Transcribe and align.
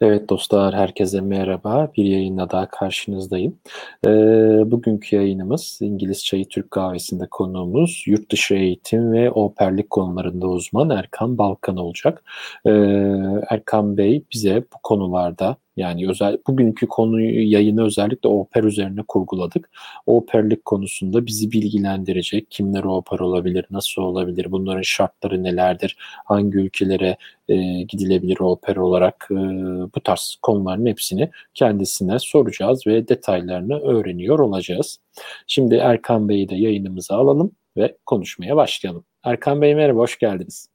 Evet 0.00 0.28
dostlar, 0.30 0.74
herkese 0.74 1.20
merhaba. 1.20 1.92
Bir 1.96 2.04
yayınla 2.04 2.50
daha 2.50 2.68
karşınızdayım. 2.68 3.58
Ee, 4.06 4.10
bugünkü 4.70 5.16
yayınımız 5.16 5.78
İngiliz 5.82 6.24
Çayı 6.24 6.48
Türk 6.48 6.70
Kahvesi'nde 6.70 7.26
konuğumuz 7.30 8.04
yurt 8.06 8.32
dışı 8.32 8.54
eğitim 8.54 9.12
ve 9.12 9.30
operlik 9.30 9.90
konularında 9.90 10.46
uzman 10.48 10.90
Erkan 10.90 11.38
Balkan 11.38 11.76
olacak. 11.76 12.24
Ee, 12.66 12.70
Erkan 13.50 13.96
Bey 13.96 14.24
bize 14.32 14.64
bu 14.74 14.78
konularda 14.82 15.56
yani 15.80 16.08
özel 16.10 16.38
bugünkü 16.46 16.86
konuyu 16.86 17.50
yayını 17.50 17.84
özellikle 17.84 18.28
oper 18.28 18.64
üzerine 18.64 19.02
kurguladık. 19.08 19.70
Operlik 20.06 20.64
konusunda 20.64 21.26
bizi 21.26 21.52
bilgilendirecek. 21.52 22.50
Kimler 22.50 22.84
oper 22.84 23.18
olabilir, 23.18 23.66
nasıl 23.70 24.02
olabilir, 24.02 24.52
bunların 24.52 24.82
şartları 24.82 25.42
nelerdir, 25.42 25.96
hangi 26.24 26.58
ülkelere 26.58 27.16
e, 27.48 27.56
gidilebilir 27.82 28.40
oper 28.40 28.76
olarak 28.76 29.28
e, 29.30 29.34
bu 29.94 30.00
tarz 30.04 30.36
konuların 30.42 30.86
hepsini 30.86 31.30
kendisine 31.54 32.18
soracağız 32.18 32.86
ve 32.86 33.08
detaylarını 33.08 33.80
öğreniyor 33.80 34.38
olacağız. 34.38 34.98
Şimdi 35.46 35.74
Erkan 35.74 36.28
Bey'i 36.28 36.48
de 36.48 36.54
yayınımıza 36.54 37.16
alalım 37.16 37.52
ve 37.76 37.96
konuşmaya 38.06 38.56
başlayalım. 38.56 39.04
Erkan 39.24 39.62
Bey 39.62 39.74
merhaba, 39.74 40.00
hoş 40.00 40.18
geldiniz. 40.18 40.68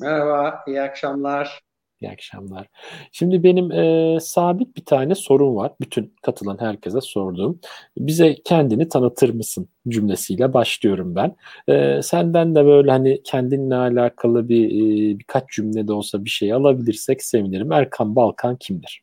Merhaba, 0.00 0.64
iyi 0.66 0.82
akşamlar. 0.82 1.63
İyi 2.04 2.10
akşamlar. 2.10 2.68
Şimdi 3.12 3.42
benim 3.42 3.72
e, 3.72 4.18
sabit 4.20 4.76
bir 4.76 4.84
tane 4.84 5.14
sorun 5.14 5.56
var. 5.56 5.72
Bütün 5.80 6.14
katılan 6.22 6.58
herkese 6.60 7.00
sorduğum. 7.00 7.60
Bize 7.98 8.34
kendini 8.44 8.88
tanıtır 8.88 9.30
mısın 9.30 9.68
cümlesiyle 9.88 10.52
başlıyorum 10.52 11.14
ben. 11.14 11.36
E, 11.68 12.02
senden 12.02 12.54
de 12.54 12.64
böyle 12.64 12.90
hani 12.90 13.22
kendinle 13.22 13.74
alakalı 13.74 14.48
bir 14.48 14.66
e, 14.66 15.18
birkaç 15.18 15.50
cümle 15.50 15.88
de 15.88 15.92
olsa 15.92 16.24
bir 16.24 16.30
şey 16.30 16.52
alabilirsek 16.52 17.22
sevinirim. 17.22 17.72
Erkan 17.72 18.16
Balkan 18.16 18.56
kimdir? 18.56 19.02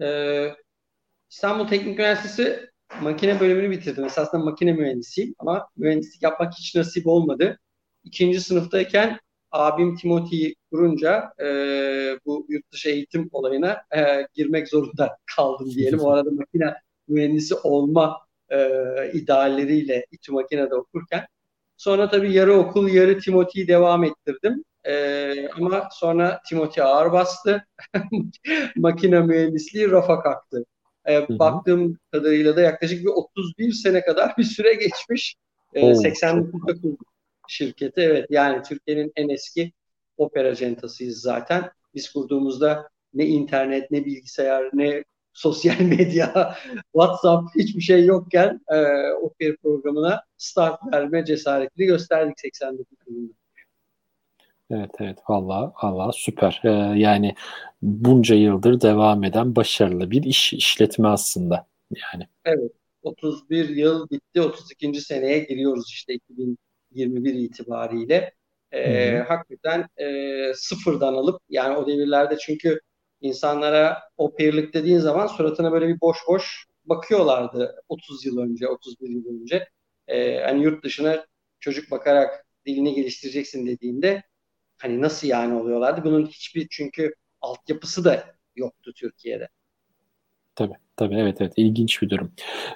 Ee, 0.00 0.54
İstanbul 1.30 1.68
Teknik 1.68 1.98
Üniversitesi 1.98 2.70
makine 3.02 3.40
bölümünü 3.40 3.70
bitirdim. 3.70 4.04
Esasında 4.04 4.44
makine 4.44 4.72
mühendisiyim 4.72 5.34
ama 5.38 5.68
mühendislik 5.76 6.22
yapmak 6.22 6.52
hiç 6.58 6.74
nasip 6.74 7.06
olmadı. 7.06 7.58
İkinci 8.04 8.40
sınıftayken 8.40 9.18
abim 9.52 9.96
Timothy'yi 9.96 10.54
kurunca 10.70 11.32
e, 11.40 11.46
bu 12.26 12.46
yurt 12.48 12.72
dışı 12.72 12.88
eğitim 12.88 13.28
olayına 13.32 13.72
e, 13.96 14.26
girmek 14.34 14.68
zorunda 14.68 15.16
kaldım 15.36 15.70
diyelim. 15.70 16.00
O 16.00 16.10
arada 16.12 16.30
makine 16.30 16.74
mühendisi 17.08 17.54
olma 17.54 18.18
e, 18.48 18.58
idealleriyle 19.12 20.06
İTÜ 20.10 20.32
Makine'de 20.32 20.74
okurken. 20.74 21.26
Sonra 21.76 22.08
tabii 22.08 22.32
yarı 22.32 22.54
okul 22.54 22.88
yarı 22.88 23.18
Timothy'yi 23.18 23.68
devam 23.68 24.04
ettirdim. 24.04 24.64
E, 24.84 25.48
ama 25.48 25.88
sonra 25.92 26.40
Timothy 26.48 26.86
ağır 26.86 27.12
bastı. 27.12 27.66
makine 28.76 29.20
mühendisliği 29.20 29.90
rafa 29.90 30.22
kalktı. 30.22 30.64
E, 31.08 31.38
baktığım 31.38 31.98
kadarıyla 32.12 32.56
da 32.56 32.60
yaklaşık 32.60 33.00
bir 33.00 33.10
31 33.10 33.72
sene 33.72 34.04
kadar 34.04 34.34
bir 34.38 34.44
süre 34.44 34.74
geçmiş. 34.74 35.36
E, 35.74 35.80
89'da 35.80 36.80
kurduk 36.80 37.09
şirketi. 37.50 38.00
Evet 38.00 38.26
yani 38.30 38.62
Türkiye'nin 38.62 39.12
en 39.16 39.28
eski 39.28 39.72
opera 40.16 40.48
acentasıyız 40.48 41.20
zaten. 41.20 41.70
Biz 41.94 42.12
kurduğumuzda 42.12 42.88
ne 43.14 43.26
internet, 43.26 43.90
ne 43.90 44.04
bilgisayar, 44.04 44.70
ne 44.72 45.04
sosyal 45.32 45.80
medya, 45.80 46.54
WhatsApp 46.92 47.56
hiçbir 47.56 47.80
şey 47.80 48.04
yokken 48.04 48.60
e, 48.68 48.76
opera 49.12 49.56
programına 49.62 50.22
start 50.36 50.80
verme 50.92 51.24
cesaretini 51.24 51.86
gösterdik 51.86 52.40
89 52.40 52.98
yılında. 53.06 53.32
Evet 54.70 54.90
evet 55.00 55.18
valla 55.28 55.72
valla 55.82 56.12
süper. 56.12 56.60
Ee, 56.64 56.98
yani 56.98 57.34
bunca 57.82 58.34
yıldır 58.34 58.80
devam 58.80 59.24
eden 59.24 59.56
başarılı 59.56 60.10
bir 60.10 60.22
iş 60.22 60.52
işletme 60.52 61.08
aslında 61.08 61.66
yani. 61.90 62.26
Evet 62.44 62.72
31 63.02 63.68
yıl 63.68 64.08
bitti 64.10 64.40
32. 64.40 65.00
seneye 65.00 65.38
giriyoruz 65.38 65.90
işte 65.90 66.14
2000 66.14 66.58
21 66.92 67.34
itibariyle 67.34 68.34
e, 68.72 69.18
hakikaten 69.18 69.88
e, 69.96 70.54
sıfırdan 70.54 71.14
alıp 71.14 71.42
yani 71.48 71.76
o 71.76 71.86
devirlerde 71.86 72.36
çünkü 72.38 72.80
insanlara 73.20 74.02
o 74.16 74.34
peerlik 74.36 74.74
dediğin 74.74 74.98
zaman 74.98 75.26
suratına 75.26 75.72
böyle 75.72 75.88
bir 75.88 76.00
boş 76.00 76.18
boş 76.28 76.66
bakıyorlardı 76.84 77.82
30 77.88 78.26
yıl 78.26 78.38
önce, 78.38 78.68
31 78.68 79.08
yıl 79.08 79.26
önce. 79.26 79.68
E, 80.08 80.40
hani 80.40 80.62
yurt 80.62 80.84
dışına 80.84 81.26
çocuk 81.60 81.90
bakarak 81.90 82.46
dilini 82.66 82.94
geliştireceksin 82.94 83.66
dediğinde 83.66 84.22
hani 84.78 85.00
nasıl 85.02 85.28
yani 85.28 85.54
oluyorlardı? 85.54 86.04
Bunun 86.04 86.26
hiçbir 86.26 86.68
çünkü 86.70 87.14
altyapısı 87.40 88.04
da 88.04 88.34
yoktu 88.56 88.92
Türkiye'de. 88.96 89.48
Tabii. 90.60 90.74
Tabii 90.96 91.14
evet 91.14 91.40
evet 91.40 91.52
ilginç 91.56 92.02
bir 92.02 92.10
durum. 92.10 92.32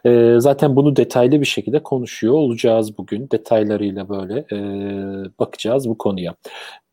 Ee, 0.06 0.34
zaten 0.39 0.77
bunu 0.77 0.97
detaylı 0.97 1.41
bir 1.41 1.47
şekilde 1.47 1.83
konuşuyor 1.83 2.34
olacağız 2.34 2.99
bugün. 2.99 3.28
Detaylarıyla 3.31 4.09
böyle 4.09 4.45
e, 4.53 4.59
bakacağız 5.39 5.89
bu 5.89 5.99
konuya. 5.99 6.34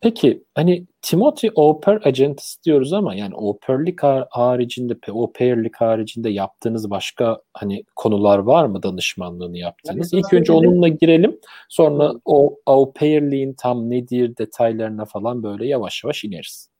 Peki 0.02 0.44
hani 0.56 0.86
Timothy 1.02 1.52
Oper 1.56 2.02
Agency 2.06 2.62
diyoruz 2.66 2.94
ama 2.94 3.16
yani 3.16 3.36
operlik 3.36 4.04
haricinde, 4.30 5.12
operlik 5.12 5.76
haricinde 5.76 6.30
yaptığınız 6.30 6.90
başka 6.90 7.42
hani 7.54 7.84
konular 7.96 8.38
var 8.38 8.66
mı 8.66 8.84
danışmanlığını 8.84 9.58
yaptığınız? 9.58 10.14
Yani, 10.14 10.20
İlk 10.22 10.34
önce 10.34 10.52
onunla 10.54 10.88
girelim. 10.88 11.40
Sonra 11.70 12.14
o 12.26 12.56
operliğin 12.66 13.54
tam 13.54 13.90
nedir 13.90 14.38
detaylarına 14.38 15.06
falan 15.06 15.44
böyle 15.44 15.68
yavaş 15.68 16.04
yavaş 16.04 16.24
ineriz 16.24 16.72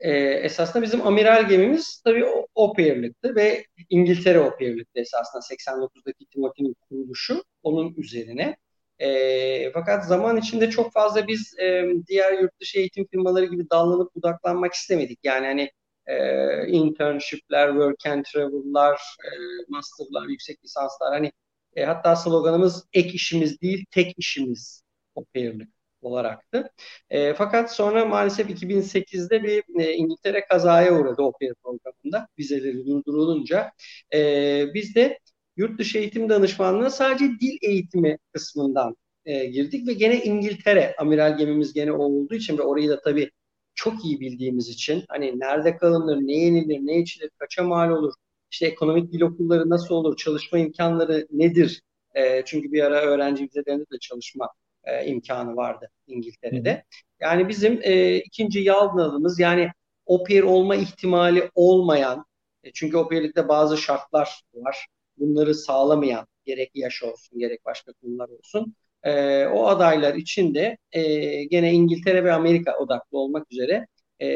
e, 0.00 0.10
esasında 0.18 0.82
bizim 0.82 1.06
amiral 1.06 1.48
gemimiz 1.48 2.02
tabii 2.04 2.24
Oper'likti 2.54 3.36
ve 3.36 3.64
İngiltere 3.90 4.40
Oper'likti 4.40 5.00
esasında 5.00 5.42
89'daki 5.42 6.26
Timothy'nin 6.26 6.76
kuruluşu 6.80 7.44
onun 7.62 7.94
üzerine. 7.96 8.56
E, 8.98 9.72
fakat 9.72 10.06
zaman 10.06 10.36
içinde 10.36 10.70
çok 10.70 10.92
fazla 10.92 11.28
biz 11.28 11.58
e, 11.58 11.84
diğer 12.08 12.32
yurt 12.42 12.60
dışı 12.60 12.78
eğitim 12.78 13.06
firmaları 13.06 13.44
gibi 13.44 13.70
dallanıp 13.70 14.14
budaklanmak 14.14 14.72
istemedik. 14.72 15.18
Yani 15.24 15.46
hani 15.46 15.70
e, 16.06 16.66
internship'ler, 16.68 17.68
work 17.68 18.06
and 18.06 18.24
travel'lar, 18.24 19.00
e, 19.24 19.30
master'lar, 19.68 20.28
yüksek 20.28 20.64
lisanslar 20.64 21.12
hani 21.12 21.32
e, 21.76 21.84
hatta 21.84 22.16
sloganımız 22.16 22.86
ek 22.92 23.10
işimiz 23.10 23.60
değil 23.60 23.84
tek 23.90 24.14
işimiz 24.18 24.82
Oper'lik 25.14 25.75
olaraktı. 26.06 26.70
E, 27.10 27.34
fakat 27.34 27.74
sonra 27.74 28.04
maalesef 28.04 28.50
2008'de 28.50 29.42
bir 29.42 29.62
e, 29.80 29.92
İngiltere 29.92 30.44
kazaya 30.50 30.94
uğradı 30.94 31.22
Opera 31.22 31.54
programında 31.62 32.28
vizeleri 32.38 32.86
durdurulunca. 32.86 33.72
E, 34.14 34.64
biz 34.74 34.94
de 34.94 35.18
yurt 35.56 35.78
dışı 35.78 35.98
eğitim 35.98 36.28
danışmanlığı 36.28 36.90
sadece 36.90 37.24
dil 37.24 37.58
eğitimi 37.62 38.18
kısmından 38.32 38.96
e, 39.24 39.46
girdik 39.46 39.88
ve 39.88 39.92
gene 39.92 40.22
İngiltere 40.22 40.94
amiral 40.98 41.38
gemimiz 41.38 41.72
gene 41.72 41.92
o 41.92 42.04
olduğu 42.04 42.34
için 42.34 42.58
ve 42.58 42.62
orayı 42.62 42.88
da 42.88 43.00
tabii 43.00 43.30
çok 43.74 44.04
iyi 44.04 44.20
bildiğimiz 44.20 44.68
için 44.68 45.04
hani 45.08 45.40
nerede 45.40 45.76
kalınır, 45.76 46.16
ne 46.16 46.32
yenilir, 46.32 46.78
ne 46.80 46.98
içilir, 46.98 47.30
kaça 47.38 47.62
mal 47.62 47.90
olur, 47.90 48.12
işte 48.50 48.66
ekonomik 48.66 49.12
dil 49.12 49.20
okulları 49.20 49.70
nasıl 49.70 49.94
olur, 49.94 50.16
çalışma 50.16 50.58
imkanları 50.58 51.26
nedir? 51.30 51.82
E, 52.14 52.44
çünkü 52.44 52.72
bir 52.72 52.82
ara 52.82 53.00
öğrenci 53.00 53.44
vizelerinde 53.44 53.84
de 53.92 53.98
çalışma 54.00 54.48
e, 54.86 55.06
imkanı 55.06 55.56
vardı 55.56 55.90
İngiltere'de. 56.06 56.84
Yani 57.20 57.48
bizim 57.48 57.80
e, 57.82 58.16
ikinci 58.16 58.60
yalnalımız 58.60 59.40
yani 59.40 59.70
oper 60.06 60.42
olma 60.42 60.76
ihtimali 60.76 61.50
olmayan 61.54 62.26
e, 62.64 62.72
çünkü 62.72 62.96
operlikte 62.96 63.48
bazı 63.48 63.76
şartlar 63.76 64.40
var. 64.54 64.86
Bunları 65.18 65.54
sağlamayan 65.54 66.26
gerek 66.44 66.70
yaş 66.74 67.02
olsun 67.02 67.38
gerek 67.38 67.64
başka 67.64 67.92
konular 67.92 68.28
olsun. 68.28 68.74
E, 69.02 69.44
o 69.46 69.66
adaylar 69.66 70.14
için 70.14 70.54
de 70.54 70.78
e, 70.92 71.44
gene 71.44 71.72
İngiltere 71.72 72.24
ve 72.24 72.32
Amerika 72.32 72.78
odaklı 72.78 73.18
olmak 73.18 73.52
üzere 73.52 73.86
e, 74.18 74.28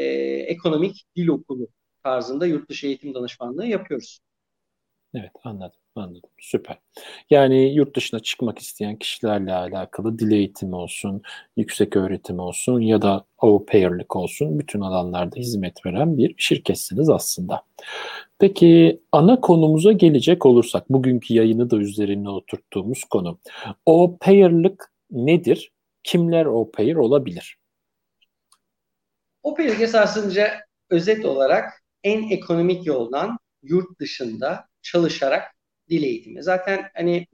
ekonomik 0.47 1.05
dil 1.15 1.27
okulu 1.27 1.67
tarzında 2.03 2.45
yurt 2.45 2.69
dışı 2.69 2.87
eğitim 2.87 3.13
danışmanlığı 3.13 3.65
yapıyoruz. 3.65 4.19
Evet 5.13 5.31
anladım. 5.43 5.80
Anladım. 5.95 6.29
Süper. 6.39 6.79
Yani 7.29 7.73
yurt 7.73 7.95
dışına 7.95 8.19
çıkmak 8.19 8.59
isteyen 8.59 8.95
kişilerle 8.95 9.53
alakalı 9.53 10.19
dil 10.19 10.31
eğitimi 10.31 10.75
olsun, 10.75 11.21
yüksek 11.57 11.95
öğretim 11.95 12.39
olsun 12.39 12.79
ya 12.79 13.01
da 13.01 13.25
au 13.37 13.65
pair'lik 13.65 14.15
olsun 14.15 14.59
bütün 14.59 14.81
alanlarda 14.81 15.35
hizmet 15.35 15.85
veren 15.85 16.17
bir 16.17 16.35
şirketsiniz 16.37 17.09
aslında. 17.09 17.63
Peki 18.39 19.01
ana 19.11 19.41
konumuza 19.41 19.91
gelecek 19.91 20.45
olursak 20.45 20.89
bugünkü 20.89 21.33
yayını 21.33 21.69
da 21.69 21.77
üzerine 21.77 22.29
oturttuğumuz 22.29 23.03
konu. 23.03 23.39
Au 23.85 24.17
pair'lik 24.17 24.79
nedir? 25.11 25.71
Kimler 26.03 26.45
au 26.45 26.71
pair 26.71 26.95
olabilir? 26.95 27.57
Au 29.43 29.55
pair'lik 29.55 29.81
esasında 29.81 30.47
özet 30.89 31.25
olarak 31.25 31.69
en 32.03 32.29
ekonomik 32.29 32.85
yoldan 32.85 33.37
yurt 33.63 33.99
dışında 33.99 34.65
çalışarak 34.81 35.43
dil 35.91 36.03
eğitimi. 36.03 36.43
Zaten 36.43 36.89
hani 36.95 37.27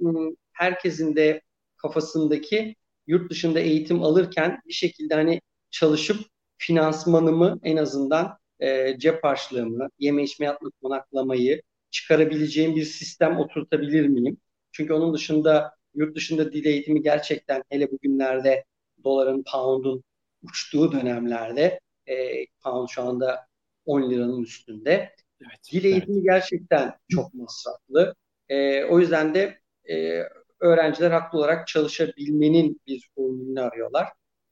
herkesin 0.54 1.16
de 1.16 1.42
kafasındaki 1.78 2.76
yurt 3.08 3.32
dışında 3.32 3.60
eğitim 3.60 4.04
alırken 4.04 4.62
bir 4.68 4.74
şekilde 4.74 5.16
hani 5.16 5.42
çalışıp 5.72 6.18
finansmanımı 6.58 7.60
en 7.64 7.78
azından 7.78 8.38
e, 8.60 9.00
cep 9.00 9.24
harçlığımı, 9.24 9.90
yeme 10.00 10.24
içme 10.24 10.46
yatma 10.46 10.70
konaklamayı 10.84 11.62
çıkarabileceğim 11.92 12.76
bir 12.76 12.86
sistem 12.86 13.38
oturtabilir 13.38 14.08
miyim? 14.08 14.38
Çünkü 14.72 14.94
onun 14.94 15.14
dışında 15.14 15.74
yurt 15.96 16.16
dışında 16.16 16.54
dil 16.54 16.66
eğitimi 16.66 17.02
gerçekten 17.02 17.64
hele 17.70 17.92
bugünlerde 17.92 18.66
doların, 19.04 19.44
pound'un 19.52 20.04
uçtuğu 20.44 20.92
dönemlerde 20.92 21.80
e, 22.08 22.46
pound 22.64 22.88
şu 22.90 23.02
anda 23.02 23.48
10 23.86 24.12
liranın 24.12 24.44
üstünde. 24.44 25.16
Evet, 25.42 25.60
dil 25.72 25.84
eğitimi 25.84 26.18
evet. 26.18 26.26
gerçekten 26.26 26.94
çok 27.10 27.34
masraflı. 27.34 28.16
E, 28.50 28.84
o 28.84 29.00
yüzden 29.00 29.36
de 29.36 29.60
e, 29.90 30.24
öğrenciler 30.60 31.12
haklı 31.12 31.40
olarak 31.40 31.68
çalışabilmenin 31.68 32.82
bir 32.88 33.10
formülünü 33.16 33.62
arıyorlar. 33.62 34.08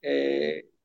E, 0.06 0.42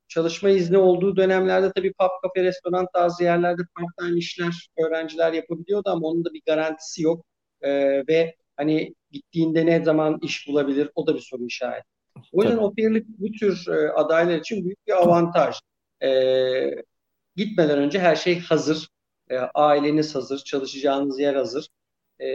çalışma 0.08 0.50
izni 0.50 0.78
olduğu 0.78 1.16
dönemlerde 1.16 1.72
tabii 1.76 1.92
pub, 1.92 2.08
kafe, 2.22 2.44
restoran 2.44 2.86
tarzı 2.94 3.24
yerlerde 3.24 3.62
part-time 3.74 4.18
işler 4.18 4.68
öğrenciler 4.78 5.32
yapabiliyordu 5.32 5.90
ama 5.90 6.08
onun 6.08 6.24
da 6.24 6.32
bir 6.34 6.42
garantisi 6.46 7.02
yok. 7.02 7.24
E, 7.60 7.70
ve 8.08 8.36
hani 8.56 8.94
gittiğinde 9.10 9.66
ne 9.66 9.84
zaman 9.84 10.18
iş 10.22 10.48
bulabilir 10.48 10.90
o 10.94 11.06
da 11.06 11.14
bir 11.14 11.20
soru 11.20 11.46
işareti. 11.46 11.88
O 12.32 12.42
yüzden 12.42 12.56
operlik 12.58 13.06
bu 13.08 13.32
tür 13.32 13.68
e, 13.68 13.92
adaylar 13.92 14.38
için 14.38 14.64
büyük 14.64 14.86
bir 14.86 14.92
avantaj. 14.92 15.56
E, 16.02 16.10
gitmeden 17.36 17.78
önce 17.78 17.98
her 17.98 18.16
şey 18.16 18.40
hazır. 18.40 18.88
E, 19.30 19.36
aileniz 19.38 20.14
hazır, 20.14 20.38
çalışacağınız 20.38 21.20
yer 21.20 21.34
hazır. 21.34 21.68
E, 22.22 22.28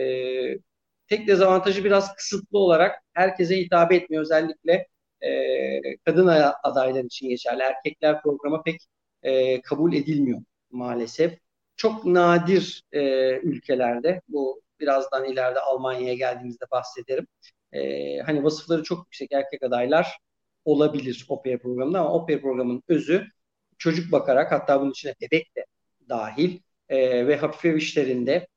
tek 1.07 1.27
dezavantajı 1.27 1.83
biraz 1.83 2.15
kısıtlı 2.15 2.59
olarak 2.59 3.03
herkese 3.13 3.57
hitap 3.57 3.91
etmiyor. 3.91 4.23
Özellikle 4.23 4.87
e, 5.21 5.97
kadın 5.97 6.27
adaylar 6.63 7.03
için 7.03 7.29
geçerli. 7.29 7.61
Erkekler 7.61 8.21
programa 8.21 8.63
pek 8.63 8.81
e, 9.23 9.61
kabul 9.61 9.93
edilmiyor 9.93 10.41
maalesef. 10.71 11.39
Çok 11.75 12.05
nadir 12.05 12.83
e, 12.91 13.01
ülkelerde, 13.39 14.21
bu 14.27 14.61
birazdan 14.79 15.25
ileride 15.25 15.59
Almanya'ya 15.59 16.13
geldiğimizde 16.13 16.65
bahsederim. 16.71 17.27
E, 17.71 18.19
hani 18.19 18.43
vasıfları 18.43 18.83
çok 18.83 19.05
yüksek 19.05 19.31
erkek 19.31 19.63
adaylar 19.63 20.17
olabilir 20.65 21.25
OPER 21.29 21.59
programında 21.59 21.99
ama 21.99 22.13
OPER 22.13 22.41
programının 22.41 22.83
özü 22.87 23.27
çocuk 23.77 24.11
bakarak 24.11 24.51
hatta 24.51 24.81
bunun 24.81 24.91
içine 24.91 25.15
bebek 25.21 25.55
de 25.55 25.65
dahil 26.09 26.59
e, 26.89 27.27
ve 27.27 27.37
hafif 27.37 27.65
ev 27.65 27.75
işlerinde 27.77 28.47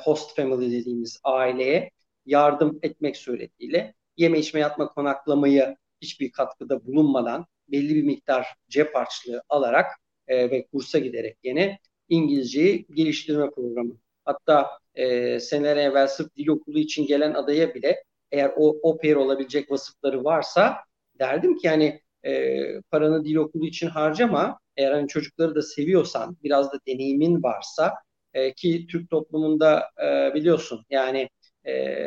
host 0.00 0.36
family 0.36 0.72
dediğimiz 0.72 1.20
aileye 1.24 1.90
yardım 2.26 2.78
etmek 2.82 3.16
suretiyle 3.16 3.94
yeme 4.16 4.38
içme 4.38 4.60
yatma 4.60 4.88
konaklamayı 4.88 5.76
hiçbir 6.00 6.32
katkıda 6.32 6.86
bulunmadan 6.86 7.46
belli 7.68 7.94
bir 7.94 8.02
miktar 8.02 8.46
cep 8.68 8.94
harçlığı 8.94 9.42
alarak 9.48 9.86
e, 10.28 10.50
ve 10.50 10.66
kursa 10.66 10.98
giderek 10.98 11.36
yine 11.42 11.78
İngilizceyi 12.08 12.86
geliştirme 12.94 13.50
programı. 13.50 13.96
Hatta 14.24 14.70
e, 14.94 15.40
seneler 15.40 15.76
evvel 15.76 16.08
sırf 16.08 16.36
dil 16.36 16.48
okulu 16.48 16.78
için 16.78 17.06
gelen 17.06 17.34
adaya 17.34 17.74
bile 17.74 18.04
eğer 18.32 18.52
o 18.56 18.78
oper 18.82 19.16
olabilecek 19.16 19.70
vasıfları 19.70 20.24
varsa 20.24 20.76
derdim 21.18 21.58
ki 21.58 21.66
yani 21.66 22.00
e, 22.24 22.56
paranı 22.90 23.24
dil 23.24 23.36
okulu 23.36 23.66
için 23.66 23.86
harcama. 23.86 24.60
Eğer 24.76 24.92
hani 24.92 25.08
çocukları 25.08 25.54
da 25.54 25.62
seviyorsan, 25.62 26.36
biraz 26.44 26.72
da 26.72 26.78
deneyimin 26.86 27.42
varsa 27.42 27.94
e, 28.34 28.52
ki 28.52 28.86
Türk 28.90 29.10
toplumunda 29.10 29.90
e, 30.04 30.34
biliyorsun 30.34 30.84
yani 30.90 31.28
e, 31.66 32.06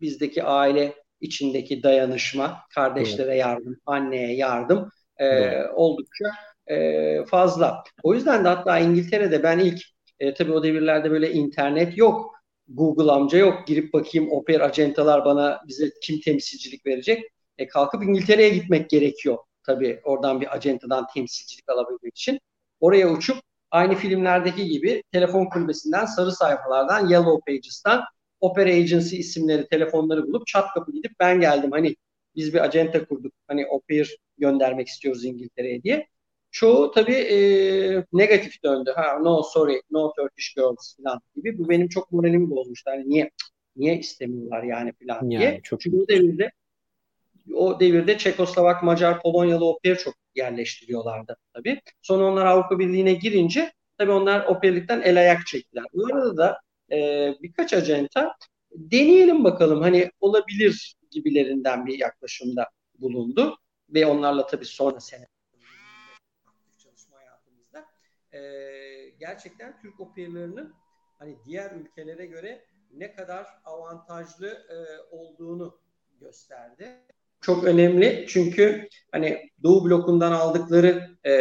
bizdeki 0.00 0.42
aile 0.42 0.94
içindeki 1.20 1.82
dayanışma, 1.82 2.58
kardeşlere 2.74 3.36
yardım, 3.36 3.76
anneye 3.86 4.36
yardım 4.36 4.90
e, 5.16 5.62
oldukça 5.74 6.24
e, 6.66 7.24
fazla. 7.24 7.84
O 8.02 8.14
yüzden 8.14 8.44
de 8.44 8.48
hatta 8.48 8.78
İngiltere'de 8.78 9.42
ben 9.42 9.58
ilk 9.58 9.80
e, 10.18 10.34
tabii 10.34 10.52
o 10.52 10.62
devirlerde 10.62 11.10
böyle 11.10 11.32
internet 11.32 11.98
yok. 11.98 12.34
Google 12.68 13.12
amca 13.12 13.38
yok. 13.38 13.66
Girip 13.66 13.92
bakayım 13.92 14.32
oper 14.32 14.60
acentalar 14.60 15.24
bana 15.24 15.60
bize 15.68 15.90
kim 16.02 16.20
temsilcilik 16.20 16.86
verecek. 16.86 17.24
E, 17.58 17.68
kalkıp 17.68 18.02
İngiltere'ye 18.04 18.48
gitmek 18.48 18.90
gerekiyor. 18.90 19.38
Tabii 19.66 20.00
oradan 20.04 20.40
bir 20.40 20.54
acentadan 20.56 21.06
temsilcilik 21.14 21.68
alabilmek 21.68 22.16
için. 22.16 22.40
Oraya 22.80 23.10
uçup 23.10 23.36
aynı 23.70 23.94
filmlerdeki 23.94 24.66
gibi 24.66 25.02
telefon 25.12 25.46
kulübesinden, 25.46 26.04
sarı 26.04 26.32
sayfalardan, 26.32 27.08
Yellow 27.08 27.52
Pages'tan 27.52 28.04
Opera 28.40 28.70
Agency 28.70 29.16
isimleri, 29.16 29.68
telefonları 29.68 30.26
bulup 30.26 30.46
çat 30.46 30.74
kapı 30.74 30.92
gidip 30.92 31.12
ben 31.20 31.40
geldim. 31.40 31.70
Hani 31.70 31.96
biz 32.36 32.54
bir 32.54 32.64
acenta 32.64 33.04
kurduk. 33.04 33.32
Hani 33.48 33.66
oper 33.66 34.16
göndermek 34.38 34.88
istiyoruz 34.88 35.24
İngiltere'ye 35.24 35.82
diye. 35.82 36.06
Çoğu 36.50 36.90
tabii 36.90 37.14
e, 37.14 37.38
negatif 38.12 38.64
döndü. 38.64 38.92
Ha 38.96 39.18
no 39.18 39.42
sorry, 39.42 39.82
no 39.90 40.12
Turkish 40.12 40.54
girls 40.54 40.96
falan 40.96 41.20
gibi. 41.36 41.58
Bu 41.58 41.68
benim 41.68 41.88
çok 41.88 42.12
moralimi 42.12 42.50
bozmuştu. 42.50 42.90
Hani 42.90 43.08
niye 43.08 43.30
niye 43.76 43.98
istemiyorlar 43.98 44.62
yani 44.62 44.92
falan 44.92 45.30
diye. 45.30 45.40
Yani 45.40 45.60
çok 45.62 45.80
Çünkü 45.80 45.96
o 45.96 46.08
devirde 46.08 46.50
o 47.54 47.80
devirde 47.80 48.18
Çekoslovak, 48.18 48.82
Macar, 48.82 49.22
Polonyalı 49.22 49.64
oper 49.64 49.98
çok 49.98 50.14
yerleştiriyorlardı 50.34 51.36
tabii. 51.54 51.80
Sonra 52.02 52.24
onlar 52.24 52.46
Avrupa 52.46 52.78
Birliği'ne 52.78 53.12
girince 53.12 53.72
tabii 53.98 54.12
onlar 54.12 54.46
operlikten 54.46 55.00
el 55.02 55.18
ayak 55.18 55.46
çektiler. 55.46 55.84
Bu 55.94 56.06
arada 56.06 56.36
da 56.36 56.60
e, 56.92 57.34
birkaç 57.42 57.72
acenta 57.72 58.36
deneyelim 58.72 59.44
bakalım 59.44 59.82
hani 59.82 60.10
olabilir 60.20 60.96
gibilerinden 61.10 61.86
bir 61.86 61.98
yaklaşımda 61.98 62.68
bulundu. 62.98 63.56
Ve 63.88 64.06
onlarla 64.06 64.46
tabii 64.46 64.64
sonra 64.64 65.00
sene 65.00 65.26
çalışma 66.78 67.16
hayatımızda 67.16 67.86
e, 68.32 68.40
gerçekten 69.18 69.80
Türk 69.82 70.00
operlarının 70.00 70.74
hani 71.18 71.36
diğer 71.44 71.70
ülkelere 71.70 72.26
göre 72.26 72.64
ne 72.92 73.12
kadar 73.12 73.46
avantajlı 73.64 74.48
e, 74.48 74.76
olduğunu 75.16 75.80
gösterdi. 76.20 77.00
Çok 77.40 77.64
önemli 77.64 78.26
çünkü 78.28 78.88
hani 79.12 79.50
Doğu 79.62 79.84
blokundan 79.84 80.32
aldıkları 80.32 81.08
e, 81.24 81.32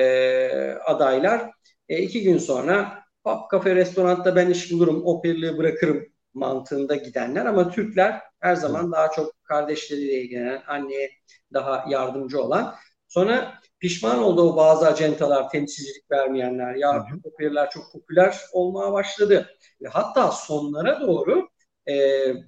adaylar 0.86 1.52
e, 1.90 1.98
iki 2.02 2.24
gün 2.24 2.38
sonra 2.38 3.04
pub, 3.24 3.50
kafe, 3.52 3.76
restoranda 3.76 4.36
ben 4.36 4.50
iş 4.50 4.72
bulurum, 4.72 5.06
operliği 5.06 5.58
bırakırım 5.58 6.06
mantığında 6.34 6.96
gidenler 6.96 7.46
ama 7.46 7.72
Türkler 7.72 8.22
her 8.40 8.56
zaman 8.56 8.92
daha 8.92 9.12
çok 9.12 9.44
kardeşleriyle 9.44 10.22
ilgilenen, 10.22 10.62
anneye 10.68 11.10
daha 11.54 11.86
yardımcı 11.90 12.42
olan. 12.42 12.76
Sonra 13.08 13.54
pişman 13.80 14.20
oldu 14.20 14.42
o 14.54 14.58
bazı 14.58 14.88
acentalar, 14.88 15.50
temsilcilik 15.50 16.12
vermeyenler. 16.12 16.76
Ya 16.76 17.06
operler 17.24 17.70
çok 17.70 17.92
popüler 17.94 18.38
olmaya 18.54 18.94
başladı. 18.94 19.50
Ve 19.82 19.88
hatta 19.88 20.32
sonlara 20.32 21.02
doğru 21.02 21.50
e, 21.88 21.94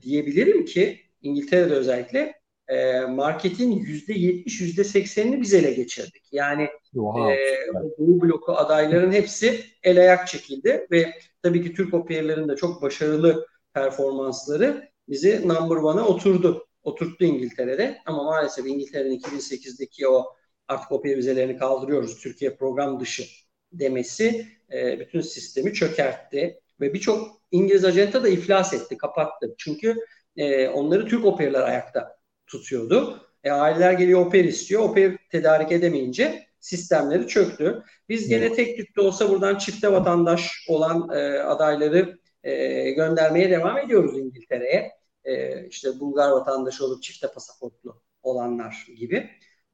diyebilirim 0.01 0.65
ki 0.65 1.01
İngiltere'de 1.21 1.73
özellikle 1.73 2.40
e, 2.71 3.01
marketin 3.01 3.71
yüzde 3.71 4.13
yetmiş, 4.13 4.61
yüzde 4.61 4.83
seksenini 4.83 5.41
biz 5.41 5.53
ele 5.53 5.73
geçirdik. 5.73 6.23
Yani 6.31 6.69
wow, 6.91 7.33
e, 7.33 7.67
Doğu 7.99 8.21
bloku 8.21 8.53
adayların 8.53 9.11
hepsi 9.11 9.65
el 9.83 9.99
ayak 9.99 10.27
çekildi 10.27 10.87
ve 10.91 11.13
tabii 11.43 11.63
ki 11.63 11.73
Türk 11.73 11.93
operlerin 11.93 12.49
de 12.49 12.55
çok 12.55 12.81
başarılı 12.81 13.47
performansları 13.73 14.89
bizi 15.09 15.47
number 15.47 15.75
one'a 15.75 16.07
oturdu. 16.07 16.67
Oturttu 16.83 17.25
İngiltere'de 17.25 17.97
ama 18.05 18.23
maalesef 18.23 18.65
İngiltere'nin 18.67 19.19
2008'deki 19.19 20.07
o 20.07 20.25
artık 20.67 20.91
oper 20.91 21.17
vizelerini 21.17 21.57
kaldırıyoruz 21.57 22.19
Türkiye 22.19 22.55
program 22.55 22.99
dışı 22.99 23.23
demesi 23.71 24.47
e, 24.73 24.99
bütün 24.99 25.21
sistemi 25.21 25.73
çökertti 25.73 26.59
ve 26.79 26.93
birçok 26.93 27.41
İngiliz 27.51 27.85
ajanta 27.85 28.23
da 28.23 28.29
iflas 28.29 28.73
etti, 28.73 28.97
kapattı. 28.97 29.55
Çünkü 29.57 29.95
e, 30.37 30.67
onları 30.67 31.07
Türk 31.07 31.25
operler 31.25 31.61
ayakta 31.61 32.20
tutuyordu. 32.51 33.27
E, 33.43 33.51
aileler 33.51 33.93
geliyor 33.93 34.25
oper 34.25 34.45
istiyor. 34.45 34.81
Oper 34.81 35.17
tedarik 35.29 35.71
edemeyince 35.71 36.47
sistemleri 36.59 37.27
çöktü. 37.27 37.83
Biz 38.09 38.29
gene 38.29 38.45
evet. 38.45 38.55
tek 38.55 38.77
tük 38.77 38.97
de 38.97 39.01
olsa 39.01 39.29
buradan 39.29 39.57
çifte 39.57 39.91
vatandaş 39.91 40.65
olan 40.69 41.09
e, 41.09 41.39
adayları 41.39 42.19
e, 42.43 42.91
göndermeye 42.91 43.49
devam 43.49 43.77
ediyoruz 43.77 44.17
İngiltere'ye. 44.17 44.91
E, 45.23 45.65
işte 45.67 45.99
Bulgar 45.99 46.31
vatandaşı 46.31 46.85
olup 46.85 47.03
çifte 47.03 47.27
pasaportlu 47.27 48.01
olanlar 48.23 48.87
gibi. 48.97 49.29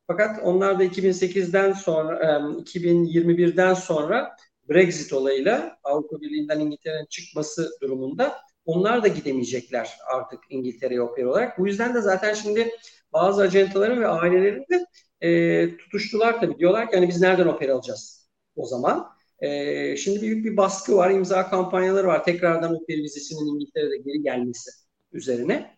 Fakat 0.07 0.39
onlar 0.43 0.79
da 0.79 0.84
2008'den 0.84 1.74
sonra, 1.74 2.15
e, 2.25 2.62
2021'den 2.62 3.74
sonra 3.74 4.36
Brexit 4.69 5.13
olayıyla 5.13 5.77
Avrupa 5.84 6.22
Birliği'nden 6.22 6.60
İngiltere'nin 6.60 7.05
çıkması 7.05 7.69
durumunda 7.81 8.38
onlar 8.67 9.03
da 9.03 9.07
gidemeyecekler 9.07 9.97
artık 10.13 10.39
İngiltere'ye 10.50 11.01
oper 11.01 11.24
olarak. 11.24 11.59
Bu 11.59 11.67
yüzden 11.67 11.95
de 11.95 12.01
zaten 12.01 12.33
şimdi 12.33 12.69
bazı 13.13 13.41
acentaların 13.41 14.01
ve 14.01 14.07
ailelerin 14.07 14.65
de 14.71 14.86
e, 15.21 15.77
tutuştular 15.77 16.41
tabii. 16.41 16.59
Diyorlar 16.59 16.89
ki 16.89 16.95
hani 16.97 17.07
biz 17.07 17.21
nereden 17.21 17.47
oper 17.47 17.69
alacağız 17.69 18.29
o 18.55 18.65
zaman? 18.65 19.09
E, 19.39 19.97
şimdi 19.97 20.21
büyük 20.21 20.45
bir 20.45 20.57
baskı 20.57 20.95
var, 20.95 21.12
imza 21.12 21.50
kampanyaları 21.50 22.07
var. 22.07 22.24
Tekrardan 22.24 22.75
oper 22.75 22.97
vizesinin 22.97 23.55
İngiltere'de 23.55 23.97
geri 23.97 24.21
gelmesi 24.24 24.69
üzerine. 25.12 25.77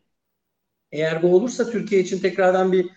Eğer 0.91 1.23
bu 1.23 1.35
olursa 1.35 1.71
Türkiye 1.71 2.01
için 2.01 2.19
tekrardan 2.19 2.71
bir 2.71 2.89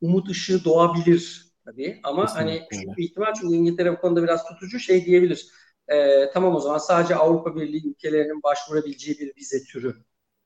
umut 0.00 0.30
ışığı 0.30 0.64
doğabilir 0.64 1.52
tabii. 1.64 2.00
Ama 2.02 2.34
hani 2.34 2.50
Kesinlikle. 2.50 2.58
hani 2.58 2.68
küçük 2.68 2.96
bir 2.96 3.04
ihtimal 3.04 3.34
çünkü 3.40 3.54
İngiltere 3.54 3.92
bu 3.92 4.00
konuda 4.00 4.22
biraz 4.22 4.44
tutucu 4.44 4.78
şey 4.78 5.04
diyebilir 5.04 5.46
e, 5.90 6.30
tamam 6.32 6.56
o 6.56 6.60
zaman 6.60 6.78
sadece 6.78 7.14
Avrupa 7.14 7.56
Birliği 7.56 7.90
ülkelerinin 7.90 8.42
başvurabileceği 8.42 9.18
bir 9.18 9.36
vize 9.36 9.64
türü 9.64 9.96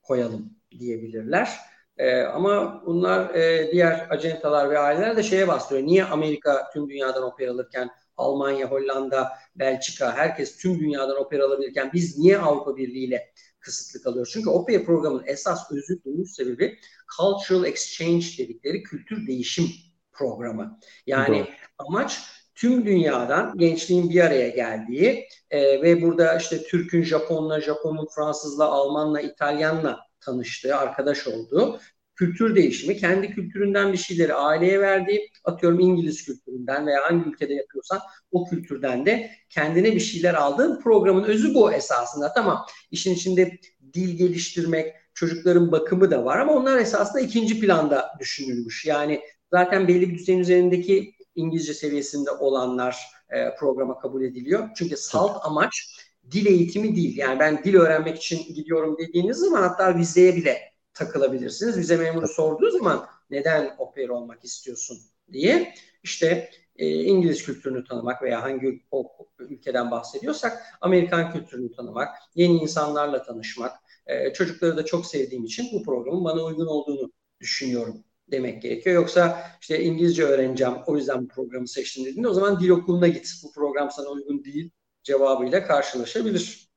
koyalım 0.01 0.53
diyebilirler. 0.79 1.59
E, 1.97 2.21
ama 2.21 2.83
bunlar 2.85 3.35
e, 3.35 3.71
diğer 3.71 4.07
acentalar 4.09 4.69
ve 4.69 4.79
aileler 4.79 5.17
de 5.17 5.23
şeye 5.23 5.47
bastırıyor. 5.47 5.87
Niye 5.87 6.05
Amerika 6.05 6.69
tüm 6.73 6.89
dünyadan 6.89 7.23
opera 7.23 7.51
alırken 7.51 7.89
Almanya, 8.17 8.71
Hollanda, 8.71 9.31
Belçika 9.55 10.17
herkes 10.17 10.57
tüm 10.57 10.79
dünyadan 10.79 11.17
opera 11.17 11.45
alabilirken 11.45 11.89
biz 11.93 12.17
niye 12.17 12.37
Avrupa 12.37 12.77
Birliği 12.77 13.05
ile 13.05 13.33
kısıtlı 13.59 14.01
kalıyoruz? 14.03 14.33
Çünkü 14.33 14.49
opera 14.49 14.83
programının 14.83 15.23
esas 15.25 15.71
özü 15.71 16.03
duyuş 16.03 16.31
sebebi 16.31 16.79
cultural 17.17 17.65
exchange 17.65 18.25
dedikleri 18.37 18.83
kültür 18.83 19.27
değişim 19.27 19.65
programı. 20.11 20.79
Yani 21.07 21.39
Doğru. 21.39 21.47
amaç 21.77 22.19
tüm 22.55 22.85
dünyadan 22.85 23.57
gençliğin 23.57 24.09
bir 24.09 24.21
araya 24.21 24.49
geldiği 24.49 25.27
e, 25.51 25.81
ve 25.81 26.01
burada 26.01 26.37
işte 26.37 26.63
Türk'ün 26.63 27.03
Japon'la, 27.03 27.61
Japon'un 27.61 28.07
Fransız'la, 28.15 28.65
Alman'la, 28.65 29.21
İtalyan'la 29.21 29.99
tanıştığı, 30.19 30.75
arkadaş 30.75 31.27
olduğu 31.27 31.79
kültür 32.15 32.55
değişimi, 32.55 32.97
kendi 32.97 33.31
kültüründen 33.31 33.93
bir 33.93 33.97
şeyleri 33.97 34.33
aileye 34.33 34.79
verdiği, 34.81 35.29
atıyorum 35.43 35.79
İngiliz 35.79 36.25
kültüründen 36.25 36.87
veya 36.87 37.03
hangi 37.03 37.29
ülkede 37.29 37.53
yapıyorsan 37.53 37.99
o 38.31 38.49
kültürden 38.49 39.05
de 39.05 39.31
kendine 39.49 39.95
bir 39.95 39.99
şeyler 39.99 40.33
aldığın 40.33 40.81
programın 40.81 41.23
özü 41.23 41.53
bu 41.53 41.73
esasında. 41.73 42.33
Tamam 42.33 42.65
işin 42.91 43.13
içinde 43.13 43.57
dil 43.93 44.17
geliştirmek, 44.17 44.95
çocukların 45.13 45.71
bakımı 45.71 46.11
da 46.11 46.25
var 46.25 46.39
ama 46.39 46.53
onlar 46.53 46.77
esasında 46.77 47.19
ikinci 47.19 47.59
planda 47.59 48.11
düşünülmüş. 48.19 48.85
Yani 48.85 49.21
zaten 49.51 49.87
belli 49.87 50.09
bir 50.09 50.19
düzeyin 50.19 50.39
üzerindeki 50.39 51.14
İngilizce 51.35 51.73
seviyesinde 51.73 52.31
olanlar 52.31 52.97
e, 53.29 53.55
programa 53.55 53.99
kabul 53.99 54.23
ediliyor. 54.23 54.69
Çünkü 54.75 54.97
salt 54.97 55.45
amaç 55.45 55.99
dil 56.31 56.45
eğitimi 56.45 56.95
değil. 56.95 57.17
Yani 57.17 57.39
ben 57.39 57.63
dil 57.63 57.75
öğrenmek 57.75 58.17
için 58.17 58.53
gidiyorum 58.53 58.97
dediğiniz 58.99 59.37
zaman 59.37 59.61
hatta 59.61 59.97
vizeye 59.97 60.35
bile 60.35 60.57
takılabilirsiniz. 60.93 61.77
Vize 61.77 61.97
memuru 61.97 62.27
sorduğu 62.27 62.71
zaman 62.71 63.07
neden 63.29 63.75
opera 63.77 64.13
olmak 64.13 64.43
istiyorsun 64.43 64.97
diye 65.31 65.73
işte 66.03 66.49
e, 66.77 67.03
İngiliz 67.03 67.43
kültürünü 67.43 67.83
tanımak 67.83 68.21
veya 68.21 68.43
hangi 68.43 68.83
o, 68.91 69.15
ülkeden 69.39 69.91
bahsediyorsak 69.91 70.63
Amerikan 70.81 71.33
kültürünü 71.33 71.71
tanımak, 71.71 72.17
yeni 72.35 72.57
insanlarla 72.57 73.23
tanışmak, 73.23 73.71
e, 74.07 74.33
çocukları 74.33 74.77
da 74.77 74.85
çok 74.85 75.05
sevdiğim 75.05 75.43
için 75.45 75.67
bu 75.73 75.83
programın 75.83 76.23
bana 76.23 76.43
uygun 76.43 76.65
olduğunu 76.65 77.11
düşünüyorum 77.39 78.03
demek 78.31 78.61
gerekiyor. 78.61 78.95
Yoksa 78.95 79.41
işte 79.61 79.83
İngilizce 79.83 80.23
öğreneceğim 80.23 80.73
o 80.87 80.97
yüzden 80.97 81.23
bu 81.23 81.27
programı 81.27 81.67
seçtim 81.67 82.05
dediğinde 82.05 82.27
o 82.27 82.33
zaman 82.33 82.59
dil 82.59 82.69
okuluna 82.69 83.07
git. 83.07 83.31
Bu 83.43 83.51
program 83.51 83.91
sana 83.91 84.09
uygun 84.09 84.43
değil 84.43 84.71
cevabıyla 85.03 85.63
karşılaşabilir 85.63 86.69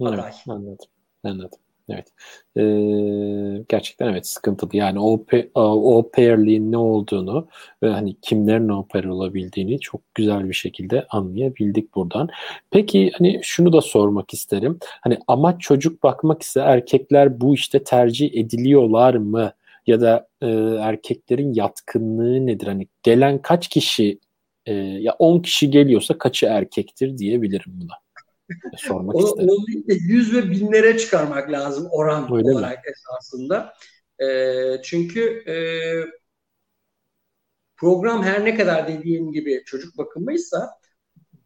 aday. 0.00 0.20
Evet, 0.20 0.34
anladım. 0.48 0.86
Anladım. 1.24 1.58
Evet. 1.88 2.06
Ee, 2.56 3.64
gerçekten 3.68 4.08
evet 4.08 4.26
sıkıntılı. 4.26 4.70
Yani 4.72 5.00
o, 5.00 5.24
o 5.54 6.10
pairliğin 6.10 6.72
ne 6.72 6.76
olduğunu 6.76 7.48
ve 7.82 7.88
hani 7.90 8.20
kimlerin 8.20 8.68
o 8.68 8.86
pair 8.88 9.04
olabildiğini 9.04 9.80
çok 9.80 10.14
güzel 10.14 10.48
bir 10.48 10.54
şekilde 10.54 11.06
anlayabildik 11.10 11.94
buradan. 11.94 12.28
Peki 12.70 13.12
hani 13.18 13.40
şunu 13.42 13.72
da 13.72 13.80
sormak 13.80 14.34
isterim. 14.34 14.78
Hani 15.00 15.18
amaç 15.28 15.60
çocuk 15.60 16.02
bakmak 16.02 16.42
ise 16.42 16.60
erkekler 16.60 17.40
bu 17.40 17.54
işte 17.54 17.84
tercih 17.84 18.34
ediliyorlar 18.34 19.14
mı? 19.14 19.52
Ya 19.86 20.00
da 20.00 20.28
e, 20.42 20.46
erkeklerin 20.80 21.52
yatkınlığı 21.52 22.46
nedir? 22.46 22.66
Hani 22.66 22.88
gelen 23.02 23.42
kaç 23.42 23.68
kişi 23.68 24.20
e, 24.66 24.72
ya 24.74 25.12
10 25.18 25.42
kişi 25.42 25.70
geliyorsa 25.70 26.18
kaçı 26.18 26.46
erkektir 26.46 27.18
diyebilirim 27.18 27.72
buna 27.80 27.92
sormak 28.76 29.16
o, 29.16 29.18
isterim. 29.18 29.48
Onu 29.48 29.64
yüz 29.88 30.34
ve 30.34 30.50
binlere 30.50 30.98
çıkarmak 30.98 31.52
lazım 31.52 31.88
oran 31.90 32.34
Öyle 32.34 32.48
olarak 32.48 32.84
mi? 32.86 32.92
esasında. 32.92 33.72
E, 34.18 34.26
çünkü 34.82 35.44
e, 35.46 35.56
program 37.76 38.22
her 38.22 38.44
ne 38.44 38.54
kadar 38.54 38.88
dediğim 38.88 39.32
gibi 39.32 39.62
çocuk 39.66 39.98
bakımıysa 39.98 40.70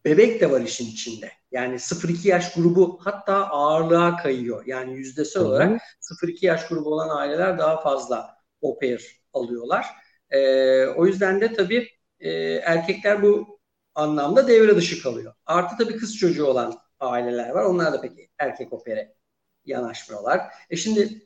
bebek 0.05 0.41
de 0.41 0.51
var 0.51 0.61
işin 0.61 0.87
içinde. 0.87 1.33
Yani 1.52 1.78
0-2 1.78 2.28
yaş 2.28 2.54
grubu 2.54 3.00
hatta 3.04 3.35
ağırlığa 3.35 4.16
kayıyor. 4.16 4.66
Yani 4.66 4.95
yüzdesel 4.95 5.42
olarak 5.42 5.83
0-2 6.00 6.47
yaş 6.47 6.69
grubu 6.69 6.95
olan 6.95 7.16
aileler 7.16 7.59
daha 7.59 7.80
fazla 7.80 8.37
au 8.62 8.78
pair 8.78 9.23
alıyorlar. 9.33 9.87
E, 10.30 10.87
o 10.87 11.07
yüzden 11.07 11.40
de 11.40 11.52
tabii 11.52 11.88
e, 12.21 12.30
erkekler 12.54 13.23
bu 13.23 13.61
anlamda 13.95 14.49
devre 14.49 14.76
dışı 14.76 15.02
kalıyor. 15.02 15.35
Artı 15.47 15.85
tabii 15.85 15.97
kız 15.97 16.16
çocuğu 16.16 16.47
olan 16.47 16.78
aileler 17.00 17.49
var. 17.50 17.64
Onlar 17.64 17.92
da 17.92 18.00
peki 18.00 18.28
erkek 18.38 18.73
opere 18.73 19.14
yanaşmıyorlar. 19.64 20.40
E 20.71 20.76
şimdi 20.76 21.23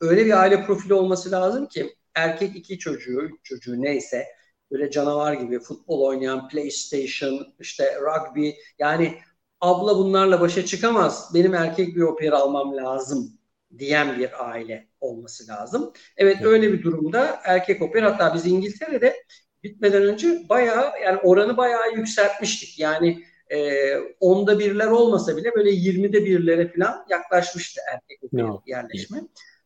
öyle 0.00 0.26
bir 0.26 0.40
aile 0.40 0.64
profili 0.66 0.94
olması 0.94 1.30
lazım 1.30 1.66
ki 1.66 1.96
erkek 2.14 2.56
iki 2.56 2.78
çocuğu, 2.78 3.22
üç 3.22 3.44
çocuğu 3.44 3.82
neyse 3.82 4.26
böyle 4.70 4.90
canavar 4.90 5.32
gibi 5.32 5.58
futbol 5.58 6.00
oynayan, 6.00 6.48
PlayStation, 6.48 7.54
işte 7.60 7.98
rugby 8.00 8.50
yani 8.78 9.18
abla 9.60 9.96
bunlarla 9.96 10.40
başa 10.40 10.66
çıkamaz. 10.66 11.30
Benim 11.34 11.54
erkek 11.54 11.96
bir 11.96 12.02
opera 12.02 12.36
almam 12.38 12.76
lazım 12.76 13.32
diyen 13.78 14.18
bir 14.18 14.50
aile 14.50 14.88
olması 15.00 15.48
lazım. 15.48 15.92
Evet, 16.16 16.42
öyle 16.44 16.72
bir 16.72 16.82
durumda 16.82 17.40
erkek 17.44 17.82
opera 17.82 18.12
hatta 18.12 18.34
biz 18.34 18.46
İngiltere'de 18.46 19.16
bitmeden 19.62 20.02
önce 20.02 20.48
bayağı 20.48 20.92
yani 21.04 21.18
oranı 21.22 21.56
bayağı 21.56 21.92
yükseltmiştik. 21.96 22.78
Yani 22.78 23.24
e, 23.52 23.90
onda 24.20 24.58
birler 24.58 24.86
olmasa 24.86 25.36
bile 25.36 25.54
böyle 25.54 25.70
20'de 25.70 26.24
birlere 26.24 26.72
falan 26.72 27.06
yaklaşmıştı 27.10 27.80
erkek 27.92 28.32
no. 28.32 28.62
yerleşme. 28.66 29.18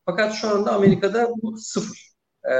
Fakat 0.04 0.34
şu 0.34 0.48
anda 0.48 0.72
Amerika'da 0.72 1.30
bu 1.42 1.56
sıfır. 1.58 2.10
E, 2.44 2.54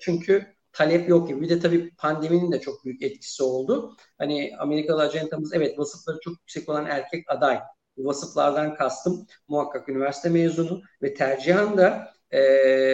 çünkü 0.00 0.46
talep 0.72 1.08
yok 1.08 1.28
gibi. 1.28 1.40
Bir 1.40 1.48
de 1.48 1.60
tabii 1.60 1.90
pandeminin 1.98 2.52
de 2.52 2.60
çok 2.60 2.84
büyük 2.84 3.02
etkisi 3.02 3.42
oldu. 3.42 3.96
Hani 4.18 4.52
Amerikalı 4.58 5.02
ajantamız 5.02 5.52
evet 5.54 5.78
vasıfları 5.78 6.18
çok 6.24 6.34
yüksek 6.40 6.68
olan 6.68 6.86
erkek 6.86 7.30
aday. 7.30 7.60
Bu 7.96 8.04
vasıflardan 8.04 8.74
kastım 8.74 9.26
muhakkak 9.48 9.88
üniversite 9.88 10.28
mezunu 10.28 10.82
ve 11.02 11.14
tercihan 11.14 11.78
da 11.78 12.12
e, 12.30 12.40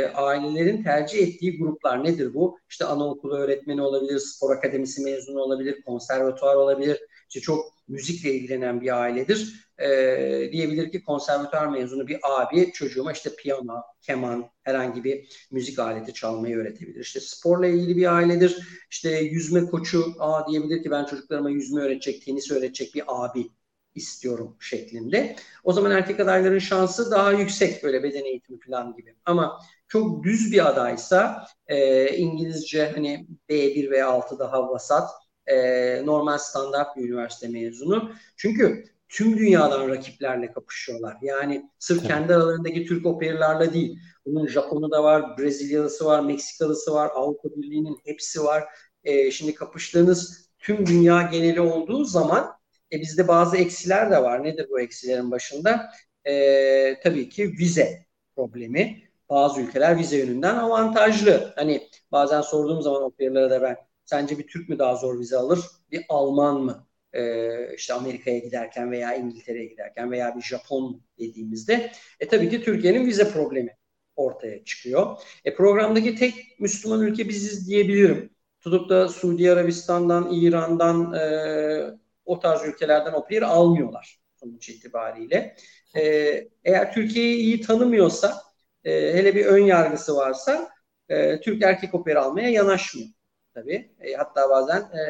ailelerin 0.06 0.82
tercih 0.82 1.28
ettiği 1.28 1.58
gruplar 1.58 2.04
nedir 2.04 2.34
bu? 2.34 2.58
İşte 2.70 2.84
anaokulu 2.84 3.36
öğretmeni 3.36 3.82
olabilir, 3.82 4.18
spor 4.18 4.56
akademisi 4.56 5.02
mezunu 5.02 5.40
olabilir, 5.40 5.82
konservatuar 5.82 6.54
olabilir, 6.54 7.00
işte 7.28 7.40
çok 7.40 7.64
müzikle 7.88 8.34
ilgilenen 8.34 8.80
bir 8.80 9.00
ailedir. 9.02 9.66
E, 9.78 9.88
diyebilir 10.52 10.90
ki 10.92 11.02
konservatuar 11.04 11.66
mezunu 11.66 12.06
bir 12.08 12.18
abi 12.22 12.72
çocuğuma 12.72 13.12
işte 13.12 13.30
piyano, 13.36 13.82
keman, 14.02 14.50
herhangi 14.62 15.04
bir 15.04 15.46
müzik 15.50 15.78
aleti 15.78 16.14
çalmayı 16.14 16.56
öğretebilir. 16.56 17.00
İşte 17.00 17.20
sporla 17.20 17.66
ilgili 17.66 17.96
bir 17.96 18.14
ailedir. 18.16 18.68
İşte 18.90 19.10
yüzme 19.18 19.66
koçu 19.66 20.04
aa 20.18 20.48
diyebilir 20.48 20.82
ki 20.82 20.90
ben 20.90 21.04
çocuklarıma 21.04 21.50
yüzme 21.50 21.80
öğretecek, 21.80 22.22
tenis 22.24 22.50
öğretecek 22.50 22.94
bir 22.94 23.02
abi 23.06 23.50
istiyorum 23.94 24.56
şeklinde. 24.60 25.36
O 25.64 25.72
zaman 25.72 25.90
erkek 25.90 26.20
adayların 26.20 26.58
şansı 26.58 27.10
daha 27.10 27.32
yüksek 27.32 27.84
böyle 27.84 28.02
beden 28.02 28.24
eğitimi 28.24 28.60
falan 28.60 28.96
gibi. 28.96 29.16
Ama 29.24 29.60
çok 29.88 30.24
düz 30.24 30.52
bir 30.52 30.66
adaysa 30.68 31.46
e, 31.66 32.08
İngilizce 32.16 32.90
hani 32.94 33.26
B1 33.48 33.90
veya 33.90 34.08
6 34.08 34.38
daha 34.38 34.68
vasat 34.70 35.10
e, 35.46 35.56
normal 36.06 36.38
standart 36.38 36.96
bir 36.96 37.08
üniversite 37.08 37.48
mezunu. 37.48 38.12
Çünkü 38.36 38.84
tüm 39.08 39.38
dünyadan 39.38 39.88
rakiplerle 39.88 40.52
kapışıyorlar. 40.52 41.16
Yani 41.22 41.70
sırf 41.78 41.98
evet. 41.98 42.08
kendi 42.08 42.34
aralarındaki 42.34 42.86
Türk 42.86 43.06
operlarla 43.06 43.74
değil. 43.74 43.98
Bunun 44.26 44.48
Japonu 44.48 44.90
da 44.90 45.04
var, 45.04 45.38
Brezilyalısı 45.38 46.04
var, 46.04 46.20
Meksikalısı 46.20 46.94
var, 46.94 47.10
Avrupa 47.14 47.48
Birliği'nin 47.48 47.98
hepsi 48.04 48.44
var. 48.44 48.64
E, 49.04 49.30
şimdi 49.30 49.54
kapıştığınız 49.54 50.50
tüm 50.58 50.86
dünya 50.86 51.22
geneli 51.22 51.60
olduğu 51.60 52.04
zaman 52.04 52.52
e, 52.92 53.00
bizde 53.00 53.28
bazı 53.28 53.56
eksiler 53.56 54.10
de 54.10 54.22
var. 54.22 54.44
Nedir 54.44 54.66
bu 54.70 54.80
eksilerin 54.80 55.30
başında? 55.30 55.90
E, 56.24 57.00
tabii 57.02 57.28
ki 57.28 57.52
vize 57.58 58.06
problemi. 58.36 59.02
Bazı 59.30 59.60
ülkeler 59.60 59.98
vize 59.98 60.16
yönünden 60.18 60.54
avantajlı. 60.54 61.52
Hani 61.56 61.88
bazen 62.12 62.40
sorduğum 62.40 62.82
zaman 62.82 63.02
operlara 63.02 63.50
da 63.50 63.62
ben 63.62 63.76
Sence 64.06 64.38
bir 64.38 64.46
Türk 64.46 64.68
mü 64.68 64.78
daha 64.78 64.96
zor 64.96 65.20
vize 65.20 65.36
alır? 65.36 65.60
Bir 65.92 66.04
Alman 66.08 66.60
mı? 66.60 66.86
Ee, 67.12 67.74
işte 67.76 67.94
Amerika'ya 67.94 68.38
giderken 68.38 68.90
veya 68.90 69.14
İngiltere'ye 69.14 69.66
giderken 69.66 70.10
veya 70.10 70.36
bir 70.36 70.42
Japon 70.42 71.02
dediğimizde 71.18 71.92
e 72.20 72.28
tabii 72.28 72.50
ki 72.50 72.62
Türkiye'nin 72.62 73.06
vize 73.06 73.30
problemi 73.30 73.76
ortaya 74.16 74.64
çıkıyor. 74.64 75.16
E, 75.44 75.54
programdaki 75.54 76.14
tek 76.14 76.34
Müslüman 76.60 77.00
ülke 77.00 77.28
biziz 77.28 77.68
diyebilirim. 77.68 78.30
Tutup 78.60 78.88
da 78.90 79.08
Suudi 79.08 79.52
Arabistan'dan, 79.52 80.32
İran'dan 80.32 81.14
e, 81.14 81.98
o 82.24 82.40
tarz 82.40 82.64
ülkelerden 82.64 83.12
opeyer 83.12 83.42
almıyorlar 83.42 84.20
sonuç 84.36 84.68
itibariyle. 84.68 85.56
E, 85.96 86.02
eğer 86.64 86.94
Türkiye'yi 86.94 87.36
iyi 87.36 87.60
tanımıyorsa, 87.60 88.42
e, 88.84 88.90
hele 89.14 89.34
bir 89.34 89.46
ön 89.46 89.64
yargısı 89.64 90.16
varsa 90.16 90.68
e, 91.08 91.40
Türk 91.40 91.62
erkek 91.62 91.94
opera 91.94 92.22
almaya 92.24 92.48
yanaşmıyor 92.50 93.15
tabii. 93.56 93.90
E, 94.00 94.12
hatta 94.12 94.50
bazen 94.50 94.80
e, 94.80 95.02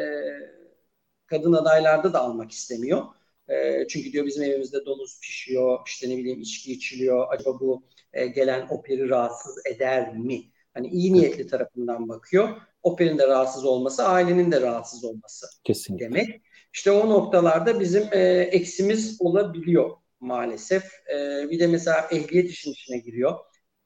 kadın 1.26 1.52
adaylarda 1.52 2.12
da 2.12 2.20
almak 2.20 2.50
istemiyor. 2.50 3.02
E, 3.48 3.86
çünkü 3.88 4.12
diyor 4.12 4.26
bizim 4.26 4.42
evimizde 4.42 4.86
domuz 4.86 5.20
pişiyor, 5.20 5.78
işte 5.86 6.10
ne 6.10 6.16
bileyim 6.16 6.40
içki 6.40 6.72
içiliyor. 6.72 7.26
Acaba 7.30 7.60
bu 7.60 7.82
e, 8.12 8.26
gelen 8.26 8.66
operi 8.70 9.08
rahatsız 9.08 9.66
eder 9.66 10.14
mi? 10.14 10.42
Hani 10.74 10.88
iyi 10.88 11.12
niyetli 11.12 11.46
tarafından 11.46 12.08
bakıyor. 12.08 12.48
Operin 12.82 13.18
de 13.18 13.28
rahatsız 13.28 13.64
olması, 13.64 14.04
ailenin 14.04 14.52
de 14.52 14.60
rahatsız 14.60 15.04
olması 15.04 15.46
Kesinlikle. 15.64 16.04
demek. 16.04 16.42
İşte 16.72 16.90
o 16.90 17.10
noktalarda 17.10 17.80
bizim 17.80 18.08
e, 18.12 18.18
eksimiz 18.52 19.16
olabiliyor 19.20 19.90
maalesef. 20.20 20.84
E, 21.10 21.46
bir 21.50 21.60
de 21.60 21.66
mesela 21.66 22.08
ehliyet 22.10 22.50
işin 22.50 22.72
içine 22.72 22.98
giriyor. 22.98 23.38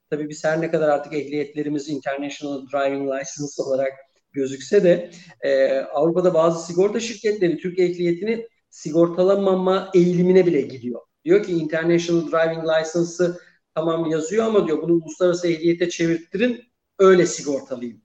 Tabii 0.09 0.29
biz 0.29 0.43
her 0.43 0.61
ne 0.61 0.71
kadar 0.71 0.89
artık 0.89 1.13
ehliyetlerimiz 1.13 1.89
International 1.89 2.67
Driving 2.73 3.09
License 3.09 3.61
olarak 3.61 3.93
gözükse 4.33 4.83
de 4.83 5.11
e, 5.41 5.79
Avrupa'da 5.79 6.33
bazı 6.33 6.65
sigorta 6.65 6.99
şirketleri 6.99 7.57
Türk 7.57 7.79
ehliyetini 7.79 8.47
sigortalamama 8.69 9.91
eğilimine 9.93 10.45
bile 10.45 10.61
gidiyor. 10.61 11.01
Diyor 11.25 11.43
ki 11.43 11.51
International 11.51 12.31
Driving 12.31 12.63
License'ı 12.63 13.37
tamam 13.75 14.05
yazıyor 14.05 14.45
ama 14.45 14.67
diyor 14.67 14.81
bunu 14.81 14.93
uluslararası 14.93 15.47
ehliyete 15.47 15.89
çevirttirin 15.89 16.63
öyle 16.99 17.25
sigortalıyım 17.25 18.01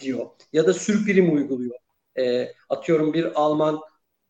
diyor. 0.00 0.26
Ya 0.52 0.66
da 0.66 0.74
sürprim 0.74 1.34
uyguluyor. 1.34 1.76
E, 2.18 2.52
atıyorum 2.68 3.12
bir 3.12 3.40
Alman 3.40 3.80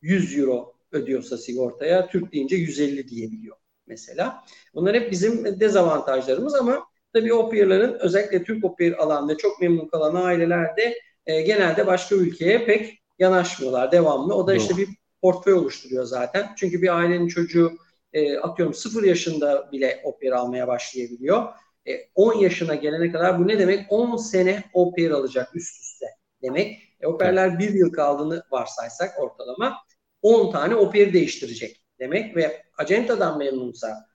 100 0.03 0.39
euro 0.39 0.75
ödüyorsa 0.93 1.39
sigortaya 1.39 2.09
Türk 2.09 2.33
deyince 2.33 2.57
150 2.57 3.09
diyebiliyor 3.09 3.57
mesela. 3.87 4.45
Bunlar 4.75 4.95
hep 4.95 5.11
bizim 5.11 5.61
dezavantajlarımız 5.61 6.55
ama 6.55 6.85
tabii 7.13 7.33
au 7.33 7.51
pair'ların 7.51 7.99
özellikle 8.01 8.45
Türk 8.45 8.79
pair 8.79 9.03
alanında 9.03 9.37
çok 9.37 9.61
memnun 9.61 9.89
kalan 9.89 10.15
ailelerde 10.15 10.95
e, 11.31 11.43
genelde 11.43 11.87
başka 11.87 12.15
ülkeye 12.15 12.65
pek 12.65 12.99
yanaşmıyorlar 13.19 13.93
devamlı. 13.93 14.35
O 14.35 14.47
da 14.47 14.55
işte 14.55 14.77
bir 14.77 14.89
portföy 15.23 15.53
oluşturuyor 15.53 16.05
zaten. 16.05 16.51
Çünkü 16.57 16.83
bir 16.83 16.97
ailenin 16.97 17.29
çocuğu 17.29 17.73
e, 18.13 18.39
atıyorum 18.39 18.75
0 18.75 19.03
yaşında 19.03 19.73
bile 19.73 20.03
pair 20.21 20.33
almaya 20.33 20.69
başlayabiliyor. 20.69 21.49
E, 21.89 21.93
10 22.15 22.35
yaşına 22.35 22.75
gelene 22.75 23.13
kadar 23.13 23.39
bu 23.39 23.49
ne 23.49 23.59
demek? 23.59 23.87
10 23.89 24.17
sene 24.17 24.65
pair 24.75 25.11
alacak 25.11 25.57
üst 25.57 25.83
üste 25.83 26.07
demek. 26.43 26.79
E, 27.01 27.07
au 27.07 27.19
pair'ler 27.19 27.59
bir 27.59 27.75
yıl 27.75 27.93
kaldığını 27.93 28.43
varsaysak 28.51 29.11
ortalama 29.21 29.77
10 30.23 30.53
tane 30.53 30.75
pair 30.91 31.13
değiştirecek 31.13 31.83
demek 31.99 32.37
ve 32.37 32.63
acentadan 32.79 33.39
memnunsa 33.39 34.10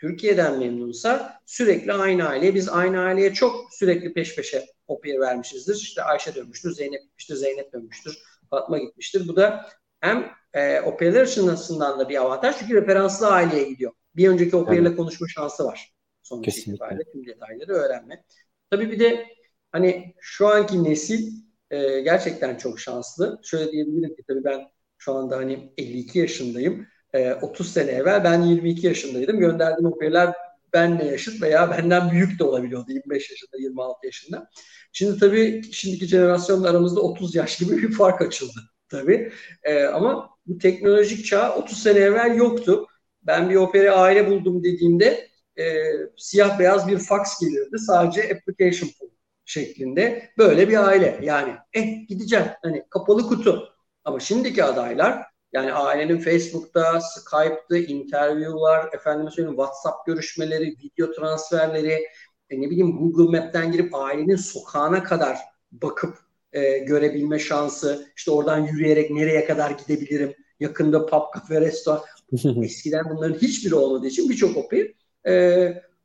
Türkiye'den 0.00 0.58
memnunsa 0.58 1.40
sürekli 1.46 1.92
aynı 1.92 2.28
aileye 2.28 2.54
biz 2.54 2.68
aynı 2.68 3.00
aileye 3.00 3.32
çok 3.34 3.74
sürekli 3.74 4.12
peş 4.12 4.36
peşe 4.36 4.66
pair 4.88 5.20
vermişizdir. 5.20 5.74
İşte 5.74 6.02
Ayşe 6.02 6.34
dönmüştür, 6.34 6.74
Zeynep 6.74 7.02
gitmiştir, 7.02 7.34
Zeynep 7.34 7.72
dönmüştür, 7.72 8.18
Fatma 8.50 8.78
gitmiştir. 8.78 9.28
Bu 9.28 9.36
da 9.36 9.66
hem 10.00 10.30
e, 10.54 10.78
au 10.78 10.96
pairler 10.96 11.22
açısından 11.22 11.98
da 11.98 12.08
bir 12.08 12.16
avantaj 12.16 12.56
çünkü 12.58 12.74
referanslı 12.74 13.28
aileye 13.28 13.68
gidiyor. 13.68 13.92
Bir 14.16 14.28
önceki 14.28 14.50
pairle 14.50 14.88
evet. 14.88 14.96
konuşma 14.96 15.26
şansı 15.28 15.64
var. 15.64 15.92
Sonuç 16.22 16.58
itibariyle 16.58 17.04
tüm 17.12 17.26
detayları 17.26 17.72
öğrenme. 17.72 18.24
Tabii 18.70 18.90
bir 18.90 19.00
de 19.00 19.26
hani 19.72 20.14
şu 20.20 20.48
anki 20.48 20.84
nesil 20.84 21.32
e, 21.70 22.00
gerçekten 22.00 22.56
çok 22.56 22.80
şanslı. 22.80 23.40
Şöyle 23.44 23.72
diyebilirim 23.72 24.16
ki 24.16 24.22
tabii 24.28 24.44
ben 24.44 24.60
şu 24.98 25.12
anda 25.14 25.36
hani 25.36 25.72
52 25.78 26.18
yaşındayım. 26.18 26.86
E, 27.14 27.34
30 27.34 27.72
sene 27.72 27.90
evvel 27.90 28.24
ben 28.24 28.42
22 28.42 28.86
yaşındaydım. 28.86 29.38
Gönderdiğim 29.38 29.92
operler 29.92 30.34
benle 30.72 31.04
yaşıt 31.04 31.42
veya 31.42 31.70
benden 31.70 32.10
büyük 32.10 32.38
de 32.38 32.44
olabiliyordu 32.44 32.92
25 32.92 33.30
yaşında, 33.30 33.56
26 33.58 34.06
yaşında. 34.06 34.50
Şimdi 34.92 35.18
tabii 35.20 35.62
şimdiki 35.72 36.06
jenerasyonla 36.06 36.70
aramızda 36.70 37.00
30 37.00 37.34
yaş 37.34 37.58
gibi 37.58 37.76
bir 37.82 37.92
fark 37.92 38.22
açıldı 38.22 38.60
tabii. 38.88 39.32
E, 39.62 39.84
ama 39.84 40.30
bu 40.46 40.58
teknolojik 40.58 41.26
çağ 41.26 41.54
30 41.56 41.82
sene 41.82 41.98
evvel 41.98 42.36
yoktu. 42.36 42.86
Ben 43.22 43.50
bir 43.50 43.56
opera 43.56 43.94
aile 43.94 44.30
buldum 44.30 44.64
dediğimde 44.64 45.28
e, 45.58 45.64
siyah 46.16 46.58
beyaz 46.58 46.88
bir 46.88 46.98
fax 46.98 47.40
gelirdi. 47.40 47.78
Sadece 47.78 48.22
application 48.22 48.90
form 48.98 49.10
şeklinde 49.44 50.30
böyle 50.38 50.68
bir 50.68 50.86
aile. 50.86 51.20
Yani 51.22 51.54
eh 51.72 52.08
gideceğim 52.08 52.46
hani 52.62 52.84
kapalı 52.90 53.22
kutu. 53.28 53.68
Ama 54.04 54.20
şimdiki 54.20 54.64
adaylar 54.64 55.22
yani 55.56 55.72
ailenin 55.72 56.18
Facebook'ta, 56.18 57.00
Skype'da 57.00 57.78
interview'lar, 57.78 58.88
efendim 58.92 59.30
söyleyeyim 59.30 59.56
WhatsApp 59.56 60.06
görüşmeleri, 60.06 60.76
video 60.84 61.12
transferleri, 61.12 62.06
e, 62.50 62.60
ne 62.60 62.70
bileyim 62.70 62.98
Google 62.98 63.38
Map'ten 63.38 63.72
girip 63.72 63.94
ailenin 63.94 64.36
sokağına 64.36 65.02
kadar 65.02 65.38
bakıp 65.72 66.18
e, 66.52 66.78
görebilme 66.78 67.38
şansı, 67.38 68.06
işte 68.16 68.30
oradan 68.30 68.66
yürüyerek 68.66 69.10
nereye 69.10 69.44
kadar 69.44 69.70
gidebilirim, 69.70 70.34
yakında 70.60 71.06
pub, 71.06 71.32
kafe, 71.32 71.60
restoran. 71.60 72.02
Eskiden 72.62 73.04
bunların 73.10 73.38
hiçbiri 73.38 73.74
olmadığı 73.74 74.06
için 74.06 74.28
birçok 74.28 74.56
opir 74.56 74.94
e, 75.28 75.32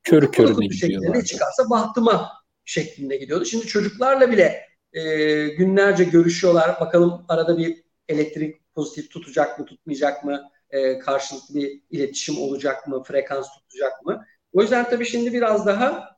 körü 0.04 0.32
körüne 0.32 0.68
gidiyorlar. 0.68 1.18
Ne 1.18 1.26
çıkarsa 1.26 1.70
bahtıma 1.70 2.30
şeklinde 2.66 3.18
gidiyordu. 3.18 3.46
Şimdi 3.46 3.68
çocuklarla 3.68 4.32
bile 4.32 4.62
e, 4.94 5.04
günlerce 5.48 6.04
görüşüyorlar. 6.04 6.80
Bakalım 6.80 7.26
arada 7.30 7.58
bir 7.58 7.84
elektrik 8.10 8.61
pozitif 8.76 9.12
tutacak 9.12 9.60
mı, 9.60 9.66
tutmayacak 9.66 10.24
mı? 10.24 10.42
E, 10.70 11.00
karşılıklı 11.00 11.56
bir 11.56 11.82
iletişim 11.90 12.42
olacak 12.42 12.88
mı? 12.88 13.04
Frekans 13.04 13.48
tutacak 13.54 14.06
mı? 14.06 14.26
O 14.54 14.62
yüzden 14.62 14.90
tabii 14.90 15.06
şimdi 15.06 15.34
biraz 15.34 15.66
daha 15.66 16.18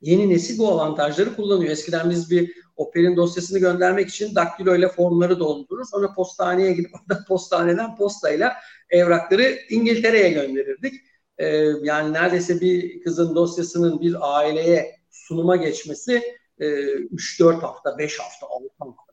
yeni 0.00 0.30
nesil 0.30 0.58
bu 0.58 0.72
avantajları 0.72 1.36
kullanıyor. 1.36 1.72
Eskiden 1.72 2.10
biz 2.10 2.30
bir 2.30 2.66
Oper'in 2.76 3.16
dosyasını 3.16 3.58
göndermek 3.58 4.08
için 4.08 4.34
daktilo 4.34 4.76
ile 4.76 4.88
formları 4.88 5.40
doldurur. 5.40 5.84
Sonra 5.84 6.14
postaneye 6.14 6.72
gidip 6.72 6.90
orada 7.10 7.24
postaneden 7.28 7.96
postayla 7.96 8.56
evrakları 8.90 9.58
İngiltere'ye 9.70 10.30
gönderirdik. 10.30 10.94
Ee, 11.38 11.46
yani 11.82 12.12
neredeyse 12.12 12.60
bir 12.60 13.02
kızın 13.02 13.34
dosyasının 13.34 14.00
bir 14.00 14.16
aileye 14.20 14.96
sunuma 15.10 15.56
geçmesi 15.56 16.22
e, 16.58 16.66
3-4 16.66 17.60
hafta, 17.60 17.98
5 17.98 18.18
hafta, 18.18 18.46
6 18.46 18.68
hafta 18.78 19.05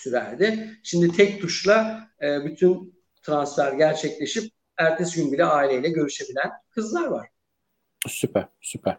sürerdi. 0.00 0.78
Şimdi 0.82 1.16
tek 1.16 1.40
tuşla 1.40 2.08
e, 2.22 2.44
bütün 2.44 3.00
transfer 3.22 3.72
gerçekleşip 3.72 4.52
ertesi 4.76 5.22
gün 5.22 5.32
bile 5.32 5.44
aileyle 5.44 5.88
görüşebilen 5.88 6.50
kızlar 6.70 7.06
var. 7.06 7.28
Süper, 8.08 8.48
süper. 8.60 8.96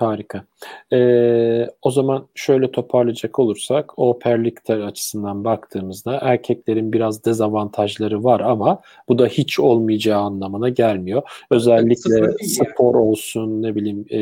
Harika. 0.00 0.44
Ee, 0.92 1.66
o 1.82 1.90
zaman 1.90 2.26
şöyle 2.34 2.70
toparlayacak 2.70 3.38
olursak 3.38 3.98
o 3.98 4.18
perlikler 4.18 4.78
açısından 4.78 5.44
baktığımızda 5.44 6.18
erkeklerin 6.22 6.92
biraz 6.92 7.24
dezavantajları 7.24 8.24
var 8.24 8.40
ama 8.40 8.80
bu 9.08 9.18
da 9.18 9.26
hiç 9.26 9.60
olmayacağı 9.60 10.20
anlamına 10.20 10.68
gelmiyor. 10.68 11.22
Özellikle 11.50 12.46
spor 12.46 12.94
olsun 12.94 13.62
ne 13.62 13.74
bileyim 13.74 14.06
e, 14.10 14.20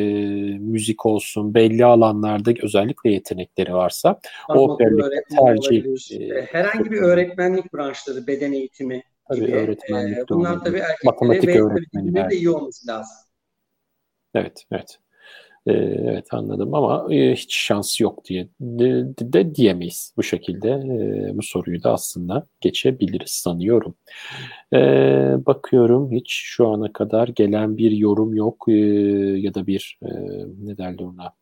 müzik 0.59 1.07
olsun 1.07 1.55
belli 1.55 1.85
alanlarda 1.85 2.51
özellikle 2.63 3.11
yetenekleri 3.11 3.75
varsa 3.75 4.21
o 4.49 4.77
perlikte 4.77 5.37
tercih. 5.39 5.85
E, 6.21 6.43
Herhangi 6.43 6.91
bir 6.91 7.01
öğretmenlik 7.01 7.75
branşları 7.75 8.27
beden 8.27 8.53
eğitimi 8.53 9.03
tabii, 9.29 9.41
gibi. 9.41 9.53
Öğretmenlik 9.53 10.19
e, 10.19 10.25
bunlar 10.29 10.65
tabii 10.65 10.79
erkeklere 10.79 11.47
ve 11.47 11.63
öğretmeni 11.63 12.15
de 12.15 12.37
iyi 12.37 12.51
olması 12.51 12.89
lazım. 12.89 13.17
Evet, 14.35 14.65
evet. 14.73 14.99
Ee, 15.69 15.73
evet 16.05 16.27
anladım 16.31 16.75
ama 16.75 17.15
e, 17.15 17.35
hiç 17.35 17.57
şans 17.57 18.01
yok 18.01 18.25
diye 18.25 18.49
de, 18.61 19.15
de 19.21 19.55
diyemeyiz 19.55 20.15
bu 20.17 20.23
şekilde. 20.23 20.71
E, 20.71 21.39
bu 21.39 21.43
soruyu 21.43 21.83
da 21.83 21.93
aslında 21.93 22.47
geçebiliriz 22.61 23.31
sanıyorum. 23.31 23.95
E, 24.75 24.79
bakıyorum 25.47 26.13
hiç 26.13 26.33
şu 26.33 26.69
ana 26.69 26.93
kadar 26.93 27.29
gelen 27.29 27.77
bir 27.77 27.91
yorum 27.91 28.35
yok 28.35 28.65
e, 28.69 28.73
ya 29.39 29.55
da 29.55 29.67
bir 29.67 29.99
e, 30.03 30.09
ne 30.59 30.79
derler 30.79 31.05
ona 31.05 31.33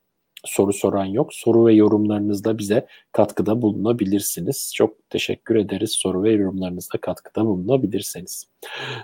soru 0.46 0.72
soran 0.72 1.04
yok. 1.04 1.34
Soru 1.34 1.66
ve 1.66 1.74
yorumlarınızla 1.74 2.58
bize 2.58 2.86
katkıda 3.12 3.62
bulunabilirsiniz. 3.62 4.72
Çok 4.74 5.10
teşekkür 5.10 5.56
ederiz 5.56 5.90
soru 5.92 6.22
ve 6.22 6.32
yorumlarınızla 6.32 6.98
katkıda 7.00 7.46
bulunabilirseniz. 7.46 8.44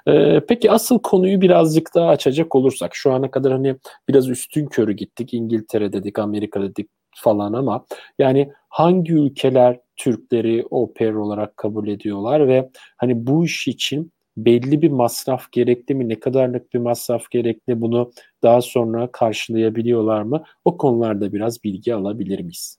Ee, 0.09 0.41
peki 0.49 0.71
asıl 0.71 0.99
konuyu 0.99 1.41
birazcık 1.41 1.95
daha 1.95 2.09
açacak 2.09 2.55
olursak 2.55 2.95
şu 2.95 3.13
ana 3.13 3.31
kadar 3.31 3.53
hani 3.53 3.77
biraz 4.09 4.29
üstün 4.29 4.67
körü 4.67 4.93
gittik. 4.93 5.35
İngiltere 5.35 5.93
dedik, 5.93 6.19
Amerika 6.19 6.63
dedik 6.63 6.89
falan 7.15 7.53
ama 7.53 7.85
yani 8.19 8.53
hangi 8.69 9.13
ülkeler 9.13 9.81
Türkleri 9.97 10.67
oper 10.71 11.13
olarak 11.13 11.57
kabul 11.57 11.89
ediyorlar 11.89 12.49
ve 12.49 12.71
hani 12.97 13.27
bu 13.27 13.45
iş 13.45 13.69
için 13.69 14.13
belli 14.37 14.83
bir 14.83 14.91
masraf 14.91 15.53
gerekli 15.53 15.95
mi? 15.95 16.09
Ne 16.09 16.21
kadarlık 16.21 16.75
bir 16.75 16.79
masraf 16.79 17.31
gerekli? 17.31 17.81
Bunu 17.81 18.13
daha 18.43 18.61
sonra 18.61 19.13
karşılayabiliyorlar 19.13 20.23
mı? 20.23 20.45
O 20.65 20.77
konularda 20.77 21.33
biraz 21.33 21.65
bilgi 21.65 21.95
alabilir 21.95 22.41
miyiz? 22.41 22.79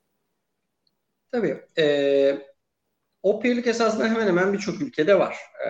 Tabii. 1.32 1.58
E, 1.78 2.38
o 3.24 3.40
pirlik 3.40 3.68
esasında 3.68 4.10
hemen 4.10 4.28
hemen 4.28 4.54
birçok 4.54 4.82
ülkede 4.82 5.20
var. 5.20 5.38
E, 5.68 5.70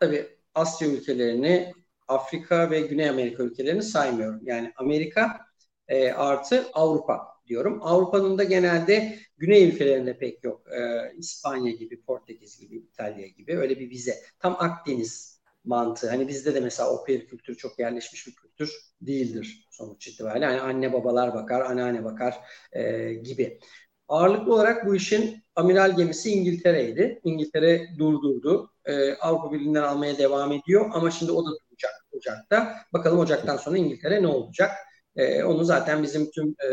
tabii 0.00 0.26
Asya 0.54 0.88
ülkelerini, 0.88 1.72
Afrika 2.08 2.70
ve 2.70 2.80
Güney 2.80 3.08
Amerika 3.08 3.42
ülkelerini 3.42 3.82
saymıyorum. 3.82 4.40
Yani 4.42 4.72
Amerika 4.76 5.40
e, 5.88 6.12
artı 6.12 6.66
Avrupa 6.74 7.39
diyorum. 7.50 7.80
Avrupa'nın 7.82 8.38
da 8.38 8.44
genelde 8.44 9.18
güney 9.38 9.68
ülkelerinde 9.68 10.18
pek 10.18 10.44
yok. 10.44 10.62
Ee, 10.72 11.12
İspanya 11.18 11.72
gibi, 11.72 12.02
Portekiz 12.02 12.60
gibi, 12.60 12.76
İtalya 12.76 13.26
gibi 13.28 13.58
öyle 13.58 13.78
bir 13.80 13.90
vize. 13.90 14.14
Tam 14.38 14.56
Akdeniz 14.58 15.40
mantığı. 15.64 16.10
Hani 16.10 16.28
bizde 16.28 16.54
de 16.54 16.60
mesela 16.60 16.90
o 16.90 17.04
peer 17.04 17.26
kültürü 17.26 17.56
çok 17.56 17.78
yerleşmiş 17.78 18.26
bir 18.26 18.34
kültür 18.34 18.72
değildir 19.00 19.68
sonuç 19.70 20.08
itibariyle. 20.08 20.46
Hani 20.46 20.60
anne 20.60 20.92
babalar 20.92 21.34
bakar, 21.34 21.60
anneanne 21.60 22.04
bakar 22.04 22.34
e, 22.72 23.12
gibi. 23.14 23.60
Ağırlıklı 24.08 24.54
olarak 24.54 24.86
bu 24.86 24.94
işin 24.96 25.44
amiral 25.56 25.96
gemisi 25.96 26.30
İngiltere'ydi. 26.30 27.20
İngiltere 27.24 27.88
durdurdu. 27.98 28.72
E, 28.84 29.14
Avrupa 29.14 29.52
Birliği'nden 29.52 29.82
almaya 29.82 30.18
devam 30.18 30.52
ediyor 30.52 30.90
ama 30.92 31.10
şimdi 31.10 31.32
o 31.32 31.46
da 31.46 31.50
duracak 31.50 31.92
Ocak'ta. 32.12 32.76
Bakalım 32.92 33.18
Ocak'tan 33.18 33.56
sonra 33.56 33.78
İngiltere 33.78 34.22
ne 34.22 34.26
olacak? 34.26 34.70
E, 35.16 35.44
onu 35.44 35.64
zaten 35.64 36.02
bizim 36.02 36.30
tüm 36.30 36.54
e, 36.58 36.68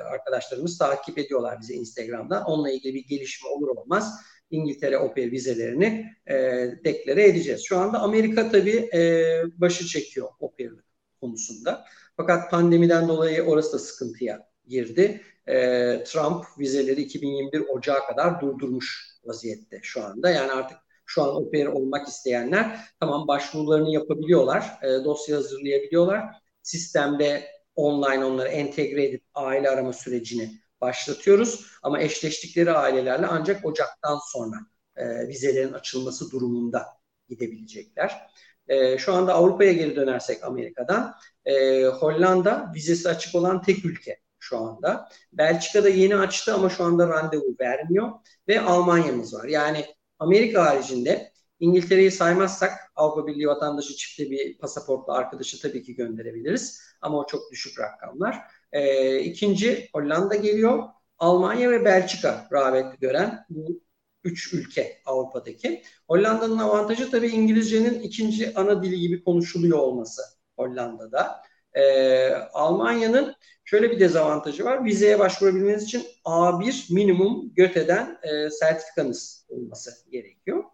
arkadaşlarımız 0.00 0.78
takip 0.78 1.18
ediyorlar 1.18 1.60
bize 1.60 1.74
Instagram'da. 1.74 2.44
Onunla 2.46 2.70
ilgili 2.70 2.94
bir 2.94 3.06
gelişme 3.06 3.48
olur 3.48 3.68
olmaz 3.68 4.20
İngiltere 4.50 4.98
OPEC 4.98 5.30
vizelerini 5.30 6.06
e, 6.26 6.34
deklare 6.84 7.28
edeceğiz. 7.28 7.64
Şu 7.64 7.78
anda 7.78 7.98
Amerika 7.98 8.50
tabii 8.50 8.90
e, 8.94 9.22
başı 9.56 9.86
çekiyor 9.86 10.28
OPEC 10.40 10.70
konusunda. 11.20 11.84
Fakat 12.16 12.50
pandemiden 12.50 13.08
dolayı 13.08 13.42
orası 13.42 13.72
da 13.72 13.78
sıkıntıya 13.78 14.48
girdi. 14.66 15.22
E, 15.46 15.54
Trump 16.04 16.44
vizeleri 16.58 17.02
2021 17.02 17.60
Ocağı 17.60 18.06
kadar 18.06 18.40
durdurmuş 18.40 19.16
vaziyette 19.24 19.80
şu 19.82 20.04
anda. 20.04 20.30
Yani 20.30 20.52
artık 20.52 20.78
şu 21.06 21.22
an 21.22 21.36
OPEC 21.36 21.68
olmak 21.68 22.08
isteyenler 22.08 22.80
tamam 23.00 23.28
başvurularını 23.28 23.90
yapabiliyorlar, 23.90 24.78
e, 24.82 25.04
dosya 25.04 25.36
hazırlayabiliyorlar. 25.36 26.24
Sistemde 26.62 27.55
online 27.76 28.24
onları 28.24 28.48
entegre 28.48 29.04
edip 29.04 29.22
aile 29.34 29.70
arama 29.70 29.92
sürecini 29.92 30.60
başlatıyoruz. 30.80 31.66
Ama 31.82 32.00
eşleştikleri 32.00 32.72
ailelerle 32.72 33.26
ancak 33.26 33.64
Ocak'tan 33.64 34.18
sonra 34.32 34.56
e, 34.96 35.28
vizelerin 35.28 35.72
açılması 35.72 36.30
durumunda 36.30 36.86
gidebilecekler. 37.28 38.30
E, 38.68 38.98
şu 38.98 39.14
anda 39.14 39.34
Avrupa'ya 39.34 39.72
geri 39.72 39.96
dönersek 39.96 40.44
Amerika'dan 40.44 41.14
e, 41.44 41.84
Hollanda 41.84 42.72
vizesi 42.74 43.08
açık 43.08 43.34
olan 43.34 43.62
tek 43.62 43.84
ülke 43.84 44.20
şu 44.38 44.58
anda. 44.58 45.08
Belçika'da 45.32 45.88
yeni 45.88 46.16
açtı 46.16 46.54
ama 46.54 46.70
şu 46.70 46.84
anda 46.84 47.08
randevu 47.08 47.56
vermiyor 47.60 48.10
ve 48.48 48.60
Almanya'mız 48.60 49.34
var. 49.34 49.44
Yani 49.44 49.86
Amerika 50.18 50.66
haricinde 50.66 51.32
İngiltere'yi 51.60 52.10
saymazsak 52.10 52.72
Avrupa 52.96 53.26
Birliği 53.26 53.48
vatandaşı 53.48 53.96
çifte 53.96 54.30
bir 54.30 54.58
pasaportla 54.58 55.12
arkadaşı 55.14 55.62
tabii 55.62 55.82
ki 55.82 55.94
gönderebiliriz. 55.94 56.82
Ama 57.00 57.18
o 57.18 57.26
çok 57.26 57.50
düşük 57.52 57.80
rakamlar. 57.80 58.38
E, 58.72 59.20
ikinci 59.20 59.88
Hollanda 59.92 60.34
geliyor. 60.34 60.82
Almanya 61.18 61.70
ve 61.70 61.84
Belçika 61.84 62.48
rağbet 62.52 63.00
gören 63.00 63.46
bu 63.50 63.80
üç 64.24 64.52
ülke 64.54 65.02
Avrupa'daki. 65.06 65.82
Hollanda'nın 66.08 66.58
avantajı 66.58 67.10
tabii 67.10 67.28
İngilizcenin 67.28 68.00
ikinci 68.00 68.54
ana 68.54 68.82
dili 68.82 69.00
gibi 69.00 69.24
konuşuluyor 69.24 69.78
olması 69.78 70.22
Hollanda'da. 70.56 71.42
Ee, 71.76 72.30
Almanya'nın 72.52 73.34
şöyle 73.64 73.90
bir 73.90 74.00
dezavantajı 74.00 74.64
var. 74.64 74.84
Vizeye 74.84 75.18
başvurabilmeniz 75.18 75.82
için 75.84 76.02
A1 76.24 76.94
minimum 76.94 77.54
GÖTE'den 77.54 78.18
e, 78.22 78.50
sertifikanız 78.50 79.46
olması 79.48 79.90
gerekiyor. 80.10 80.64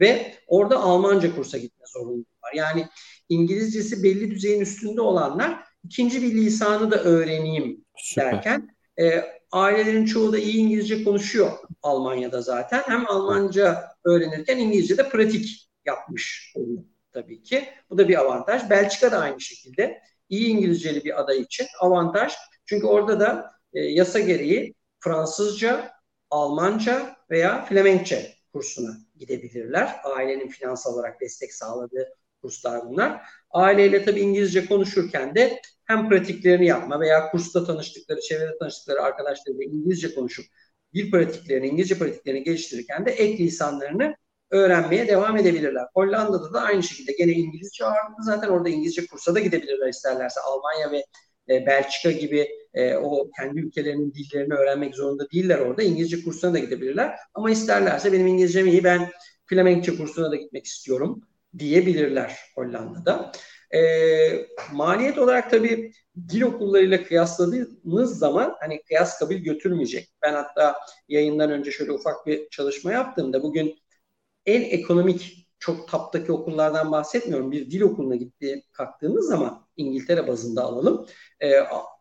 Ve 0.00 0.34
orada 0.46 0.80
Almanca 0.80 1.34
kursa 1.34 1.58
gitme 1.58 1.84
zorunluluğu 1.86 2.26
var. 2.44 2.52
Yani 2.54 2.88
İngilizcesi 3.28 4.02
belli 4.02 4.30
düzeyin 4.30 4.60
üstünde 4.60 5.00
olanlar 5.00 5.64
ikinci 5.84 6.22
bir 6.22 6.34
lisanı 6.34 6.90
da 6.90 7.02
öğreneyim 7.02 7.84
Süper. 7.96 8.32
derken 8.32 8.76
e, 9.00 9.24
ailelerin 9.52 10.04
çoğu 10.04 10.32
da 10.32 10.38
iyi 10.38 10.56
İngilizce 10.56 11.04
konuşuyor 11.04 11.52
Almanya'da 11.82 12.42
zaten. 12.42 12.82
Hem 12.86 13.06
Almanca 13.10 13.84
öğrenirken 14.04 14.58
İngilizce 14.58 14.98
de 14.98 15.08
pratik 15.08 15.68
yapmış 15.86 16.52
oluyor 16.56 16.82
tabii 17.12 17.42
ki. 17.42 17.64
Bu 17.90 17.98
da 17.98 18.08
bir 18.08 18.20
avantaj. 18.20 18.70
Belçika 18.70 19.12
da 19.12 19.18
aynı 19.18 19.40
şekilde 19.40 20.02
iyi 20.32 20.48
İngilizceli 20.48 21.04
bir 21.04 21.20
aday 21.20 21.40
için 21.40 21.66
avantaj. 21.80 22.32
Çünkü 22.66 22.86
orada 22.86 23.20
da 23.20 23.50
e, 23.72 23.80
yasa 23.80 24.18
gereği 24.18 24.74
Fransızca, 25.00 25.92
Almanca 26.30 27.16
veya 27.30 27.64
Flemenkçe 27.64 28.34
kursuna 28.52 28.96
gidebilirler. 29.18 29.96
Ailenin 30.04 30.48
finansal 30.48 30.94
olarak 30.94 31.20
destek 31.20 31.54
sağladığı 31.54 32.08
kurslar 32.42 32.88
bunlar. 32.88 33.22
Aileyle 33.50 34.04
tabii 34.04 34.20
İngilizce 34.20 34.66
konuşurken 34.66 35.34
de 35.34 35.60
hem 35.84 36.08
pratiklerini 36.08 36.66
yapma 36.66 37.00
veya 37.00 37.30
kursta 37.30 37.64
tanıştıkları, 37.64 38.20
çevrede 38.20 38.58
tanıştıkları 38.58 39.02
arkadaşlarıyla 39.02 39.64
İngilizce 39.64 40.14
konuşup 40.14 40.44
dil 40.94 41.10
pratiklerini, 41.10 41.66
İngilizce 41.66 41.98
pratiklerini 41.98 42.44
geliştirirken 42.44 43.06
de 43.06 43.10
ek 43.10 43.44
lisanlarını 43.44 44.16
öğrenmeye 44.52 45.08
devam 45.08 45.36
edebilirler. 45.36 45.84
Hollanda'da 45.94 46.52
da 46.54 46.60
aynı 46.60 46.82
şekilde 46.82 47.12
gene 47.12 47.32
İngilizce 47.32 47.84
ağırlıklı 47.84 48.24
zaten 48.24 48.48
orada 48.48 48.68
İngilizce 48.68 49.06
kursa 49.06 49.34
da 49.34 49.40
gidebilirler 49.40 49.88
isterlerse. 49.88 50.40
Almanya 50.40 50.92
ve 50.92 51.04
e, 51.48 51.66
Belçika 51.66 52.10
gibi 52.10 52.48
e, 52.74 52.96
o 52.96 53.30
kendi 53.36 53.60
ülkelerinin 53.60 54.14
dillerini 54.14 54.54
öğrenmek 54.54 54.94
zorunda 54.94 55.30
değiller 55.30 55.58
orada. 55.58 55.82
İngilizce 55.82 56.24
kursuna 56.24 56.54
da 56.54 56.58
gidebilirler. 56.58 57.16
Ama 57.34 57.50
isterlerse 57.50 58.12
benim 58.12 58.26
İngilizcem 58.26 58.66
iyi 58.66 58.84
ben 58.84 59.10
Flemenkçe 59.46 59.96
kursuna 59.96 60.30
da 60.30 60.36
gitmek 60.36 60.66
istiyorum 60.66 61.22
diyebilirler 61.58 62.38
Hollanda'da. 62.54 63.32
E, 63.74 63.80
maliyet 64.72 65.18
olarak 65.18 65.50
tabii 65.50 65.92
dil 66.28 66.42
okullarıyla 66.42 67.04
kıyasladığınız 67.04 68.18
zaman 68.18 68.56
hani 68.60 68.82
kıyas 68.82 69.18
kabul 69.18 69.34
götürmeyecek. 69.34 70.08
Ben 70.22 70.34
hatta 70.34 70.76
yayından 71.08 71.50
önce 71.50 71.70
şöyle 71.70 71.92
ufak 71.92 72.26
bir 72.26 72.48
çalışma 72.50 72.92
yaptığımda 72.92 73.42
bugün 73.42 73.81
en 74.46 74.60
ekonomik 74.60 75.48
çok 75.58 75.88
taptaki 75.88 76.32
okullardan 76.32 76.92
bahsetmiyorum. 76.92 77.52
Bir 77.52 77.70
dil 77.70 77.80
okuluna 77.80 78.16
gitti 78.16 78.64
kalktığınız 78.72 79.28
zaman 79.28 79.66
İngiltere 79.76 80.28
bazında 80.28 80.62
alalım. 80.62 81.06
E, 81.42 81.52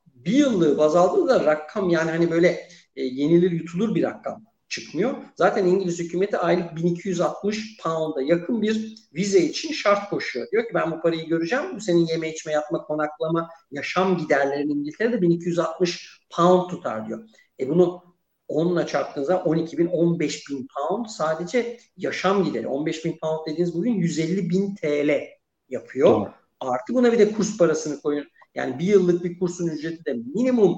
bir 0.05 0.33
yıllığı 0.33 0.77
baz 0.77 0.95
aldığında 0.95 1.45
rakam 1.45 1.89
yani 1.89 2.11
hani 2.11 2.31
böyle 2.31 2.47
e, 2.95 3.03
yenilir 3.03 3.51
yutulur 3.51 3.95
bir 3.95 4.03
rakam 4.03 4.45
çıkmıyor. 4.69 5.15
Zaten 5.35 5.65
İngiliz 5.65 5.99
hükümeti 5.99 6.37
aylık 6.37 6.75
1260 6.75 7.77
pound'a 7.83 8.21
yakın 8.21 8.61
bir 8.61 8.95
vize 9.15 9.39
için 9.39 9.73
şart 9.73 10.09
koşuyor. 10.09 10.51
Diyor 10.51 10.63
ki 10.63 10.73
ben 10.73 10.91
bu 10.91 11.01
parayı 11.01 11.27
göreceğim. 11.27 11.75
Bu 11.75 11.81
senin 11.81 12.07
yeme 12.07 12.29
içme 12.29 12.51
yapma 12.51 12.83
konaklama 12.83 13.49
yaşam 13.71 14.17
giderlerin 14.17 14.69
İngiltere'de 14.69 15.21
1260 15.21 16.21
pound 16.35 16.69
tutar 16.69 17.07
diyor. 17.07 17.29
E 17.59 17.69
bunu 17.69 18.10
10'la 18.51 18.87
çarptığınız 18.87 19.27
zaman 19.27 19.47
12 19.47 19.77
bin 19.77 19.87
15 19.87 20.49
bin 20.49 20.67
pound 20.75 21.05
sadece 21.05 21.79
yaşam 21.97 22.43
gideri. 22.43 22.67
15 22.67 23.05
bin 23.05 23.17
pound 23.21 23.47
dediğiniz 23.47 23.75
bugün 23.75 23.93
150 23.93 24.49
bin 24.49 24.75
TL 24.75 25.21
yapıyor. 25.69 26.09
Doğru. 26.09 26.33
Artı 26.59 26.93
buna 26.93 27.11
bir 27.11 27.19
de 27.19 27.31
kurs 27.31 27.57
parasını 27.57 28.01
koyun. 28.01 28.27
Yani 28.55 28.79
bir 28.79 28.85
yıllık 28.85 29.23
bir 29.23 29.39
kursun 29.39 29.67
ücreti 29.67 30.05
de 30.05 30.13
minimum 30.13 30.77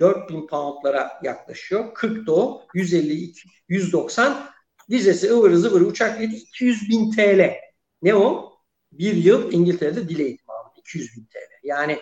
4000 0.00 0.46
poundlara 0.46 1.12
yaklaşıyor. 1.22 1.94
40 1.94 2.26
da 2.26 2.32
o. 2.32 2.66
150, 2.74 3.32
190. 3.68 4.46
Vizesi 4.90 5.30
ıvır 5.32 5.54
zıvır 5.54 5.80
uçak 5.80 6.20
bileti 6.20 6.36
200 6.36 6.88
bin 6.88 7.10
TL. 7.10 7.54
Ne 8.02 8.14
o? 8.14 8.52
Bir 8.92 9.16
yıl 9.16 9.52
İngiltere'de 9.52 10.08
dil 10.08 10.18
eğitimi 10.18 10.52
aldı. 10.52 10.74
200 10.78 11.16
bin 11.16 11.24
TL. 11.24 11.66
Yani 11.66 11.98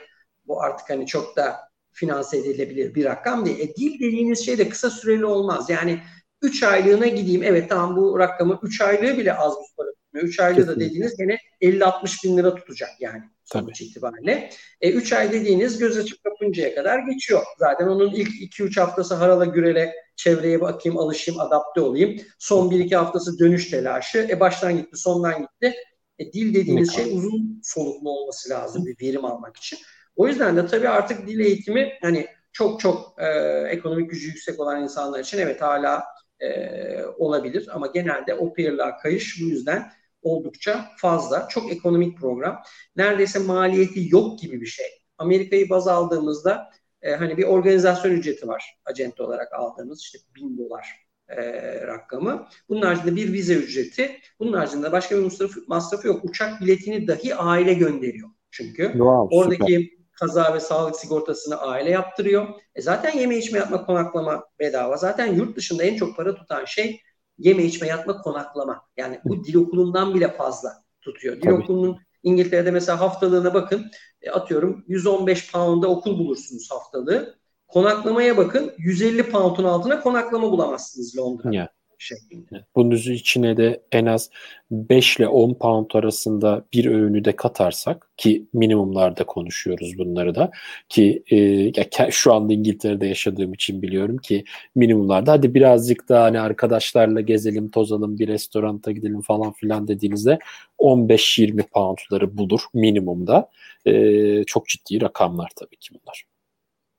bu 0.47 0.63
artık 0.63 0.91
hani 0.91 1.07
çok 1.07 1.37
da 1.37 1.70
finanse 2.01 2.39
edilebilir 2.39 2.95
bir 2.95 3.05
rakam 3.05 3.47
değil. 3.47 3.59
E, 3.59 3.75
dil 3.75 3.95
dediğiniz 3.95 4.47
şey 4.47 4.59
de 4.59 4.69
kısa 4.69 4.91
süreli 4.91 5.25
olmaz. 5.25 5.71
Yani 5.71 6.01
3 6.43 6.63
aylığına 6.63 7.07
gideyim. 7.07 7.43
Evet 7.43 7.69
tamam 7.69 7.97
bu 7.97 8.19
rakamı 8.19 8.59
3 8.63 8.81
aylığı 8.81 9.19
bile 9.19 9.35
az 9.35 9.53
bir 9.53 9.77
para 9.77 9.93
tutmuyor. 9.93 10.27
3 10.27 10.41
aylığı 10.41 10.67
da 10.67 10.81
dediğiniz 10.81 11.17
gene 11.17 11.39
50-60 11.61 12.25
bin 12.25 12.37
lira 12.37 12.55
tutacak 12.55 12.91
yani 13.01 13.23
sonuç 13.45 13.79
Tabii. 13.79 13.89
itibariyle. 13.89 14.51
3 14.83 15.13
e, 15.13 15.17
ay 15.17 15.33
dediğiniz 15.33 15.79
göz 15.79 15.97
açıp 15.97 16.25
kapıncaya 16.25 16.75
kadar 16.75 16.99
geçiyor. 16.99 17.43
Zaten 17.59 17.87
onun 17.87 18.13
ilk 18.15 18.29
2-3 18.29 18.81
haftası 18.81 19.15
harala 19.15 19.45
gürele 19.45 19.95
çevreye 20.17 20.61
bakayım, 20.61 20.99
alışayım, 20.99 21.41
adapte 21.41 21.81
olayım. 21.81 22.21
Son 22.39 22.71
1-2 22.71 22.97
haftası 22.97 23.39
dönüş 23.39 23.71
telaşı. 23.71 24.29
E 24.31 24.41
baştan 24.41 24.77
gitti, 24.77 24.97
sondan 24.97 25.39
gitti. 25.43 25.75
E, 26.19 26.33
dil 26.33 26.55
dediğiniz 26.55 26.95
şey 26.95 27.17
uzun 27.17 27.61
soluklu 27.63 28.11
olması 28.11 28.51
lazım 28.51 28.87
bir 28.87 29.07
verim 29.07 29.25
almak 29.25 29.57
için. 29.57 29.79
O 30.21 30.29
yüzden 30.29 30.57
de 30.57 30.67
tabii 30.67 30.89
artık 30.89 31.27
dil 31.27 31.41
eğitimi 31.41 31.93
hani 32.03 32.27
çok 32.53 32.81
çok 32.81 33.15
e, 33.19 33.27
ekonomik 33.69 34.11
gücü 34.11 34.27
yüksek 34.27 34.61
olan 34.61 34.83
insanlar 34.83 35.21
için 35.21 35.39
evet 35.39 35.63
hala 35.63 36.05
e, 36.41 37.05
olabilir 37.19 37.69
ama 37.73 37.87
genelde 37.87 38.35
o 38.35 38.53
peer'lığa 38.53 38.97
kayış 38.97 39.41
bu 39.43 39.45
yüzden 39.45 39.93
oldukça 40.23 40.89
fazla. 40.97 41.49
Çok 41.49 41.73
ekonomik 41.73 42.19
program. 42.19 42.63
Neredeyse 42.97 43.39
maliyeti 43.39 44.09
yok 44.15 44.39
gibi 44.39 44.61
bir 44.61 44.67
şey. 44.67 44.87
Amerika'yı 45.19 45.71
baz 45.71 45.89
aldığımızda 45.89 46.71
e, 47.03 47.15
hani 47.15 47.37
bir 47.37 47.45
organizasyon 47.45 48.13
ücreti 48.13 48.49
var 48.49 48.79
acente 48.85 49.23
olarak 49.23 49.53
aldığımız 49.53 50.01
işte 50.01 50.19
bin 50.37 50.59
dolar 50.59 50.87
e, 51.29 51.43
rakamı. 51.87 52.47
Bunun 52.69 52.83
haricinde 52.83 53.17
bir 53.17 53.33
vize 53.33 53.55
ücreti. 53.55 54.17
Bunun 54.41 54.53
haricinde 54.53 54.93
başka 54.93 55.17
bir 55.17 55.23
masrafı, 55.23 55.61
masrafı 55.67 56.07
yok. 56.07 56.25
Uçak 56.25 56.61
biletini 56.61 57.09
dahi 57.09 57.35
aile 57.35 57.75
gönderiyor. 57.75 58.29
Çünkü 58.51 58.83
wow, 58.83 59.37
oradaki 59.37 59.73
süper. 59.73 60.00
Kaza 60.21 60.55
ve 60.55 60.61
sağlık 60.61 60.97
sigortasını 60.97 61.57
aile 61.57 61.91
yaptırıyor. 61.91 62.49
E 62.75 62.83
zaten 62.83 63.19
yeme 63.19 63.37
içme 63.37 63.59
yatma 63.59 63.87
konaklama 63.87 64.45
bedava. 64.59 64.97
Zaten 64.97 65.35
yurt 65.35 65.57
dışında 65.57 65.85
en 65.85 65.97
çok 65.97 66.17
para 66.17 66.35
tutan 66.35 66.65
şey 66.65 67.01
yeme 67.39 67.63
içme 67.63 67.89
yatma 67.89 68.23
konaklama. 68.23 68.83
Yani 68.97 69.21
bu 69.25 69.45
dil 69.45 69.55
okulundan 69.55 70.15
bile 70.15 70.29
fazla 70.29 70.73
tutuyor. 71.01 71.37
Dil 71.37 71.43
Tabii. 71.43 71.55
okulunun 71.55 71.99
İngiltere'de 72.23 72.71
mesela 72.71 73.01
haftalığına 73.01 73.55
bakın. 73.55 73.91
E, 74.23 74.31
atıyorum 74.31 74.85
115 74.89 75.53
pound'a 75.53 75.87
okul 75.87 76.19
bulursunuz 76.19 76.71
haftalığı. 76.71 77.41
Konaklamaya 77.69 78.37
bakın 78.37 78.73
150 78.79 79.31
pound'un 79.31 79.65
altına 79.65 80.01
konaklama 80.01 80.53
bulamazsınız 80.53 81.19
Londra'da. 81.19 81.55
Yeah 81.55 81.80
şeklinde. 82.01 82.65
Bunun 82.77 82.97
içine 82.97 83.57
de 83.57 83.83
en 83.93 84.07
az 84.07 84.31
5 84.71 85.17
ile 85.17 85.29
10 85.29 85.55
pound 85.55 85.91
arasında 85.95 86.65
bir 86.73 86.87
öğünü 86.87 87.25
de 87.25 87.37
katarsak 87.37 88.11
ki 88.17 88.47
minimumlarda 88.53 89.25
konuşuyoruz 89.25 89.99
bunları 89.99 90.35
da 90.35 90.51
ki 90.89 91.23
e, 91.31 91.37
ya, 91.37 92.11
şu 92.11 92.35
anda 92.35 92.53
İngiltere'de 92.53 93.07
yaşadığım 93.07 93.55
için 93.55 93.83
biliyorum 93.83 94.17
ki 94.17 94.45
minimumlarda 94.75 95.33
hadi 95.33 95.55
birazcık 95.55 96.09
daha 96.09 96.25
hani 96.25 96.41
arkadaşlarla 96.41 97.21
gezelim 97.21 97.71
tozalım 97.71 98.19
bir 98.19 98.29
restoranta 98.29 98.91
gidelim 98.91 99.21
falan 99.21 99.53
filan 99.53 99.89
dediğinizde 99.89 100.39
15-20 100.79 101.63
poundları 101.63 102.39
bulur 102.39 102.61
minimumda. 102.75 103.51
E, 103.87 104.45
çok 104.45 104.69
ciddi 104.69 105.01
rakamlar 105.01 105.51
tabii 105.57 105.77
ki 105.77 105.95
bunlar. 105.95 106.25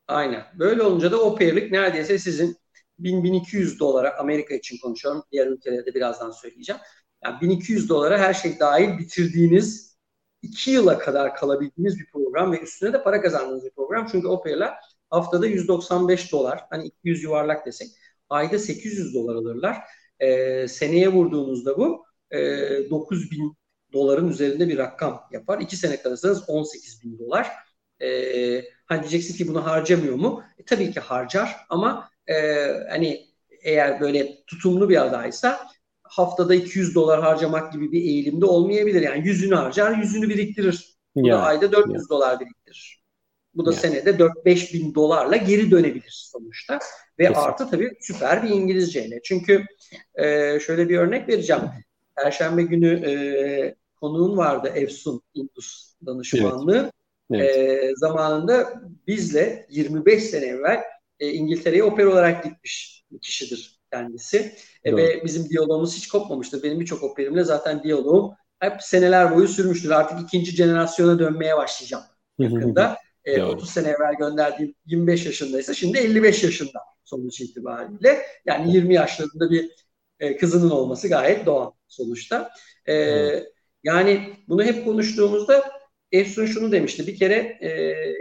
Aynen. 0.08 0.44
Böyle 0.60 0.84
olunca 0.84 1.12
da 1.12 1.22
o 1.22 1.36
payırlık 1.36 1.72
neredeyse 1.72 2.20
sizin 2.20 2.61
1000-1200 3.04 3.80
dolara 3.80 4.18
Amerika 4.18 4.56
için 4.56 4.78
konuşuyorum. 4.78 5.24
Diğer 5.32 5.48
ülkelerde 5.48 5.94
birazdan 5.94 6.32
söyleyeceğim. 6.32 6.82
Yani 7.26 7.42
1200 7.42 7.90
dolara 7.90 8.20
her 8.20 8.34
şey 8.34 8.60
dahil 8.60 8.98
bitirdiğiniz 8.98 9.98
2 10.42 10.72
yıla 10.72 11.00
kadar 11.00 11.36
kalabildiğiniz 11.36 12.00
bir 12.00 12.06
program 12.12 12.52
ve 12.52 12.60
üstüne 12.60 12.94
de 12.94 13.04
para 13.04 13.22
kazandığınız 13.22 13.66
bir 13.66 13.72
program. 13.72 14.08
Çünkü 14.12 14.28
Opera 14.28 14.80
haftada 15.10 15.48
195 15.48 16.32
dolar, 16.32 16.66
hani 16.70 16.88
200 16.88 17.24
yuvarlak 17.24 17.66
desek, 17.66 17.88
ayda 18.30 18.60
800 18.60 19.14
dolar 19.16 19.36
alırlar. 19.36 19.78
Ee, 20.20 20.68
seneye 20.68 21.08
vurduğunuzda 21.10 21.78
bu 21.78 22.06
e, 22.32 22.40
9000 22.90 23.58
doların 23.94 24.28
üzerinde 24.28 24.68
bir 24.68 24.78
rakam 24.78 25.24
yapar. 25.32 25.60
2 25.60 25.76
sene 25.76 26.02
kalırsanız 26.02 26.50
18 26.50 27.04
bin 27.04 27.20
dolar. 27.20 27.48
Ee, 28.02 28.66
hani 28.86 29.02
diyeceksin 29.02 29.36
ki 29.36 29.48
bunu 29.48 29.66
harcamıyor 29.66 30.16
mu? 30.16 30.44
E, 30.58 30.66
tabii 30.66 30.92
ki 30.92 31.00
harcar 31.00 31.58
ama 31.70 32.10
e, 32.28 32.68
hani 32.90 33.28
eğer 33.64 34.00
böyle 34.00 34.44
tutumlu 34.48 34.90
bir 34.90 35.06
adaysa 35.06 35.68
haftada 36.04 36.56
200 36.56 36.96
dolar 36.96 37.22
harcamak 37.22 37.74
gibi 37.74 37.92
bir 37.92 38.02
eğilimde 38.02 38.46
olmayabilir. 38.46 39.02
Yani 39.02 39.28
yüzünü 39.28 39.56
harcar, 39.56 39.98
yüzünü 39.98 40.30
biriktirir. 40.30 40.98
Bu 41.16 41.28
ya, 41.28 41.38
da 41.38 41.44
ayda 41.44 41.72
400 41.72 42.04
ya. 42.04 42.10
dolar 42.10 42.40
biriktirir. 42.40 43.02
Bu 43.56 43.66
da 43.66 43.72
ya. 43.72 43.78
senede 43.78 44.10
4-5 44.10 44.74
bin 44.74 44.96
dolarla 44.96 45.36
geri 45.36 45.72
dönebilir 45.72 46.30
sonuçta. 46.32 46.80
Ve 47.20 47.28
Kesin. 47.28 47.42
artı 47.42 47.70
tabii 47.70 47.92
süper 48.02 48.44
bir 48.44 48.50
İngilizceyle. 48.50 49.20
Çünkü 49.24 49.66
e, 50.16 50.60
şöyle 50.60 50.90
bir 50.90 50.98
örnek 50.98 51.30
vereceğim. 51.30 51.62
Perşembe 52.16 52.64
günü 52.64 53.10
e, 53.10 53.76
konuğun 53.96 54.38
vardı 54.38 54.72
Efsun 54.76 55.22
Indus 55.34 55.94
danışmanlığı. 56.06 56.92
Evet. 57.32 57.58
Evet. 57.58 57.58
E, 57.58 57.94
zamanında 57.96 58.82
bizle 59.08 59.68
25 59.70 60.24
sene 60.24 60.46
evvel 60.46 60.84
e, 61.22 61.30
İngiltere'ye 61.30 61.84
oper 61.84 62.06
olarak 62.06 62.44
gitmiş 62.44 63.04
bir 63.12 63.20
kişidir 63.20 63.80
kendisi. 63.92 64.56
E, 64.84 64.96
ve 64.96 65.22
bizim 65.26 65.50
diyalogumuz 65.50 65.96
hiç 65.96 66.08
kopmamıştır. 66.08 66.64
Benim 66.64 66.80
birçok 66.80 67.04
operimle 67.04 67.44
zaten 67.44 67.84
diyaloğum 67.84 68.34
hep 68.60 68.84
seneler 68.84 69.36
boyu 69.36 69.48
sürmüştür. 69.48 69.90
Artık 69.90 70.22
ikinci 70.22 70.52
jenerasyona 70.52 71.20
dönmeye 71.20 71.58
başlayacağım 71.58 72.04
yakında. 72.40 72.98
e, 73.26 73.42
30 73.44 73.70
sene 73.70 73.88
evvel 73.88 74.14
gönderdiğim 74.20 74.76
25 74.86 75.26
yaşındaysa 75.26 75.74
şimdi 75.74 75.98
55 75.98 76.44
yaşında 76.44 76.80
sonuç 77.04 77.42
itibariyle. 77.42 78.22
Yani 78.46 78.76
20 78.76 78.94
yaşlarında 78.94 79.52
bir 79.52 79.72
e, 80.20 80.38
kızının 80.38 80.70
olması 80.70 81.08
gayet 81.08 81.46
doğal 81.46 81.72
sonuçta. 81.88 82.52
E, 82.88 82.94
yani 83.84 84.34
bunu 84.48 84.64
hep 84.64 84.86
konuştuğumuzda 84.86 85.81
Efsun 86.12 86.46
şunu 86.46 86.72
demişti. 86.72 87.08
Bir 87.08 87.18
kere 87.18 87.36
e, 87.62 87.70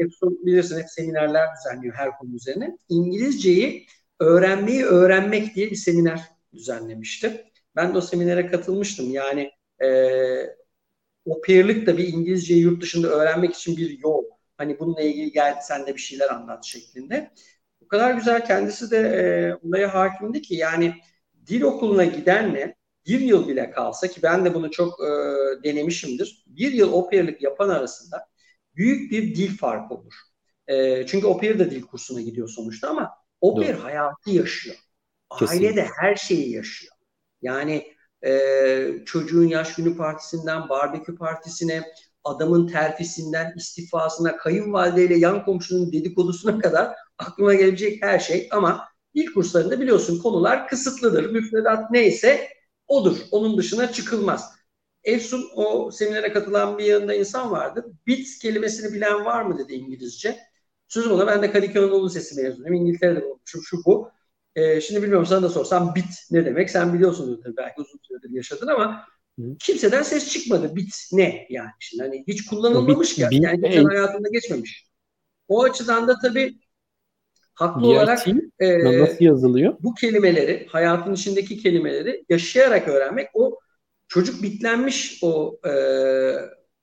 Efsun 0.04 0.46
bilirsin 0.46 0.78
hep 0.80 0.90
seminerler 0.90 1.48
düzenliyor 1.56 1.94
her 1.94 2.10
konu 2.18 2.36
üzerine. 2.36 2.78
İngilizceyi 2.88 3.86
öğrenmeyi 4.20 4.84
öğrenmek 4.84 5.54
diye 5.54 5.70
bir 5.70 5.76
seminer 5.76 6.20
düzenlemişti. 6.54 7.44
Ben 7.76 7.94
de 7.94 7.98
o 7.98 8.00
seminere 8.00 8.46
katılmıştım. 8.46 9.10
Yani 9.10 9.50
e, 9.82 9.86
o 11.24 11.40
peerlik 11.40 11.86
da 11.86 11.98
bir 11.98 12.08
İngilizceyi 12.08 12.62
yurt 12.62 12.82
dışında 12.82 13.08
öğrenmek 13.08 13.54
için 13.54 13.76
bir 13.76 13.98
yol. 13.98 14.24
Hani 14.56 14.78
bununla 14.78 15.02
ilgili 15.02 15.32
gel 15.32 15.60
sen 15.62 15.86
de 15.86 15.94
bir 15.94 16.00
şeyler 16.00 16.28
anlat 16.30 16.64
şeklinde. 16.64 17.30
O 17.84 17.88
kadar 17.88 18.14
güzel 18.14 18.44
kendisi 18.46 18.90
de 18.90 18.98
e, 18.98 19.66
olaya 19.68 19.94
hakimdi 19.94 20.42
ki 20.42 20.54
yani 20.54 20.94
dil 21.46 21.62
okuluna 21.62 22.04
gidenle 22.04 22.76
bir 23.06 23.20
yıl 23.20 23.48
bile 23.48 23.70
kalsa 23.70 24.06
ki 24.08 24.22
ben 24.22 24.44
de 24.44 24.54
bunu 24.54 24.70
çok 24.70 25.00
e, 25.00 25.08
denemişimdir. 25.64 26.44
Bir 26.46 26.72
yıl 26.72 26.92
operlik 26.92 27.42
yapan 27.42 27.68
arasında 27.68 28.26
büyük 28.76 29.12
bir 29.12 29.34
dil 29.36 29.56
farkı 29.56 29.94
olur. 29.94 30.14
E, 30.66 31.06
çünkü 31.06 31.26
oper 31.26 31.58
de 31.58 31.70
dil 31.70 31.82
kursuna 31.82 32.20
gidiyor 32.20 32.48
sonuçta 32.48 32.88
ama 32.88 33.10
oper 33.40 33.76
Doğru. 33.76 33.84
hayatı 33.84 34.30
yaşıyor. 34.30 34.76
Kesinlikle. 35.38 35.68
Ailede 35.68 35.88
her 36.00 36.16
şeyi 36.16 36.52
yaşıyor. 36.52 36.92
Yani 37.42 37.86
e, 38.26 38.92
çocuğun 39.06 39.46
yaş 39.46 39.74
günü 39.74 39.96
partisinden 39.96 40.68
barbekü 40.68 41.16
partisine, 41.16 41.82
adamın 42.24 42.66
terfisinden 42.66 43.52
istifasına, 43.56 44.36
kayınvalideyle 44.36 45.16
yan 45.18 45.44
komşunun 45.44 45.92
dedikodusuna 45.92 46.58
kadar 46.58 46.94
aklına 47.18 47.54
gelebilecek 47.54 48.02
her 48.02 48.18
şey 48.18 48.48
ama 48.52 48.88
dil 49.14 49.32
kurslarında 49.34 49.80
biliyorsun 49.80 50.18
konular 50.22 50.68
kısıtlıdır. 50.68 51.30
Müfredat 51.30 51.90
neyse 51.90 52.48
odur. 52.90 53.16
Onun 53.30 53.58
dışına 53.58 53.92
çıkılmaz. 53.92 54.52
Efsun 55.04 55.44
o 55.54 55.90
seminere 55.90 56.32
katılan 56.32 56.78
bir 56.78 56.84
yanında 56.84 57.14
insan 57.14 57.50
vardı. 57.50 57.86
Bit 58.06 58.38
kelimesini 58.42 58.92
bilen 58.92 59.24
var 59.24 59.42
mı 59.42 59.58
dedi 59.58 59.72
İngilizce. 59.72 60.38
Sözüm 60.88 61.12
ona 61.12 61.26
ben 61.26 61.42
de 61.42 61.50
Kadıköy 61.50 61.84
Anadolu 61.84 62.06
Lisesi 62.06 62.42
mezunuyum. 62.42 62.74
İngiltere'de 62.74 63.24
olmuşum 63.24 63.60
şu 63.64 63.76
bu. 63.86 64.10
Ee, 64.56 64.80
şimdi 64.80 65.02
bilmiyorum 65.02 65.26
sana 65.26 65.42
da 65.42 65.48
sorsam 65.48 65.94
bit 65.94 66.26
ne 66.30 66.44
demek? 66.44 66.70
Sen 66.70 66.94
biliyorsun 66.94 67.40
tabii 67.44 67.56
belki 67.56 67.80
uzun 67.80 68.00
süredir 68.02 68.30
yaşadın 68.30 68.66
ama 68.66 69.04
kimseden 69.58 70.02
ses 70.02 70.32
çıkmadı. 70.32 70.76
Bit 70.76 70.94
ne 71.12 71.46
yani? 71.50 71.70
Şimdi 71.78 72.02
hani 72.02 72.24
hiç 72.26 72.46
kullanılmamış 72.46 73.14
ki. 73.14 73.20
Yani 73.20 73.62
kimsenin 73.62 73.84
hayatında 73.84 74.28
geçmemiş. 74.32 74.90
O 75.48 75.62
açıdan 75.62 76.08
da 76.08 76.18
tabii 76.22 76.60
haklı 77.54 77.82
BIT, 77.82 77.88
olarak 77.88 78.26
e, 78.60 79.02
nasıl 79.02 79.24
yazılıyor? 79.24 79.76
Bu 79.80 79.94
kelimeleri, 79.94 80.66
hayatın 80.70 81.14
içindeki 81.14 81.58
kelimeleri 81.58 82.24
yaşayarak 82.28 82.88
öğrenmek 82.88 83.28
o 83.34 83.58
çocuk 84.08 84.42
bitlenmiş 84.42 85.18
o 85.22 85.60
e, 85.68 85.72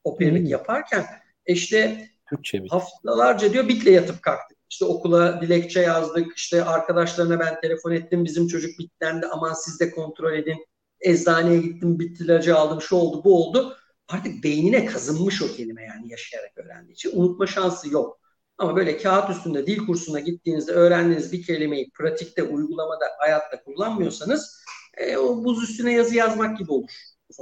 operlik 0.04 0.42
hmm. 0.42 0.50
yaparken 0.50 1.06
işte 1.46 2.08
Türkçe 2.30 2.60
mi? 2.60 2.68
haftalarca 2.70 3.54
diyor 3.54 3.68
bitle 3.68 3.92
yatıp 3.92 4.22
kalktık. 4.22 4.58
İşte 4.70 4.86
okula 4.86 5.42
dilekçe 5.42 5.80
yazdık. 5.80 6.38
İşte 6.38 6.64
arkadaşlarına 6.64 7.40
ben 7.40 7.62
telefon 7.62 7.92
ettim. 7.92 8.26
Bizim 8.26 8.48
çocuk 8.48 8.80
bitlendi. 8.80 9.26
Aman 9.26 9.54
siz 9.54 9.80
de 9.80 9.92
kontrol 9.92 10.34
edin. 10.34 10.66
Eczaneye 11.00 11.62
gittim. 11.62 12.00
Bit 12.00 12.22
ilacı 12.22 12.56
aldım. 12.56 12.82
Şu 12.82 12.96
oldu 12.96 13.22
bu 13.24 13.44
oldu. 13.44 13.78
Artık 14.08 14.44
beynine 14.44 14.86
kazınmış 14.86 15.42
o 15.42 15.48
kelime 15.48 15.84
yani 15.84 16.12
yaşayarak 16.12 16.58
öğrendiği 16.58 16.94
için. 16.94 17.12
Unutma 17.14 17.48
şansı 17.48 17.94
yok. 17.94 18.20
Ama 18.58 18.76
böyle 18.76 18.98
kağıt 18.98 19.30
üstünde 19.30 19.68
dil 19.68 19.86
kursuna 19.86 20.20
gittiğinizde 20.20 20.72
öğrendiğiniz 20.72 21.34
bir 21.34 21.44
kelimeyi 21.44 21.90
pratikte, 21.90 22.44
uygulamada, 22.44 23.06
hayatta 23.20 23.64
kullanmıyorsanız 23.64 24.64
e, 24.98 25.18
o 25.18 25.44
buz 25.44 25.70
üstüne 25.70 25.94
yazı 25.94 26.16
yazmak 26.16 26.58
gibi 26.58 26.72
olur. 26.72 26.92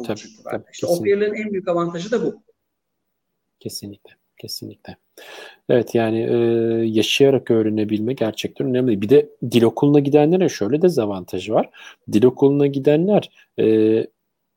Tabii, 0.07 0.19
tabii, 0.43 0.63
işte 0.73 0.87
en 1.11 1.51
büyük 1.51 1.67
avantajı 1.67 2.11
da 2.11 2.25
bu. 2.25 2.43
Kesinlikle. 3.59 4.11
Kesinlikle. 4.37 4.97
Evet 5.69 5.95
yani 5.95 6.21
e, 6.21 6.35
yaşayarak 6.85 7.51
öğrenebilme 7.51 8.13
gerçekten 8.13 8.67
önemli. 8.67 9.01
Bir 9.01 9.09
de 9.09 9.29
dil 9.51 9.63
okuluna 9.63 9.99
gidenlere 9.99 10.49
şöyle 10.49 10.81
dezavantajı 10.81 11.53
var. 11.53 11.69
Dil 12.11 12.23
okuluna 12.23 12.67
gidenler 12.67 13.31
e, 13.59 14.07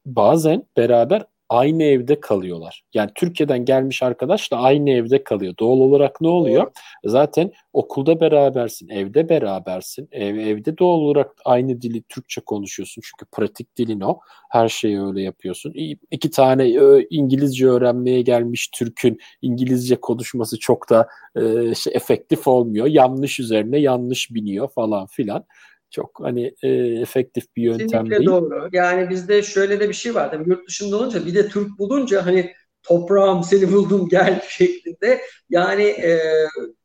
bazen 0.06 0.62
beraber 0.76 1.24
aynı 1.48 1.82
evde 1.82 2.20
kalıyorlar. 2.20 2.82
Yani 2.94 3.10
Türkiye'den 3.14 3.64
gelmiş 3.64 4.02
arkadaş 4.02 4.52
da 4.52 4.56
aynı 4.56 4.90
evde 4.90 5.24
kalıyor. 5.24 5.54
Doğal 5.58 5.78
olarak 5.78 6.20
ne 6.20 6.28
oluyor? 6.28 6.62
Evet. 6.62 6.72
Zaten 7.04 7.52
okulda 7.72 8.20
berabersin, 8.20 8.88
evde 8.88 9.28
berabersin. 9.28 10.08
Ev, 10.12 10.36
evde 10.36 10.78
doğal 10.78 10.98
olarak 10.98 11.30
aynı 11.44 11.82
dili 11.82 12.02
Türkçe 12.02 12.40
konuşuyorsun. 12.40 13.02
Çünkü 13.04 13.30
pratik 13.32 13.76
dilin 13.76 14.00
o. 14.00 14.18
Her 14.50 14.68
şeyi 14.68 15.02
öyle 15.02 15.22
yapıyorsun. 15.22 15.72
İki 16.10 16.30
tane 16.30 16.68
İngilizce 17.10 17.66
öğrenmeye 17.66 18.22
gelmiş 18.22 18.68
Türk'ün 18.68 19.18
İngilizce 19.42 19.96
konuşması 19.96 20.58
çok 20.58 20.90
da 20.90 21.08
e, 21.36 21.74
şey, 21.74 21.92
efektif 21.96 22.48
olmuyor. 22.48 22.86
Yanlış 22.86 23.40
üzerine 23.40 23.78
yanlış 23.78 24.34
biniyor 24.34 24.68
falan 24.68 25.06
filan 25.06 25.44
çok 25.90 26.20
hani 26.22 26.54
e, 26.62 26.68
efektif 27.02 27.56
bir 27.56 27.62
yöntem 27.62 27.88
Kesinlikle 27.88 28.16
değil. 28.16 28.26
doğru. 28.26 28.68
Yani 28.72 29.10
bizde 29.10 29.42
şöyle 29.42 29.80
de 29.80 29.88
bir 29.88 29.94
şey 29.94 30.14
var. 30.14 30.30
Tabii 30.30 30.48
yurt 30.50 30.68
dışında 30.68 30.96
olunca 30.96 31.26
bir 31.26 31.34
de 31.34 31.48
Türk 31.48 31.78
bulunca 31.78 32.26
hani 32.26 32.52
toprağım 32.82 33.44
seni 33.44 33.72
buldum 33.72 34.08
gel 34.08 34.42
şeklinde. 34.48 35.20
Yani 35.50 35.84
e, 35.84 36.20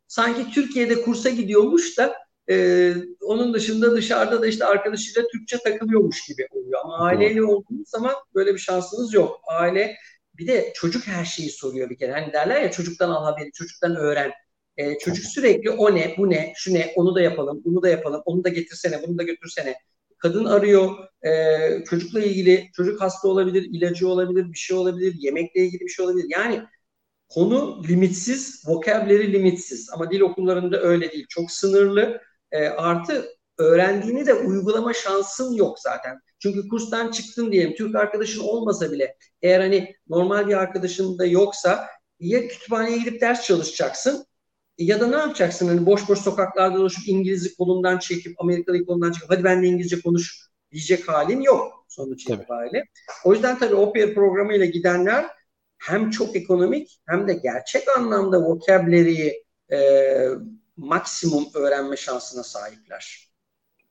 sanki 0.07 0.51
Türkiye'de 0.51 1.01
kursa 1.01 1.29
gidiyormuş 1.29 1.97
da 1.97 2.13
e, 2.49 2.93
onun 3.21 3.53
dışında 3.53 3.95
dışarıda 3.95 4.41
da 4.41 4.47
işte 4.47 4.65
arkadaşıyla 4.65 5.27
Türkçe 5.27 5.57
takılıyormuş 5.57 6.27
gibi 6.27 6.47
oluyor. 6.51 6.79
Ama 6.83 6.97
aileyle 6.97 7.43
olduğunuz 7.43 7.89
zaman 7.89 8.13
böyle 8.35 8.53
bir 8.53 8.59
şansınız 8.59 9.13
yok. 9.13 9.41
Aile 9.47 9.95
bir 10.37 10.47
de 10.47 10.71
çocuk 10.75 11.07
her 11.07 11.25
şeyi 11.25 11.49
soruyor 11.49 11.89
bir 11.89 11.97
kere. 11.97 12.11
Hani 12.11 12.33
derler 12.33 12.61
ya 12.61 12.71
çocuktan 12.71 13.09
al 13.09 13.25
haberi, 13.25 13.51
çocuktan 13.51 13.95
öğren. 13.95 14.31
E, 14.77 14.97
çocuk 14.97 15.25
sürekli 15.25 15.69
o 15.69 15.95
ne, 15.95 16.15
bu 16.17 16.29
ne, 16.29 16.53
şu 16.55 16.73
ne, 16.73 16.93
onu 16.95 17.15
da 17.15 17.21
yapalım, 17.21 17.61
bunu 17.65 17.83
da 17.83 17.89
yapalım, 17.89 18.21
onu 18.25 18.43
da 18.43 18.49
getirsene, 18.49 19.01
bunu 19.07 19.17
da 19.17 19.23
götürsene. 19.23 19.75
Kadın 20.17 20.45
arıyor, 20.45 20.95
e, 21.25 21.83
çocukla 21.83 22.21
ilgili, 22.21 22.69
çocuk 22.73 23.01
hasta 23.01 23.27
olabilir, 23.27 23.63
ilacı 23.71 24.07
olabilir, 24.07 24.51
bir 24.51 24.57
şey 24.57 24.77
olabilir, 24.77 25.15
yemekle 25.17 25.61
ilgili 25.65 25.81
bir 25.81 25.89
şey 25.89 26.05
olabilir. 26.05 26.25
Yani 26.29 26.63
konu 27.29 27.83
limitsiz, 27.89 28.63
vocabulary 28.67 29.33
limitsiz. 29.33 29.89
Ama 29.93 30.11
dil 30.11 30.21
okullarında 30.21 30.81
öyle 30.81 31.11
değil. 31.11 31.25
Çok 31.29 31.51
sınırlı. 31.51 32.21
E, 32.51 32.67
artı 32.67 33.25
öğrendiğini 33.57 34.25
de 34.25 34.33
uygulama 34.33 34.93
şansın 34.93 35.53
yok 35.53 35.79
zaten. 35.79 36.19
Çünkü 36.39 36.67
kurstan 36.67 37.11
çıktın 37.11 37.51
diyelim, 37.51 37.75
Türk 37.75 37.95
arkadaşın 37.95 38.41
olmasa 38.41 38.91
bile 38.91 39.17
eğer 39.41 39.59
hani 39.59 39.95
normal 40.07 40.47
bir 40.47 40.53
arkadaşın 40.53 41.17
da 41.17 41.25
yoksa 41.25 41.87
ya 42.19 42.47
kütüphaneye 42.47 42.97
gidip 42.97 43.21
ders 43.21 43.45
çalışacaksın 43.45 44.25
ya 44.77 44.99
da 44.99 45.07
ne 45.07 45.15
yapacaksın? 45.15 45.67
Hani 45.67 45.85
boş 45.85 46.09
boş 46.09 46.19
sokaklarda 46.19 46.77
dolaşıp 46.77 47.07
İngilizce 47.07 47.55
kolundan 47.57 47.99
çekip 47.99 48.41
Amerikalı 48.41 48.85
kolundan 48.85 49.11
çekip 49.11 49.29
hadi 49.29 49.43
ben 49.43 49.63
de 49.63 49.67
İngilizce 49.67 50.01
konuş 50.01 50.49
diyecek 50.71 51.07
halin 51.07 51.41
yok 51.41 51.85
sonuç 51.87 52.21
itibariyle. 52.21 52.85
O 53.25 53.33
yüzden 53.33 53.59
tabii 53.59 53.75
OPR 53.75 54.13
programıyla 54.13 54.65
gidenler 54.65 55.25
hem 55.77 56.09
çok 56.09 56.35
ekonomik 56.35 57.01
hem 57.05 57.27
de 57.27 57.33
gerçek 57.33 57.97
anlamda 57.97 58.41
vocabulary'i 58.45 59.43
e, 59.71 59.79
maksimum 60.77 61.45
öğrenme 61.53 61.97
şansına 61.97 62.43
sahipler. 62.43 63.29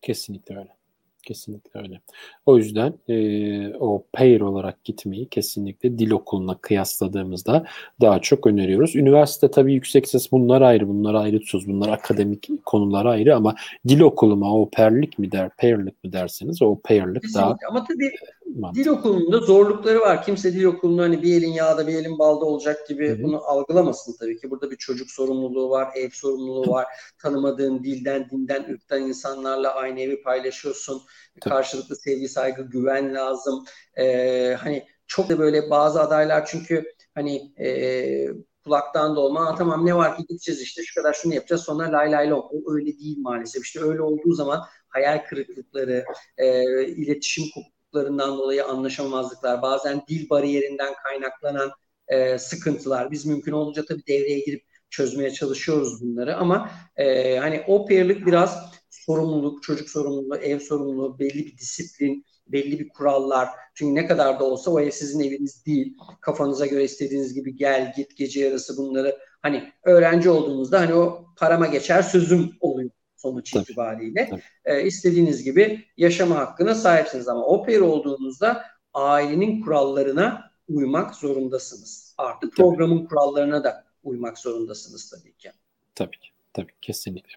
Kesinlikle 0.03 0.59
öyle. 0.59 0.77
Kesinlikle 1.23 1.81
öyle. 1.81 2.01
O 2.47 2.57
yüzden 2.57 2.95
e, 3.09 3.77
o 3.77 4.05
pair 4.13 4.41
olarak 4.41 4.85
gitmeyi 4.85 5.29
kesinlikle 5.29 5.99
dil 5.99 6.11
okuluna 6.11 6.59
kıyasladığımızda 6.59 7.67
daha 8.01 8.21
çok 8.21 8.47
öneriyoruz. 8.47 8.97
Üniversite 8.97 9.51
tabii 9.51 9.75
yüksek 9.75 10.09
ses 10.09 10.33
bunlar 10.33 10.63
ayrı, 10.63 10.89
bunlar 10.89 11.15
ayrı 11.15 11.41
tutuyoruz. 11.41 11.69
Bunlar 11.69 11.89
akademik 11.89 12.49
konular 12.65 13.07
ayrı 13.07 13.37
ama 13.37 13.55
dil 13.89 14.01
okulu 14.01 14.37
mu, 14.37 14.63
o 14.63 14.71
pairlik 14.71 15.19
mi 15.19 15.33
der, 15.33 15.51
pairlik 15.59 16.05
mi 16.05 16.13
derseniz 16.13 16.63
o 16.63 16.81
Kesinlikle. 17.21 17.41
daha 17.41 17.57
Ama 17.69 17.85
tabii 17.85 18.11
Mantıklı. 18.55 18.85
Dil 18.85 18.91
okulunda 18.91 19.39
zorlukları 19.39 20.01
var. 20.01 20.25
Kimse 20.25 20.53
dil 20.53 20.65
okulunda 20.65 21.03
hani 21.03 21.23
bir 21.23 21.37
elin 21.37 21.53
yağda 21.53 21.87
bir 21.87 21.95
elin 21.95 22.19
balda 22.19 22.45
olacak 22.45 22.89
gibi 22.89 23.09
Hı-hı. 23.09 23.23
bunu 23.23 23.43
algılamasın 23.45 24.17
tabii 24.21 24.39
ki. 24.39 24.51
Burada 24.51 24.71
bir 24.71 24.77
çocuk 24.77 25.11
sorumluluğu 25.11 25.71
var, 25.71 25.89
ev 25.97 26.11
sorumluluğu 26.13 26.71
var. 26.71 26.87
Tanımadığın 27.19 27.85
dilden, 27.85 28.31
dinden, 28.31 28.65
ırktan 28.73 29.03
insanlarla 29.03 29.75
aynı 29.75 30.01
evi 30.01 30.23
paylaşıyorsun. 30.23 31.03
Tabii. 31.41 31.55
Karşılıklı 31.55 31.97
sevgi, 31.97 32.29
saygı, 32.29 32.63
güven 32.63 33.15
lazım. 33.15 33.65
Ee, 33.99 34.57
hani 34.61 34.87
çok 35.07 35.29
da 35.29 35.39
böyle 35.39 35.71
bazı 35.71 36.01
adaylar 36.01 36.47
çünkü 36.47 36.85
hani 37.15 37.53
e, 37.59 38.29
kulaktan 38.65 39.17
dolma 39.17 39.55
tamam 39.55 39.87
ne 39.87 39.97
var 39.97 40.17
ki 40.17 40.25
gideceğiz 40.29 40.61
işte 40.61 40.83
şu 40.85 41.03
kadar 41.03 41.13
şunu 41.13 41.35
yapacağız 41.35 41.63
sonra 41.63 41.93
lay 41.93 42.13
lay 42.13 42.31
lo. 42.31 42.37
O 42.39 42.73
öyle 42.75 42.99
değil 42.99 43.19
maalesef. 43.19 43.65
İşte 43.65 43.81
öyle 43.81 44.03
olduğu 44.03 44.33
zaman 44.33 44.61
hayal 44.89 45.25
kırıklıkları, 45.29 46.05
e, 46.39 46.63
iletişim 46.87 47.45
kopukluklarından 47.55 48.39
dolayı 48.39 48.65
anlaşamamazlıklar, 48.67 49.63
bazen 49.63 50.03
dil 50.09 50.31
bariyerinden 50.31 50.95
kaynaklanan 51.03 51.71
e, 52.09 52.39
sıkıntılar. 52.39 53.11
Biz 53.11 53.27
mümkün 53.27 53.53
olunca 53.53 53.85
tabii 53.85 54.07
devreye 54.07 54.41
girip 54.41 54.65
çözmeye 54.91 55.31
çalışıyoruz 55.31 56.03
bunları 56.03 56.37
ama 56.37 56.71
e, 56.97 57.37
hani 57.39 57.65
o 57.67 57.87
peerlik 57.87 58.27
biraz 58.27 58.73
sorumluluk, 59.07 59.63
çocuk 59.63 59.91
sorumluluğu, 59.91 60.37
ev 60.37 60.59
sorumluluğu, 60.59 61.19
belli 61.19 61.47
bir 61.47 61.59
disiplin, 61.59 62.25
belli 62.47 62.79
bir 62.79 62.89
kurallar. 62.89 63.49
Çünkü 63.75 63.95
ne 63.95 64.07
kadar 64.07 64.41
da 64.41 64.45
olsa 64.45 64.71
o 64.71 64.81
ev 64.81 64.91
sizin 64.91 65.21
eviniz 65.21 65.67
değil. 65.67 65.97
Kafanıza 66.21 66.67
göre 66.67 66.85
istediğiniz 66.85 67.35
gibi 67.35 67.57
gel, 67.57 67.93
git, 67.97 68.17
gece 68.17 68.41
yarısı 68.41 68.77
bunları 68.77 69.19
hani 69.43 69.73
öğrenci 69.85 70.31
olduğunuzda 70.31 70.81
hani 70.81 70.95
o 70.95 71.25
parama 71.37 71.67
geçer 71.67 72.03
sözüm 72.03 72.51
oluyor 72.61 72.91
sonuç 73.17 73.51
tabii, 73.51 73.63
itibariyle. 73.63 74.29
Tabii. 74.31 74.43
E, 74.65 74.83
istediğiniz 74.83 75.45
gibi 75.45 75.85
yaşama 75.97 76.37
hakkına 76.37 76.75
sahipsiniz 76.75 77.29
ama 77.29 77.47
oper 77.47 77.81
olduğunuzda 77.81 78.65
ailenin 78.95 79.61
kurallarına 79.61 80.53
uymak 80.69 81.15
zorundasınız. 81.15 82.15
Artık 82.19 82.57
programın 82.57 82.99
tabii. 82.99 83.09
kurallarına 83.09 83.65
da 83.65 83.85
uymak 84.03 84.39
zorundasınız 84.39 85.11
tabii 85.11 85.37
ki. 85.37 85.53
Tabii 85.95 86.19
ki. 86.19 86.32
Tabii 86.55 86.73
kesinlikle. 86.83 87.35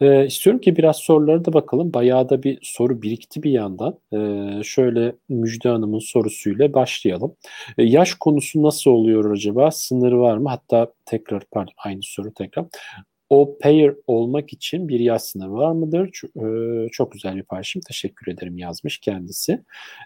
Ee, 0.00 0.26
istiyorum 0.26 0.60
ki 0.60 0.76
biraz 0.76 0.96
sorulara 0.96 1.44
da 1.44 1.52
bakalım. 1.52 1.92
Bayağı 1.92 2.28
da 2.28 2.42
bir 2.42 2.58
soru 2.62 3.02
birikti 3.02 3.42
bir 3.42 3.50
yandan. 3.50 3.98
Ee, 4.12 4.62
şöyle 4.64 5.14
Müjde 5.28 5.68
Hanım'ın 5.68 5.98
sorusuyla 5.98 6.74
başlayalım. 6.74 7.36
Ee, 7.78 7.82
yaş 7.82 8.14
konusu 8.14 8.62
nasıl 8.62 8.90
oluyor 8.90 9.30
acaba? 9.32 9.70
Sınırı 9.70 10.20
var 10.20 10.36
mı? 10.36 10.48
Hatta 10.48 10.92
tekrar 11.06 11.42
pardon 11.50 11.74
aynı 11.84 12.00
soru 12.02 12.34
tekrar 12.34 12.66
o 13.30 13.58
pair 13.58 13.94
olmak 14.06 14.52
için 14.52 14.88
bir 14.88 15.00
yaş 15.00 15.22
sınırı 15.22 15.52
var 15.52 15.72
mıdır? 15.72 16.10
Çok, 16.12 16.30
e, 16.36 16.88
çok 16.92 17.12
güzel 17.12 17.36
bir 17.36 17.42
paylaşım. 17.42 17.82
Teşekkür 17.88 18.32
ederim 18.32 18.58
yazmış 18.58 18.98
kendisi. 18.98 19.60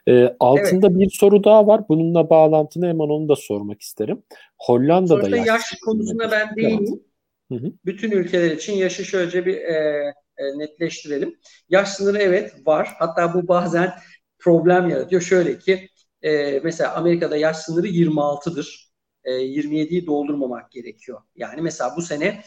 E, 0.08 0.36
altında 0.40 0.86
evet. 0.86 0.98
bir 0.98 1.10
soru 1.10 1.44
daha 1.44 1.66
var. 1.66 1.88
Bununla 1.88 2.30
bağlantılı 2.30 2.86
hemen 2.86 3.08
onu 3.08 3.28
da 3.28 3.36
sormak 3.36 3.82
isterim. 3.82 4.22
Hollanda'da 4.58 5.20
Sonuçta 5.20 5.36
yaş, 5.36 5.46
yaş 5.46 5.74
konusuna 5.84 6.30
ben 6.30 6.56
değineyim. 6.56 6.84
Evet. 6.88 7.07
Bütün 7.84 8.10
ülkeler 8.10 8.50
için 8.50 8.72
yaşı 8.72 9.04
şöyle 9.04 9.46
bir 9.46 9.56
e, 9.56 10.14
e, 10.36 10.58
netleştirelim. 10.58 11.38
Yaş 11.68 11.88
sınırı 11.88 12.18
evet 12.18 12.66
var. 12.66 12.88
Hatta 12.98 13.34
bu 13.34 13.48
bazen 13.48 13.94
problem 14.38 14.88
yaratıyor. 14.88 15.22
Şöyle 15.22 15.58
ki 15.58 15.88
e, 16.22 16.60
mesela 16.60 16.94
Amerika'da 16.94 17.36
yaş 17.36 17.56
sınırı 17.56 17.86
26'dır. 17.86 18.88
E, 19.24 19.32
27'yi 19.32 20.06
doldurmamak 20.06 20.70
gerekiyor. 20.70 21.20
Yani 21.36 21.62
mesela 21.62 21.96
bu 21.96 22.02
sene 22.02 22.42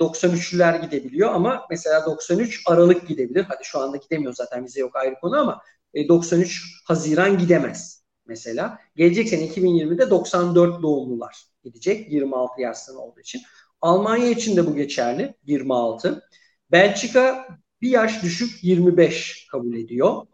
93'lüler 0.00 0.74
e, 0.78 0.86
gidebiliyor 0.86 1.32
ama 1.32 1.66
mesela 1.70 2.06
93 2.06 2.62
Aralık 2.66 3.08
gidebilir. 3.08 3.44
Hadi 3.48 3.64
şu 3.64 3.78
anda 3.78 3.96
gidemiyor 3.96 4.34
zaten 4.34 4.64
bize 4.64 4.80
yok 4.80 4.96
ayrı 4.96 5.14
konu 5.20 5.40
ama 5.40 5.62
93 6.08 6.56
e, 6.56 6.60
Haziran 6.86 7.38
gidemez 7.38 8.04
mesela. 8.26 8.78
Gelecek 8.96 9.28
sene 9.28 9.46
2020'de 9.46 10.10
94 10.10 10.82
doğumlular 10.82 11.44
gidecek 11.64 12.12
26 12.12 12.60
yaş 12.60 12.78
sınırı 12.78 13.00
olduğu 13.00 13.20
için. 13.20 13.40
Almanya 13.82 14.30
için 14.30 14.56
de 14.56 14.66
bu 14.66 14.76
geçerli 14.76 15.34
26. 15.46 16.22
Belçika 16.72 17.48
bir 17.82 17.90
yaş 17.90 18.22
düşük 18.22 18.64
25 18.64 19.46
kabul 19.50 19.74
ediyor. 19.74 20.26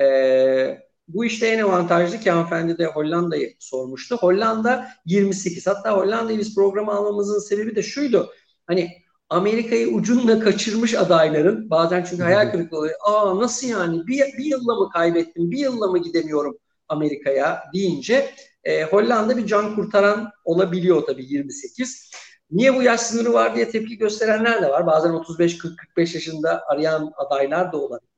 Ee, 0.00 0.78
bu 1.08 1.24
işte 1.24 1.46
en 1.46 1.58
avantajlı 1.62 2.20
ki 2.20 2.30
hanımefendi 2.30 2.78
de 2.78 2.86
Hollanda'yı 2.86 3.54
sormuştu. 3.58 4.16
Hollanda 4.16 4.88
28. 5.06 5.66
Hatta 5.66 5.96
Hollanda'yı 5.96 6.38
biz 6.38 6.54
programa 6.54 6.94
almamızın 6.94 7.38
sebebi 7.38 7.76
de 7.76 7.82
şuydu 7.82 8.32
hani 8.66 8.90
Amerika'yı 9.28 9.88
ucunla 9.88 10.40
kaçırmış 10.40 10.94
adayların 10.94 11.70
bazen 11.70 12.04
çünkü 12.04 12.22
hayal 12.22 12.50
kırıklığı 12.52 12.78
oluyor. 12.78 12.94
Aa 13.06 13.38
nasıl 13.40 13.68
yani 13.68 14.06
bir, 14.06 14.18
bir 14.38 14.44
yılla 14.44 14.74
mı 14.74 14.90
kaybettim 14.92 15.50
bir 15.50 15.58
yılla 15.58 15.86
mı 15.86 15.98
gidemiyorum 15.98 16.58
Amerika'ya 16.88 17.62
deyince 17.74 18.30
e, 18.64 18.82
Hollanda 18.84 19.36
bir 19.36 19.46
can 19.46 19.74
kurtaran 19.74 20.30
olabiliyor 20.44 21.02
tabii 21.02 21.24
28. 21.24 22.10
Niye 22.52 22.74
bu 22.74 22.82
yaş 22.82 23.00
sınırı 23.00 23.32
var 23.32 23.56
diye 23.56 23.70
tepki 23.70 23.98
gösterenler 23.98 24.62
de 24.62 24.68
var. 24.70 24.86
Bazen 24.86 25.10
35-40-45 25.10 26.14
yaşında 26.14 26.64
arayan 26.66 27.12
adaylar 27.16 27.72
da 27.72 27.76
olabilir. 27.76 28.08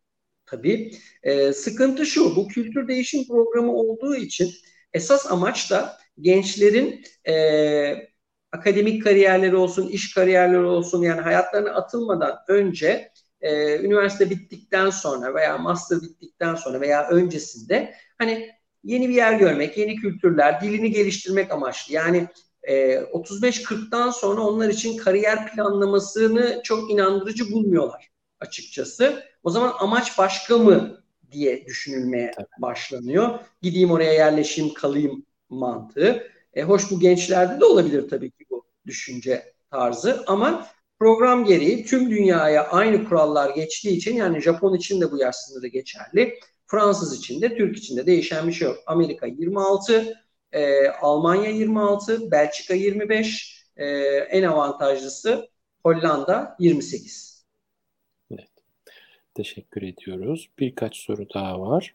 Tabii. 0.46 0.92
E, 1.22 1.52
sıkıntı 1.52 2.06
şu, 2.06 2.36
bu 2.36 2.48
kültür 2.48 2.88
değişim 2.88 3.28
programı 3.28 3.72
olduğu 3.72 4.16
için 4.16 4.50
esas 4.92 5.32
amaç 5.32 5.70
da 5.70 5.98
gençlerin 6.20 7.04
e, 7.28 7.34
akademik 8.52 9.04
kariyerleri 9.04 9.56
olsun, 9.56 9.88
iş 9.88 10.14
kariyerleri 10.14 10.64
olsun 10.64 11.02
yani 11.02 11.20
hayatlarına 11.20 11.70
atılmadan 11.70 12.38
önce 12.48 13.12
e, 13.40 13.78
üniversite 13.78 14.30
bittikten 14.30 14.90
sonra 14.90 15.34
veya 15.34 15.58
master 15.58 16.02
bittikten 16.02 16.54
sonra 16.54 16.80
veya 16.80 17.08
öncesinde 17.08 17.94
hani 18.18 18.50
yeni 18.84 19.08
bir 19.08 19.14
yer 19.14 19.38
görmek, 19.38 19.78
yeni 19.78 19.96
kültürler, 19.96 20.60
dilini 20.60 20.90
geliştirmek 20.90 21.50
amaçlı. 21.52 21.94
Yani 21.94 22.28
e, 22.68 22.94
35-40'tan 22.94 24.12
sonra 24.12 24.40
onlar 24.40 24.68
için 24.68 24.96
kariyer 24.96 25.52
planlamasını 25.52 26.60
çok 26.64 26.90
inandırıcı 26.90 27.52
bulmuyorlar 27.52 28.08
açıkçası. 28.40 29.22
O 29.42 29.50
zaman 29.50 29.72
amaç 29.78 30.18
başka 30.18 30.58
mı 30.58 31.04
diye 31.32 31.66
düşünülmeye 31.66 32.32
başlanıyor. 32.58 33.38
Gideyim 33.62 33.90
oraya 33.90 34.12
yerleşeyim, 34.12 34.74
kalayım 34.74 35.26
mantığı. 35.48 36.26
E, 36.54 36.62
hoş 36.62 36.90
bu 36.90 37.00
gençlerde 37.00 37.60
de 37.60 37.64
olabilir 37.64 38.08
tabii 38.08 38.30
ki 38.30 38.44
bu 38.50 38.66
düşünce 38.86 39.54
tarzı 39.70 40.24
ama 40.26 40.66
program 40.98 41.44
gereği 41.44 41.84
tüm 41.84 42.10
dünyaya 42.10 42.66
aynı 42.68 43.04
kurallar 43.08 43.50
geçtiği 43.50 43.96
için 43.96 44.16
yani 44.16 44.40
Japon 44.40 44.74
için 44.74 45.00
de 45.00 45.12
bu 45.12 45.18
yaş 45.18 45.36
sınırı 45.36 45.66
geçerli. 45.66 46.38
Fransız 46.66 47.18
için 47.18 47.42
de 47.42 47.56
Türk 47.56 47.76
için 47.76 47.96
de 47.96 48.06
değişen 48.06 48.48
bir 48.48 48.52
şey 48.52 48.68
yok. 48.68 48.78
Amerika 48.86 49.26
26, 49.26 50.14
e, 50.54 50.88
Almanya 50.88 51.50
26, 51.50 52.30
Belçika 52.30 52.74
25, 52.74 53.64
e, 53.76 53.86
en 54.30 54.42
avantajlısı 54.42 55.48
Hollanda 55.82 56.56
28. 56.58 57.44
Evet. 58.30 58.48
Teşekkür 59.34 59.82
ediyoruz. 59.82 60.50
Birkaç 60.58 60.96
soru 60.96 61.26
daha 61.34 61.60
var. 61.60 61.94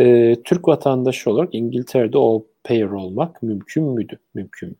Ee, 0.00 0.36
Türk 0.44 0.68
vatandaşı 0.68 1.30
olarak 1.30 1.54
İngiltere'de 1.54 2.18
o 2.18 2.46
pair 2.64 2.84
olmak 2.84 3.42
mümkün 3.42 3.84
müydü? 3.84 4.18
Mümkün 4.34 4.68
mü? 4.68 4.76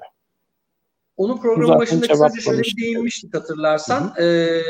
Onun 1.16 1.40
programın 1.40 1.78
başında 1.78 2.06
kısaca 2.06 2.40
şöyle 2.40 2.62
bir 2.62 2.82
değinmiştik 2.82 3.34
hatırlarsan. 3.34 4.14
Ee, 4.20 4.60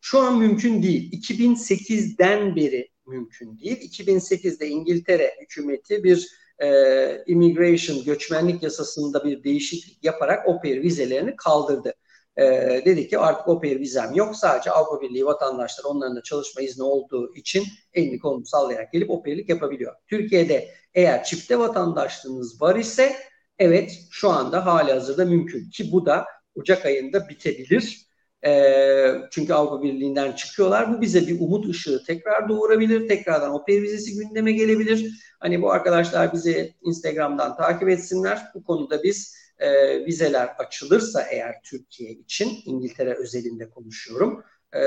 şu 0.00 0.18
an 0.18 0.38
mümkün 0.38 0.82
değil. 0.82 1.12
2008'den 1.12 2.56
beri 2.56 2.88
mümkün 3.06 3.58
değil. 3.58 3.76
2008'de 3.76 4.68
İngiltere 4.68 5.30
hükümeti 5.40 6.04
bir 6.04 6.41
e, 6.62 7.24
immigration, 7.26 8.04
göçmenlik 8.04 8.62
yasasında 8.62 9.24
bir 9.24 9.44
değişiklik 9.44 10.04
yaparak 10.04 10.48
o 10.48 10.60
pair 10.60 10.82
vizelerini 10.82 11.36
kaldırdı 11.36 11.94
e, 12.36 12.42
dedi 12.84 13.08
ki 13.08 13.18
artık 13.18 13.48
o 13.48 13.60
pair 13.60 13.80
vizem 13.80 14.14
yok. 14.14 14.36
Sadece 14.36 14.70
Avrupa 14.70 15.00
Birliği 15.00 15.26
vatandaşları 15.26 15.88
onların 15.88 16.16
da 16.16 16.22
çalışma 16.22 16.62
izni 16.62 16.82
olduğu 16.82 17.34
için 17.34 17.64
elini 17.94 18.18
kolunu 18.18 18.46
sallayarak 18.46 18.92
gelip 18.92 19.10
o 19.10 19.22
pairlik 19.22 19.48
yapabiliyor. 19.48 19.94
Türkiye'de 20.06 20.68
eğer 20.94 21.24
çifte 21.24 21.58
vatandaşlığınız 21.58 22.62
var 22.62 22.76
ise 22.76 23.16
evet 23.58 23.98
şu 24.10 24.30
anda 24.30 24.66
hali 24.66 24.92
hazırda 24.92 25.24
mümkün 25.24 25.70
ki 25.70 25.92
bu 25.92 26.06
da 26.06 26.24
Ocak 26.54 26.86
ayında 26.86 27.28
bitebilir. 27.28 28.06
E, 28.46 29.14
çünkü 29.30 29.52
Avrupa 29.52 29.82
Birliği'nden 29.82 30.32
çıkıyorlar. 30.32 30.96
Bu 30.96 31.00
bize 31.00 31.26
bir 31.26 31.40
umut 31.40 31.68
ışığı 31.68 32.02
tekrar 32.06 32.48
doğurabilir. 32.48 33.08
Tekrardan 33.08 33.54
o 33.54 33.64
pair 33.64 33.82
vizesi 33.82 34.16
gündeme 34.16 34.52
gelebilir. 34.52 35.22
Hani 35.40 35.62
bu 35.62 35.72
arkadaşlar 35.72 36.32
bizi 36.32 36.74
Instagram'dan 36.82 37.56
takip 37.56 37.88
etsinler. 37.88 38.42
Bu 38.54 38.64
konuda 38.64 39.02
biz 39.02 39.36
e, 39.58 39.70
vizeler 40.06 40.46
açılırsa 40.58 41.22
eğer 41.22 41.54
Türkiye 41.64 42.10
için 42.10 42.58
İngiltere 42.64 43.14
özelinde 43.14 43.70
konuşuyorum 43.70 44.44
e, 44.72 44.82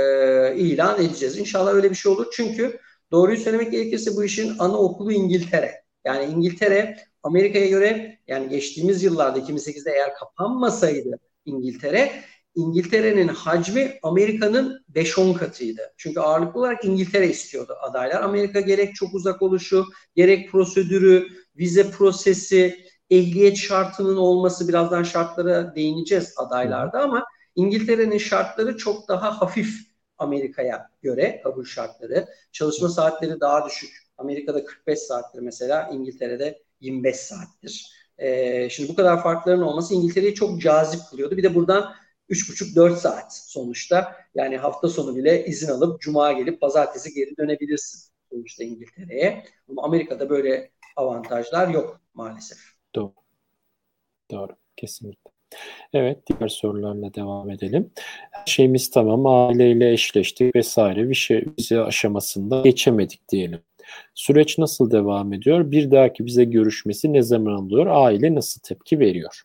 ilan 0.56 1.02
edeceğiz. 1.02 1.38
İnşallah 1.38 1.74
öyle 1.74 1.90
bir 1.90 1.96
şey 1.96 2.12
olur. 2.12 2.28
Çünkü 2.34 2.80
doğruyu 3.12 3.38
söylemek 3.38 3.72
gerekirse 3.72 4.16
bu 4.16 4.24
işin 4.24 4.54
ana 4.60 4.78
okulu 4.78 5.12
İngiltere. 5.12 5.72
Yani 6.06 6.34
İngiltere 6.34 6.98
Amerika'ya 7.24 7.68
göre 7.68 8.20
yani 8.28 8.50
geçtiğimiz 8.50 9.04
yıllarda 9.04 9.40
2008'de 9.40 9.92
eğer 9.92 10.14
kapanmasaydı 10.14 11.20
İngiltere 11.46 12.12
İngiltere'nin 12.56 13.28
hacmi 13.28 14.00
Amerika'nın 14.04 14.86
5-10 14.94 15.38
katıydı. 15.38 15.82
Çünkü 15.98 16.20
ağırlıklı 16.20 16.60
olarak 16.60 16.86
İngiltere 16.86 17.30
istiyordu 17.30 17.76
adaylar. 17.82 18.22
Amerika 18.22 18.60
gerek 18.60 18.96
çok 18.96 19.14
uzak 19.14 19.42
oluşu, 19.42 19.86
gerek 20.16 20.52
prosedürü, 20.52 21.28
vize 21.58 21.92
prosesi, 21.92 22.86
ehliyet 23.10 23.58
şartının 23.58 24.18
olması 24.18 24.68
birazdan 24.68 25.04
şartlara 25.04 25.76
değineceğiz 25.76 26.34
adaylarda 26.38 27.00
ama 27.00 27.26
İngiltere'nin 27.56 28.18
şartları 28.18 28.78
çok 28.78 29.08
daha 29.08 29.42
hafif 29.42 29.76
Amerika'ya 30.18 30.90
göre 31.02 31.42
kabul 31.44 31.66
şartları. 31.66 32.26
Çalışma 32.52 32.90
saatleri 32.90 33.40
daha 33.40 33.66
düşük. 33.66 34.06
Amerika'da 34.18 34.66
45 34.66 35.00
saattir 35.00 35.40
mesela 35.40 35.90
İngiltere'de 35.94 36.62
25 36.80 37.16
saattir. 37.16 37.92
Ee, 38.18 38.70
şimdi 38.70 38.90
bu 38.90 38.96
kadar 38.96 39.24
farkların 39.24 39.62
olması 39.62 39.94
İngiltere'yi 39.94 40.34
çok 40.34 40.62
cazip 40.62 41.00
kılıyordu. 41.10 41.38
Bir 41.38 41.44
de 41.44 41.56
buradan 41.56 41.96
3,5-4 42.30 42.96
saat 42.96 43.36
sonuçta. 43.36 44.16
Yani 44.36 44.58
hafta 44.58 44.90
sonu 44.90 45.16
bile 45.16 45.46
izin 45.46 45.68
alıp 45.68 46.02
cuma 46.02 46.32
gelip 46.32 46.62
pazartesi 46.62 47.14
geri 47.14 47.38
dönebilirsin 47.38 48.12
sonuçta 48.32 48.64
İngiltere'ye. 48.64 49.44
Ama 49.70 49.84
Amerika'da 49.84 50.30
böyle 50.30 50.72
avantajlar 50.96 51.68
yok 51.68 52.02
maalesef. 52.14 52.58
Doğru. 52.96 53.14
Doğru. 54.32 54.52
Kesinlikle. 54.78 55.32
Evet, 55.94 56.18
diğer 56.28 56.48
sorularla 56.48 57.14
devam 57.14 57.50
edelim. 57.50 57.92
Her 58.32 58.46
şeyimiz 58.46 58.90
tamam, 58.90 59.26
aileyle 59.26 59.94
eşleştik 59.94 60.56
vesaire 60.56 61.10
bir 61.10 61.16
şey 61.16 61.46
vize 61.60 61.82
aşamasında 61.82 62.62
geçemedik 62.62 63.30
diyelim. 63.30 63.60
Süreç 64.16 64.58
nasıl 64.58 64.92
devam 64.92 65.34
ediyor? 65.34 65.72
Bir 65.72 65.92
dahaki 65.92 66.26
vize 66.26 66.44
görüşmesi 66.44 67.14
ne 67.14 67.22
zaman 67.22 67.54
oluyor? 67.54 67.86
Aile 67.88 68.36
nasıl 68.36 68.62
tepki 68.62 69.00
veriyor? 69.00 69.44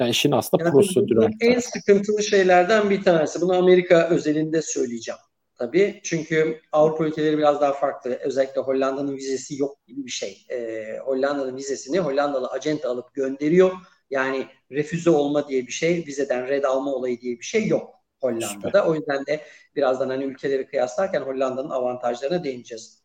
Yani 0.00 0.10
işin 0.10 0.32
aslında 0.32 0.64
yani 0.64 0.72
prosedürel. 0.72 1.30
En 1.40 1.58
sıkıntılı 1.58 2.22
şeylerden 2.22 2.90
bir 2.90 3.02
tanesi. 3.02 3.40
Bunu 3.40 3.56
Amerika 3.56 4.08
özelinde 4.08 4.62
söyleyeceğim 4.62 5.20
tabii. 5.54 6.00
Çünkü 6.04 6.60
Avrupa 6.72 7.06
ülkeleri 7.06 7.38
biraz 7.38 7.60
daha 7.60 7.72
farklı. 7.72 8.18
Özellikle 8.22 8.60
Hollanda'nın 8.60 9.16
vizesi 9.16 9.60
yok 9.60 9.86
gibi 9.86 10.06
bir 10.06 10.10
şey. 10.10 10.46
Ee, 10.50 10.98
Hollanda'nın 11.04 11.56
vizesini 11.56 11.98
Hollandalı 11.98 12.48
acente 12.48 12.88
alıp 12.88 13.14
gönderiyor. 13.14 13.72
Yani 14.10 14.46
refüze 14.72 15.10
olma 15.10 15.48
diye 15.48 15.66
bir 15.66 15.72
şey, 15.72 16.04
vizeden 16.06 16.48
red 16.48 16.64
alma 16.64 16.94
olayı 16.94 17.20
diye 17.20 17.38
bir 17.38 17.44
şey 17.44 17.66
yok 17.66 17.94
Hollanda'da. 18.20 18.48
Süper. 18.48 18.86
O 18.86 18.94
yüzden 18.94 19.26
de 19.26 19.40
birazdan 19.76 20.08
hani 20.08 20.24
ülkeleri 20.24 20.66
kıyaslarken 20.66 21.20
Hollanda'nın 21.20 21.70
avantajlarına 21.70 22.44
değineceğiz. 22.44 23.02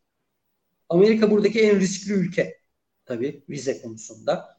Amerika 0.89 1.31
buradaki 1.31 1.61
en 1.61 1.79
riskli 1.79 2.13
ülke 2.13 2.59
tabii 3.05 3.43
vize 3.49 3.81
konusunda. 3.81 4.57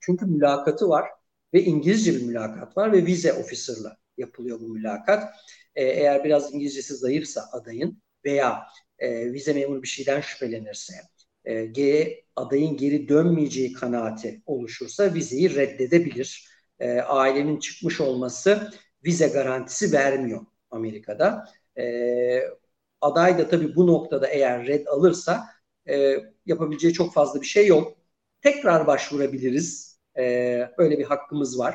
Çünkü 0.00 0.26
mülakatı 0.26 0.88
var 0.88 1.10
ve 1.56 1.62
İngilizce 1.62 2.14
bir 2.14 2.22
mülakat 2.22 2.76
var 2.76 2.92
ve 2.92 3.06
vize 3.06 3.32
officer'la 3.32 3.96
yapılıyor 4.18 4.60
bu 4.60 4.68
mülakat. 4.68 5.34
Ee, 5.74 5.84
eğer 5.84 6.24
biraz 6.24 6.54
İngilizcesi 6.54 6.94
zayıfsa 6.94 7.48
adayın 7.52 8.02
veya 8.24 8.62
e, 8.98 9.32
vize 9.32 9.52
memuru 9.52 9.82
bir 9.82 9.88
şeyden 9.88 10.20
şüphelenirse, 10.20 10.94
e, 11.44 11.66
G, 11.66 12.24
adayın 12.36 12.76
geri 12.76 13.08
dönmeyeceği 13.08 13.72
kanaati 13.72 14.42
oluşursa 14.46 15.14
vizeyi 15.14 15.54
reddedebilir. 15.54 16.48
E, 16.80 17.00
ailenin 17.00 17.58
çıkmış 17.58 18.00
olması 18.00 18.70
vize 19.04 19.28
garantisi 19.28 19.92
vermiyor 19.92 20.46
Amerika'da. 20.70 21.44
E, 21.78 21.84
aday 23.00 23.38
da 23.38 23.48
tabii 23.48 23.76
bu 23.76 23.86
noktada 23.86 24.26
eğer 24.26 24.66
red 24.66 24.86
alırsa 24.86 25.46
e, 25.88 26.16
yapabileceği 26.46 26.92
çok 26.92 27.14
fazla 27.14 27.40
bir 27.40 27.46
şey 27.46 27.66
yok. 27.66 27.96
Tekrar 28.42 28.86
başvurabiliriz. 28.86 29.85
E, 30.18 30.22
öyle 30.78 30.98
bir 30.98 31.04
hakkımız 31.04 31.58
var. 31.58 31.74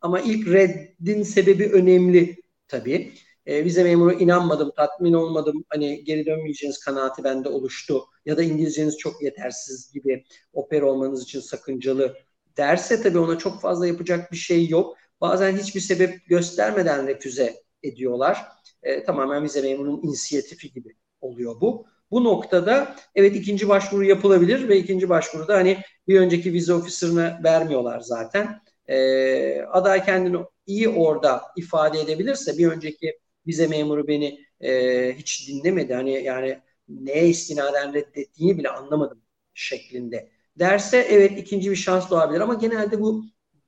Ama 0.00 0.20
ilk 0.20 0.48
reddin 0.48 1.22
sebebi 1.22 1.66
önemli 1.72 2.36
tabii. 2.68 3.12
E, 3.46 3.64
vize 3.64 3.84
memuru 3.84 4.12
inanmadım, 4.12 4.72
tatmin 4.76 5.12
olmadım, 5.12 5.64
hani 5.68 6.04
geri 6.04 6.26
dönmeyeceğiniz 6.26 6.78
kanaati 6.78 7.24
bende 7.24 7.48
oluştu 7.48 8.04
ya 8.26 8.36
da 8.36 8.42
İngilizceniz 8.42 8.98
çok 8.98 9.22
yetersiz 9.22 9.92
gibi 9.92 10.24
oper 10.52 10.82
olmanız 10.82 11.22
için 11.22 11.40
sakıncalı 11.40 12.16
derse 12.56 13.02
tabii 13.02 13.18
ona 13.18 13.38
çok 13.38 13.60
fazla 13.60 13.86
yapacak 13.86 14.32
bir 14.32 14.36
şey 14.36 14.68
yok. 14.68 14.96
Bazen 15.20 15.56
hiçbir 15.56 15.80
sebep 15.80 16.26
göstermeden 16.26 17.06
refüze 17.06 17.54
ediyorlar. 17.82 18.44
E, 18.82 19.04
tamamen 19.04 19.44
vize 19.44 19.62
memurunun 19.62 20.02
inisiyatifi 20.02 20.72
gibi 20.72 20.96
oluyor 21.20 21.60
bu. 21.60 21.86
Bu 22.10 22.24
noktada 22.24 22.96
evet 23.14 23.36
ikinci 23.36 23.68
başvuru 23.68 24.04
yapılabilir 24.04 24.68
ve 24.68 24.78
ikinci 24.78 25.08
başvuruda 25.08 25.54
hani 25.54 25.78
bir 26.10 26.20
önceki 26.20 26.52
vize 26.52 26.74
ofisine 26.74 27.40
vermiyorlar 27.44 28.00
zaten. 28.00 28.60
E, 28.88 29.62
aday 29.62 30.04
kendini 30.04 30.38
iyi 30.66 30.88
orada 30.88 31.42
ifade 31.56 32.00
edebilirse 32.00 32.58
bir 32.58 32.66
önceki 32.68 33.18
vize 33.46 33.66
memuru 33.66 34.08
beni 34.08 34.40
e, 34.60 35.14
hiç 35.18 35.48
dinlemedi. 35.48 35.94
Hani 35.94 36.12
yani 36.24 36.58
neye 36.88 37.28
istinaden 37.28 37.94
reddettiğini 37.94 38.58
bile 38.58 38.68
anlamadım 38.68 39.22
şeklinde 39.54 40.30
derse 40.58 40.98
evet 40.98 41.38
ikinci 41.38 41.70
bir 41.70 41.76
şans 41.76 42.10
doğabilir 42.10 42.40
ama 42.40 42.54
genelde 42.54 43.00
bu 43.00 43.24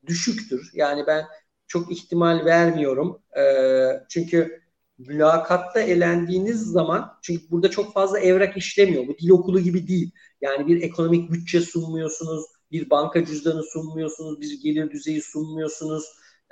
düşüktür. 0.06 0.70
Yani 0.74 1.04
ben 1.06 1.24
çok 1.66 1.92
ihtimal 1.92 2.44
vermiyorum. 2.44 3.22
E, 3.38 3.42
çünkü 4.08 4.62
mülakatta 4.98 5.80
elendiğiniz 5.80 6.62
zaman 6.62 7.18
çünkü 7.22 7.50
burada 7.50 7.70
çok 7.70 7.94
fazla 7.94 8.18
evrak 8.20 8.56
işlemiyor. 8.56 9.06
Bu 9.08 9.18
dil 9.18 9.30
okulu 9.30 9.60
gibi 9.60 9.88
değil. 9.88 10.10
Yani 10.42 10.66
bir 10.66 10.82
ekonomik 10.82 11.32
bütçe 11.32 11.60
sunmuyorsunuz, 11.60 12.44
bir 12.72 12.90
banka 12.90 13.24
cüzdanı 13.24 13.62
sunmuyorsunuz, 13.62 14.40
bir 14.40 14.62
gelir 14.62 14.90
düzeyi 14.90 15.22
sunmuyorsunuz. 15.22 16.04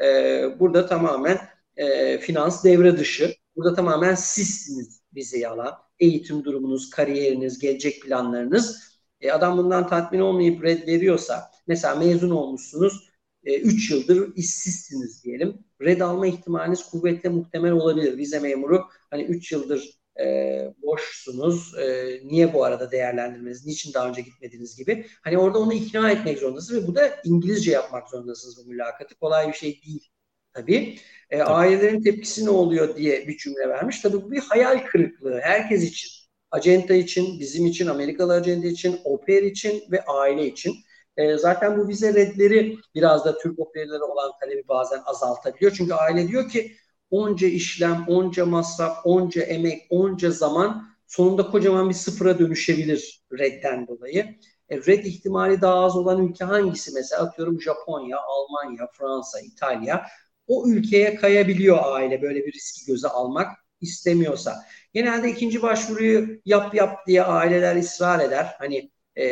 Ee, 0.02 0.44
burada 0.60 0.86
tamamen 0.86 1.38
e, 1.76 2.18
finans 2.18 2.64
devre 2.64 2.98
dışı. 2.98 3.34
Burada 3.56 3.74
tamamen 3.74 4.14
sizsiniz 4.14 5.00
vizeyi 5.14 5.48
alan. 5.48 5.74
Eğitim 5.98 6.44
durumunuz, 6.44 6.90
kariyeriniz, 6.90 7.58
gelecek 7.58 8.02
planlarınız. 8.02 8.90
E, 9.20 9.32
adam 9.32 9.58
bundan 9.58 9.86
tatmin 9.88 10.20
olmayıp 10.20 10.64
red 10.64 10.86
veriyorsa, 10.86 11.50
mesela 11.66 11.94
mezun 11.94 12.30
olmuşsunuz, 12.30 13.10
3 13.44 13.90
e, 13.90 13.94
yıldır 13.94 14.36
işsizsiniz 14.36 15.24
diyelim. 15.24 15.64
Red 15.80 16.00
alma 16.00 16.26
ihtimaliniz 16.26 16.82
kuvvetle 16.82 17.28
muhtemel 17.28 17.72
olabilir. 17.72 18.18
Vize 18.18 18.38
memuru 18.38 18.84
hani 19.10 19.22
3 19.22 19.52
yıldır 19.52 19.99
e, 20.20 20.74
boşsunuz, 20.82 21.78
e, 21.78 22.20
niye 22.24 22.54
bu 22.54 22.64
arada 22.64 22.90
değerlendirmeniz, 22.90 23.66
niçin 23.66 23.94
daha 23.94 24.08
önce 24.08 24.22
gitmediniz 24.22 24.76
gibi. 24.76 25.06
Hani 25.22 25.38
orada 25.38 25.58
onu 25.58 25.72
ikna 25.72 26.10
etmek 26.10 26.38
zorundasınız 26.38 26.82
ve 26.82 26.86
bu 26.86 26.94
da 26.94 27.10
İngilizce 27.24 27.70
yapmak 27.70 28.10
zorundasınız 28.10 28.66
bu 28.66 28.70
mülakatı. 28.70 29.14
Kolay 29.14 29.48
bir 29.48 29.52
şey 29.52 29.82
değil 29.86 30.10
tabii. 30.52 30.98
E, 31.30 31.38
tabii. 31.38 31.50
Ailelerin 31.50 32.02
tepkisi 32.02 32.44
ne 32.44 32.50
oluyor 32.50 32.96
diye 32.96 33.28
bir 33.28 33.36
cümle 33.36 33.68
vermiş. 33.68 34.00
Tabii 34.00 34.22
bu 34.22 34.30
bir 34.30 34.40
hayal 34.40 34.86
kırıklığı 34.86 35.40
herkes 35.40 35.82
için. 35.82 36.10
Acenta 36.50 36.94
için, 36.94 37.40
bizim 37.40 37.66
için, 37.66 37.86
Amerikalı 37.86 38.32
acenta 38.32 38.68
için, 38.68 39.00
oper 39.04 39.42
için 39.42 39.84
ve 39.90 40.04
aile 40.04 40.46
için. 40.46 40.74
E, 41.16 41.36
zaten 41.36 41.78
bu 41.78 41.88
vize 41.88 42.14
redleri 42.14 42.76
biraz 42.94 43.24
da 43.24 43.38
Türk 43.38 43.58
operleri 43.58 44.02
olan 44.02 44.32
talebi 44.40 44.68
bazen 44.68 45.00
azaltabiliyor. 45.06 45.72
Çünkü 45.72 45.94
aile 45.94 46.28
diyor 46.28 46.48
ki 46.48 46.76
onca 47.10 47.46
işlem, 47.46 48.04
onca 48.08 48.46
masraf, 48.46 48.98
onca 49.04 49.42
emek, 49.42 49.86
onca 49.90 50.30
zaman 50.30 50.90
sonunda 51.06 51.46
kocaman 51.46 51.88
bir 51.88 51.94
sıfıra 51.94 52.38
dönüşebilir 52.38 53.22
redden 53.38 53.86
dolayı. 53.86 54.38
E, 54.68 54.76
red 54.76 55.04
ihtimali 55.04 55.60
daha 55.60 55.74
az 55.84 55.96
olan 55.96 56.28
ülke 56.28 56.44
hangisi? 56.44 56.92
Mesela 56.94 57.22
atıyorum 57.22 57.60
Japonya, 57.62 58.18
Almanya, 58.18 58.86
Fransa, 58.92 59.40
İtalya. 59.40 60.06
O 60.46 60.68
ülkeye 60.68 61.14
kayabiliyor 61.14 61.78
aile 61.82 62.22
böyle 62.22 62.46
bir 62.46 62.52
riski 62.52 62.86
göze 62.86 63.08
almak 63.08 63.48
istemiyorsa. 63.80 64.64
Genelde 64.94 65.30
ikinci 65.30 65.62
başvuruyu 65.62 66.40
yap 66.44 66.74
yap 66.74 67.06
diye 67.06 67.22
aileler 67.22 67.76
ısrar 67.76 68.20
eder. 68.20 68.54
Hani 68.58 68.90
e, 69.18 69.24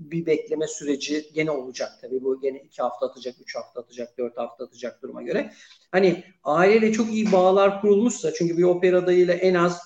bir 0.00 0.26
bekleme 0.26 0.66
süreci 0.66 1.30
gene 1.34 1.50
olacak 1.50 1.92
tabii. 2.00 2.22
Bu 2.22 2.40
gene 2.40 2.58
iki 2.58 2.82
hafta 2.82 3.06
atacak, 3.06 3.34
üç 3.40 3.56
hafta 3.56 3.80
atacak, 3.80 4.18
dört 4.18 4.38
hafta 4.38 4.64
atacak 4.64 5.02
duruma 5.02 5.22
göre. 5.22 5.52
Hani 5.92 6.24
aileyle 6.44 6.92
çok 6.92 7.12
iyi 7.12 7.32
bağlar 7.32 7.80
kurulmuşsa 7.80 8.32
çünkü 8.34 8.58
bir 8.58 8.62
opera 8.62 8.98
adayıyla 8.98 9.34
en 9.34 9.54
az 9.54 9.80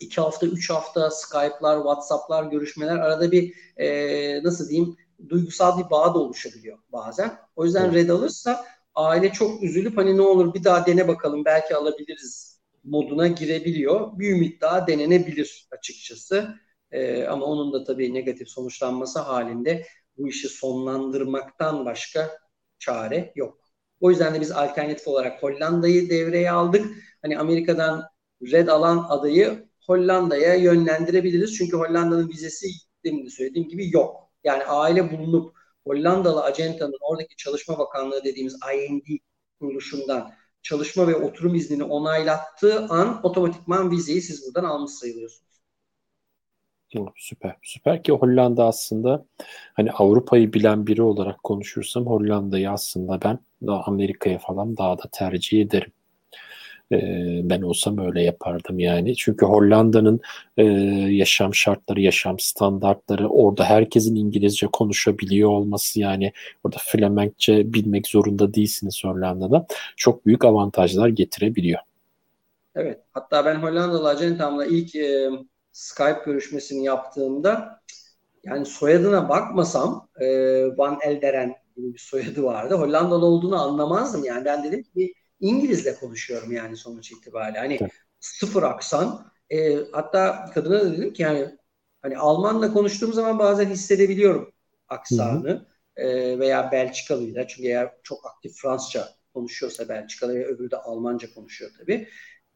iki 0.00 0.20
hafta, 0.20 0.46
üç 0.46 0.70
hafta 0.70 1.10
Skype'lar, 1.10 1.76
WhatsApp'lar, 1.76 2.44
görüşmeler 2.44 2.96
arada 2.96 3.32
bir 3.32 3.54
e, 3.76 4.42
nasıl 4.42 4.68
diyeyim 4.68 4.96
duygusal 5.28 5.78
bir 5.78 5.90
bağ 5.90 6.14
da 6.14 6.18
oluşabiliyor 6.18 6.78
bazen. 6.92 7.38
O 7.56 7.64
yüzden 7.64 7.84
evet. 7.84 7.94
red 7.94 8.08
alırsa 8.08 8.64
aile 8.94 9.32
çok 9.32 9.62
üzülüp 9.62 9.96
hani 9.96 10.16
ne 10.16 10.22
olur 10.22 10.54
bir 10.54 10.64
daha 10.64 10.86
dene 10.86 11.08
bakalım 11.08 11.44
belki 11.44 11.76
alabiliriz 11.76 12.60
moduna 12.84 13.26
girebiliyor. 13.26 14.18
Bir 14.18 14.30
ümit 14.30 14.60
daha 14.60 14.86
denenebilir 14.86 15.68
açıkçası. 15.70 16.54
E, 16.90 17.24
ama 17.24 17.46
onun 17.46 17.72
da 17.72 17.84
tabii 17.84 18.14
negatif 18.14 18.48
sonuçlanması 18.48 19.20
halinde 19.20 19.86
bu 20.16 20.28
işi 20.28 20.48
sonlandırmaktan 20.48 21.84
başka 21.84 22.38
çare 22.78 23.32
yok. 23.36 23.58
O 24.00 24.10
yüzden 24.10 24.34
de 24.34 24.40
biz 24.40 24.52
alternatif 24.52 25.08
olarak 25.08 25.42
Hollanda'yı 25.42 26.10
devreye 26.10 26.50
aldık. 26.50 26.86
Hani 27.22 27.38
Amerika'dan 27.38 28.04
red 28.42 28.68
alan 28.68 29.06
adayı 29.08 29.68
Hollanda'ya 29.86 30.54
yönlendirebiliriz. 30.54 31.56
Çünkü 31.56 31.76
Hollanda'nın 31.76 32.28
vizesi 32.28 32.66
demin 33.04 33.26
de 33.26 33.30
söylediğim 33.30 33.68
gibi 33.68 33.90
yok. 33.94 34.30
Yani 34.44 34.64
aile 34.64 35.12
bulunup 35.12 35.56
Hollandalı 35.86 36.42
acentanın 36.42 36.98
oradaki 37.00 37.36
Çalışma 37.36 37.78
Bakanlığı 37.78 38.24
dediğimiz 38.24 38.56
IND 38.74 39.18
kuruluşundan 39.60 40.32
çalışma 40.62 41.08
ve 41.08 41.14
oturum 41.16 41.54
iznini 41.54 41.84
onaylattığı 41.84 42.86
an 42.88 43.20
otomatikman 43.26 43.90
vizeyi 43.90 44.22
siz 44.22 44.46
buradan 44.46 44.68
almış 44.68 44.92
sayılıyorsunuz. 44.92 45.45
Süper, 47.16 47.56
süper 47.62 48.02
ki 48.02 48.12
Hollanda 48.12 48.64
aslında 48.64 49.24
hani 49.74 49.92
Avrupa'yı 49.92 50.52
bilen 50.52 50.86
biri 50.86 51.02
olarak 51.02 51.42
konuşursam 51.42 52.06
Hollanda'yı 52.06 52.70
aslında 52.70 53.20
ben 53.22 53.38
Amerika'ya 53.68 54.38
falan 54.38 54.76
daha 54.76 54.98
da 54.98 55.02
tercih 55.12 55.62
ederim. 55.62 55.92
Ee, 56.92 57.40
ben 57.44 57.62
olsam 57.62 57.98
öyle 57.98 58.22
yapardım 58.22 58.78
yani. 58.78 59.16
Çünkü 59.16 59.46
Hollanda'nın 59.46 60.20
e, 60.56 60.64
yaşam 61.10 61.54
şartları, 61.54 62.00
yaşam 62.00 62.38
standartları, 62.38 63.28
orada 63.28 63.64
herkesin 63.64 64.16
İngilizce 64.16 64.66
konuşabiliyor 64.66 65.50
olması 65.50 66.00
yani 66.00 66.32
orada 66.64 66.76
Flemenkçe 66.80 67.72
bilmek 67.72 68.06
zorunda 68.08 68.54
değilsiniz 68.54 69.04
Hollanda'da. 69.04 69.66
Çok 69.96 70.26
büyük 70.26 70.44
avantajlar 70.44 71.08
getirebiliyor. 71.08 71.80
Evet. 72.74 73.00
Hatta 73.12 73.44
ben 73.44 73.54
Hollandalı 73.54 74.08
acentamla 74.08 74.66
ilk 74.66 74.96
e, 74.96 75.30
Skype 75.76 76.22
görüşmesini 76.26 76.84
yaptığımda 76.84 77.82
yani 78.44 78.66
soyadına 78.66 79.28
bakmasam 79.28 80.08
e, 80.20 80.26
Van 80.76 80.98
Elderen 81.02 81.56
gibi 81.76 81.94
bir 81.94 81.98
soyadı 81.98 82.42
vardı. 82.42 82.74
Hollandalı 82.74 83.26
olduğunu 83.26 83.62
anlamazdım. 83.62 84.24
Yani 84.24 84.44
ben 84.44 84.64
dedim 84.64 84.82
ki 84.82 85.14
İngilizle 85.40 85.94
konuşuyorum 85.94 86.52
yani 86.52 86.76
sonuç 86.76 87.12
itibariyle. 87.12 87.58
Hani 87.58 87.78
evet. 87.80 87.90
sıfır 88.20 88.62
aksan. 88.62 89.32
E, 89.50 89.76
hatta 89.92 90.50
kadına 90.54 90.80
da 90.80 90.92
dedim 90.92 91.12
ki 91.12 91.22
yani 91.22 91.58
hani 92.02 92.18
Almanla 92.18 92.72
konuştuğum 92.72 93.12
zaman 93.12 93.38
bazen 93.38 93.70
hissedebiliyorum 93.70 94.52
aksanı 94.88 95.66
e, 95.96 96.38
veya 96.38 96.72
Belçikalıyla. 96.72 97.46
Çünkü 97.46 97.68
eğer 97.68 97.92
çok 98.02 98.26
aktif 98.26 98.52
Fransızca 98.54 99.08
konuşuyorsa 99.34 99.88
Belçikalı 99.88 100.34
ve 100.34 100.46
öbürü 100.46 100.70
de 100.70 100.76
Almanca 100.76 101.34
konuşuyor 101.34 101.70
tabii. 101.78 102.08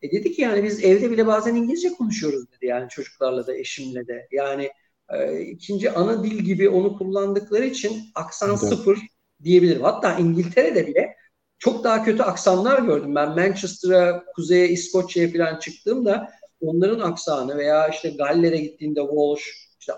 E 0.02 0.10
dedi 0.12 0.32
ki 0.32 0.42
yani 0.42 0.64
biz 0.64 0.84
evde 0.84 1.10
bile 1.10 1.26
bazen 1.26 1.54
İngilizce 1.54 1.92
konuşuyoruz 1.92 2.52
dedi 2.52 2.66
yani 2.66 2.88
çocuklarla 2.88 3.46
da 3.46 3.56
eşimle 3.56 4.06
de. 4.06 4.28
Yani 4.32 4.70
e, 5.08 5.40
ikinci 5.40 5.90
ana 5.90 6.24
dil 6.24 6.38
gibi 6.38 6.68
onu 6.68 6.98
kullandıkları 6.98 7.66
için 7.66 8.02
aksan 8.14 8.50
evet. 8.50 8.58
sıfır 8.58 8.98
diyebilirim. 9.42 9.82
Hatta 9.82 10.18
İngiltere'de 10.18 10.86
bile 10.86 11.16
çok 11.58 11.84
daha 11.84 12.04
kötü 12.04 12.22
aksanlar 12.22 12.82
gördüm. 12.82 13.14
Ben 13.14 13.28
Manchester'a, 13.28 14.24
kuzeye, 14.34 14.68
İskoçya'ya 14.68 15.32
falan 15.32 15.58
çıktığımda 15.58 16.30
onların 16.60 17.00
aksanı 17.00 17.56
veya 17.56 17.88
işte 17.88 18.10
Galler'e 18.10 18.56
gittiğinde 18.56 19.00
Walsh, 19.00 19.42
işte 19.80 19.92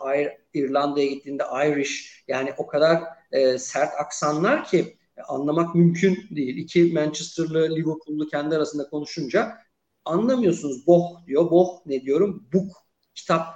İrlanda'ya 0.54 1.06
gittiğinde 1.06 1.42
Irish 1.66 2.24
yani 2.28 2.50
o 2.58 2.66
kadar 2.66 3.02
e, 3.32 3.58
sert 3.58 3.92
aksanlar 4.00 4.64
ki 4.64 4.96
anlamak 5.28 5.74
mümkün 5.74 6.18
değil. 6.30 6.56
İki 6.56 6.92
Manchester'lı, 6.92 7.76
Liverpool'lu 7.76 8.28
kendi 8.28 8.56
arasında 8.56 8.88
konuşunca 8.88 9.58
anlamıyorsunuz. 10.04 10.86
Boh 10.86 11.26
diyor. 11.26 11.50
Boh 11.50 11.68
ne 11.86 12.02
diyorum? 12.02 12.48
Book. 12.54 12.72
Kitap 13.14 13.46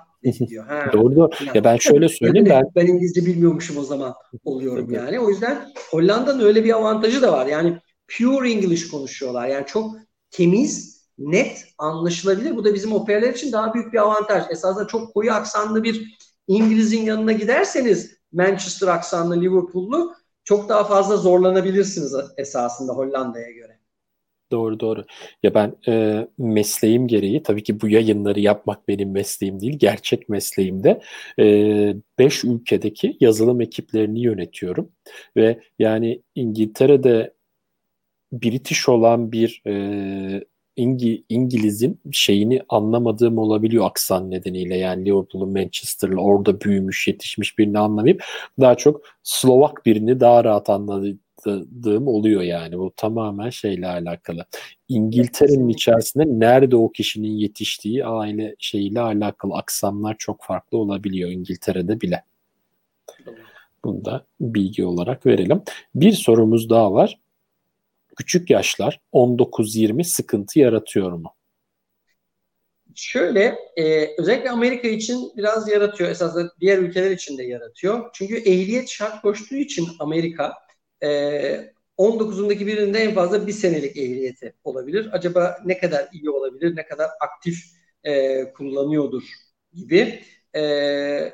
diyor. 0.49 0.67
Ha. 0.67 0.91
doğru 0.93 1.17
doğru. 1.17 1.31
Yani, 1.41 1.57
ya 1.57 1.65
ben 1.65 1.77
şöyle 1.77 2.09
söyleyeyim 2.09 2.49
ben 2.51 2.65
ben 2.77 2.87
İngilizce 2.87 3.27
bilmiyormuşum 3.27 3.79
o 3.79 3.83
zaman 3.83 4.15
oluyorum 4.45 4.91
yani. 4.91 5.21
O 5.21 5.31
yüzden 5.31 5.73
Hollanda'nın 5.91 6.45
öyle 6.45 6.65
bir 6.65 6.77
avantajı 6.77 7.23
da 7.23 7.33
var. 7.33 7.47
Yani 7.47 7.79
pure 8.19 8.51
English 8.51 8.89
konuşuyorlar. 8.89 9.49
Yani 9.49 9.67
çok 9.67 9.97
temiz, 10.31 11.07
net, 11.19 11.65
anlaşılabilir. 11.79 12.57
Bu 12.57 12.65
da 12.65 12.75
bizim 12.75 12.93
operalar 12.93 13.29
için 13.29 13.53
daha 13.53 13.75
büyük 13.75 13.93
bir 13.93 13.99
avantaj. 13.99 14.45
Esasında 14.51 14.87
çok 14.87 15.15
koyu 15.15 15.33
aksanlı 15.33 15.83
bir 15.83 16.17
İngiliz'in 16.49 17.03
yanına 17.03 17.33
giderseniz 17.33 18.17
Manchester 18.33 18.89
aksanlı 18.89 19.41
Liverpool'lu 19.41 20.13
çok 20.45 20.69
daha 20.69 20.85
fazla 20.85 21.17
zorlanabilirsiniz 21.17 22.15
esasında 22.37 22.93
Hollanda'ya 22.93 23.51
göre. 23.51 23.76
Doğru 24.53 24.81
doğru. 24.81 25.05
Ya 25.43 25.55
ben 25.55 25.77
e, 25.89 26.27
mesleğim 26.39 27.09
gereği 27.09 27.43
tabii 27.43 27.63
ki 27.63 27.81
bu 27.81 27.89
yayınları 27.89 28.41
yapmak 28.41 28.89
benim 28.89 29.11
mesleğim 29.11 29.61
değil. 29.61 29.79
Gerçek 29.79 30.29
mesleğimde 30.29 31.01
5 32.19 32.45
e, 32.45 32.49
ülkedeki 32.49 33.17
yazılım 33.21 33.61
ekiplerini 33.61 34.21
yönetiyorum. 34.21 34.93
Ve 35.37 35.61
yani 35.79 36.23
İngiltere'de 36.35 37.35
British 38.33 38.89
olan 38.89 39.33
bir 39.33 39.63
e, 39.67 40.45
İngi, 40.77 41.25
İngiliz'in 41.29 42.01
şeyini 42.13 42.63
anlamadığım 42.69 43.39
olabiliyor 43.39 43.87
aksan 43.87 44.31
nedeniyle. 44.31 44.77
Yani 44.77 45.05
Liverpool'un 45.05 45.53
Manchester'lı 45.53 46.21
orada 46.21 46.61
büyümüş, 46.61 47.09
yetişmiş 47.09 47.59
birini 47.59 47.79
anlamayıp 47.79 48.25
daha 48.61 48.75
çok 48.75 49.03
Slovak 49.23 49.87
birini 49.87 50.21
daha 50.21 50.45
rahat 50.45 50.71
anladığım 51.47 52.09
oluyor 52.09 52.43
yani. 52.43 52.79
Bu 52.79 52.93
tamamen 52.97 53.51
şeyle 53.51 53.87
alakalı. 53.87 54.47
İngiltere'nin 54.89 55.69
içerisinde 55.69 56.25
nerede 56.27 56.77
o 56.77 56.93
kişinin 56.93 57.33
yetiştiği 57.33 58.07
aile 58.07 58.57
şeyiyle 58.59 59.01
alakalı 59.01 59.55
aksanlar 59.55 60.17
çok 60.19 60.43
farklı 60.43 60.79
olabiliyor 60.79 61.31
İngiltere'de 61.31 62.01
bile. 62.01 62.25
Bunu 63.85 64.05
da 64.05 64.27
bilgi 64.41 64.85
olarak 64.85 65.27
verelim. 65.27 65.63
Bir 65.95 66.13
sorumuz 66.13 66.71
daha 66.71 66.93
var 66.93 67.19
küçük 68.17 68.51
yaşlar 68.51 69.01
19-20 69.13 70.05
sıkıntı 70.05 70.59
yaratıyor 70.59 71.13
mu? 71.13 71.33
Şöyle, 72.95 73.59
e, 73.77 74.15
özellikle 74.19 74.51
Amerika 74.51 74.89
için 74.89 75.33
biraz 75.37 75.69
yaratıyor. 75.69 76.11
Esasında 76.11 76.53
diğer 76.61 76.79
ülkeler 76.79 77.11
için 77.11 77.39
de 77.39 77.43
yaratıyor. 77.43 78.11
Çünkü 78.13 78.37
ehliyet 78.37 78.89
şart 78.89 79.23
koştuğu 79.23 79.57
için 79.57 79.89
Amerika 79.99 80.53
e, 81.03 81.73
19'undaki 81.99 82.67
birinde 82.67 82.99
en 82.99 83.15
fazla 83.15 83.47
bir 83.47 83.53
senelik 83.53 83.97
ehliyeti 83.97 84.55
olabilir. 84.65 85.09
Acaba 85.13 85.59
ne 85.65 85.79
kadar 85.79 86.09
iyi 86.13 86.31
olabilir, 86.31 86.77
ne 86.77 86.87
kadar 86.87 87.11
aktif 87.21 87.59
e, 88.05 88.45
kullanıyordur 88.53 89.23
gibi. 89.73 90.23
E, 90.57 91.33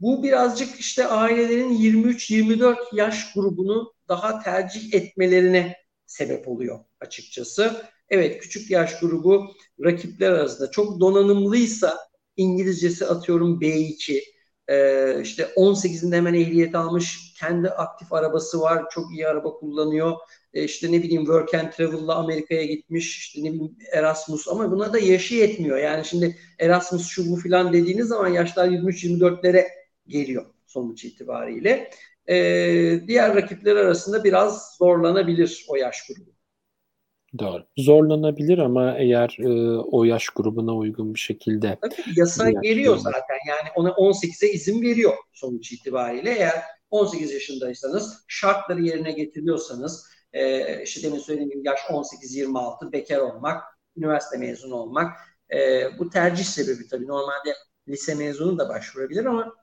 bu 0.00 0.22
birazcık 0.22 0.80
işte 0.80 1.06
ailelerin 1.06 1.72
23-24 1.72 2.76
yaş 2.92 3.32
grubunu 3.34 3.94
daha 4.08 4.42
tercih 4.42 4.94
etmelerine 4.94 5.76
sebep 6.06 6.48
oluyor 6.48 6.80
açıkçası. 7.00 7.82
Evet 8.08 8.38
küçük 8.42 8.70
yaş 8.70 9.00
grubu 9.00 9.54
rakipler 9.84 10.32
arasında 10.32 10.70
çok 10.70 11.00
donanımlıysa 11.00 11.98
İngilizcesi 12.36 13.06
atıyorum 13.06 13.60
B2 13.60 14.22
ee, 14.68 15.20
işte 15.22 15.52
18'inde 15.56 16.16
hemen 16.16 16.34
ehliyet 16.34 16.74
almış 16.74 17.25
kendi 17.38 17.68
aktif 17.68 18.12
arabası 18.12 18.60
var 18.60 18.84
çok 18.90 19.12
iyi 19.12 19.28
araba 19.28 19.52
kullanıyor 19.52 20.16
ee, 20.54 20.64
işte 20.64 20.92
ne 20.92 21.02
bileyim 21.02 21.24
work 21.24 21.54
and 21.54 21.72
travel'la 21.72 22.14
Amerika'ya 22.14 22.64
gitmiş 22.64 23.18
işte 23.18 23.44
ne 23.44 23.52
bileyim 23.52 23.76
Erasmus 23.92 24.48
ama 24.48 24.70
buna 24.70 24.92
da 24.92 24.98
yaşı 24.98 25.34
yetmiyor 25.34 25.78
yani 25.78 26.04
şimdi 26.04 26.36
Erasmus 26.58 27.08
şu 27.08 27.30
bu 27.30 27.36
filan 27.36 27.72
dediğiniz 27.72 28.08
zaman 28.08 28.28
yaşlar 28.28 28.68
23-24'lere 28.68 29.64
geliyor 30.06 30.46
sonuç 30.66 31.04
itibariyle 31.04 31.90
e, 32.28 32.36
diğer 33.08 33.34
rakipler 33.34 33.76
arasında 33.76 34.24
biraz 34.24 34.76
zorlanabilir 34.78 35.66
o 35.68 35.76
yaş 35.76 36.06
grubu. 36.06 36.36
Doğru. 37.38 37.66
Zorlanabilir 37.76 38.58
ama 38.58 38.98
eğer 38.98 39.36
e, 39.38 39.78
o 39.78 40.04
yaş 40.04 40.28
grubuna 40.28 40.76
uygun 40.76 41.14
bir 41.14 41.18
şekilde 41.18 41.78
Tabii 41.80 42.18
yasa 42.18 42.50
geliyor 42.50 42.96
zaten. 42.96 43.38
Yani 43.48 43.68
ona 43.74 43.88
18'e 43.88 44.48
izin 44.48 44.82
veriyor 44.82 45.12
sonuç 45.32 45.72
itibariyle. 45.72 46.30
Eğer 46.30 46.62
18 46.90 47.32
yaşındaysanız 47.32 48.24
şartları 48.28 48.82
yerine 48.82 49.12
getiriyorsanız 49.12 50.06
e, 50.32 50.82
işte 50.82 51.02
demin 51.02 51.18
söylediğim 51.18 51.64
yaş 51.64 51.80
18-26 51.90 52.92
bekar 52.92 53.18
olmak, 53.18 53.64
üniversite 53.96 54.38
mezunu 54.38 54.74
olmak 54.74 55.16
e, 55.54 55.88
bu 55.98 56.10
tercih 56.10 56.44
sebebi 56.44 56.88
tabii. 56.88 57.06
Normalde 57.06 57.54
lise 57.88 58.14
mezunu 58.14 58.58
da 58.58 58.68
başvurabilir 58.68 59.24
ama 59.24 59.54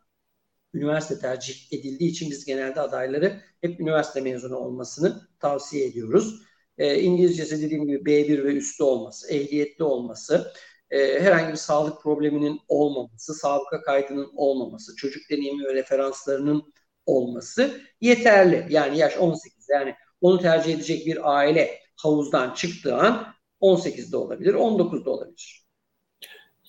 üniversite 0.74 1.20
tercih 1.20 1.74
edildiği 1.74 2.12
için 2.12 2.32
biz 2.32 2.46
genelde 2.46 2.82
adayları 2.82 3.42
hep 3.62 3.80
üniversite 3.80 4.22
mezunu 4.22 4.56
olmasını 4.58 5.22
tavsiye 5.40 5.86
ediyoruz. 5.86 6.42
E, 6.78 7.00
İngilizcesi 7.02 7.62
dediğim 7.62 7.88
gibi 7.88 8.06
B1 8.06 8.44
ve 8.44 8.56
üstü 8.56 8.84
olması, 8.84 9.34
ehliyetli 9.34 9.84
olması, 9.84 10.54
e, 10.90 11.20
herhangi 11.22 11.52
bir 11.52 11.58
sağlık 11.58 12.02
probleminin 12.02 12.60
olmaması, 12.68 13.34
sabıka 13.34 13.82
kaydının 13.82 14.32
olmaması, 14.36 14.96
çocuk 14.96 15.30
deneyimi 15.30 15.66
ve 15.66 15.74
referanslarının 15.74 16.74
olması 17.06 17.82
yeterli. 18.02 18.66
Yani 18.70 18.98
yaş 18.98 19.18
18 19.18 19.70
yani 19.70 19.96
onu 20.22 20.40
tercih 20.40 20.74
edecek 20.74 21.06
bir 21.06 21.36
aile 21.36 21.80
havuzdan 21.96 22.54
çıktığı 22.54 22.96
an 22.96 23.34
18'de 23.62 24.18
olabilir, 24.18 24.54
19'da 24.54 25.12
olabilir. 25.12 25.64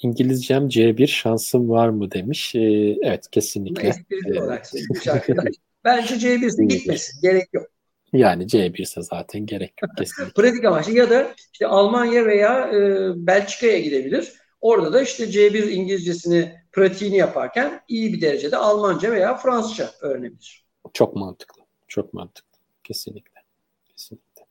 İngilizcem 0.02 0.68
C1 0.68 1.06
şansım 1.06 1.70
var 1.70 1.88
mı 1.88 2.10
demiş. 2.10 2.54
Ee, 2.54 2.96
evet 3.02 3.30
kesinlikle. 3.30 3.88
Esprili 3.88 4.42
olarak 4.42 4.66
söylemiş 4.66 5.08
arkadaş. 5.08 5.54
Bence 5.84 6.14
C1'si 6.14 6.68
gitmesin. 6.68 7.20
Gerek 7.22 7.48
yok. 7.52 7.66
Yani 8.12 8.44
C1 8.44 8.82
ise 8.82 9.02
zaten 9.02 9.46
gerek 9.46 9.74
yok 9.82 9.90
kesinlikle. 9.98 10.32
Pratik 10.42 10.64
amaçlı 10.64 10.92
ya 10.92 11.10
da 11.10 11.34
işte 11.52 11.66
Almanya 11.66 12.26
veya 12.26 12.70
e, 12.74 13.10
Belçika'ya 13.26 13.78
gidebilir. 13.78 14.32
Orada 14.60 14.92
da 14.92 15.02
işte 15.02 15.24
C1 15.24 15.70
İngilizcesini 15.70 16.63
pratiğini 16.74 17.16
yaparken 17.16 17.80
iyi 17.88 18.12
bir 18.12 18.20
derecede 18.20 18.56
Almanca 18.56 19.12
veya 19.12 19.36
Fransızca 19.36 19.90
öğrenebilir. 20.00 20.64
Çok 20.92 21.16
mantıklı. 21.16 21.62
Çok 21.88 22.14
mantıklı. 22.14 22.58
Kesinlikle. 22.84 23.40
Kesinlikle. 23.84 24.42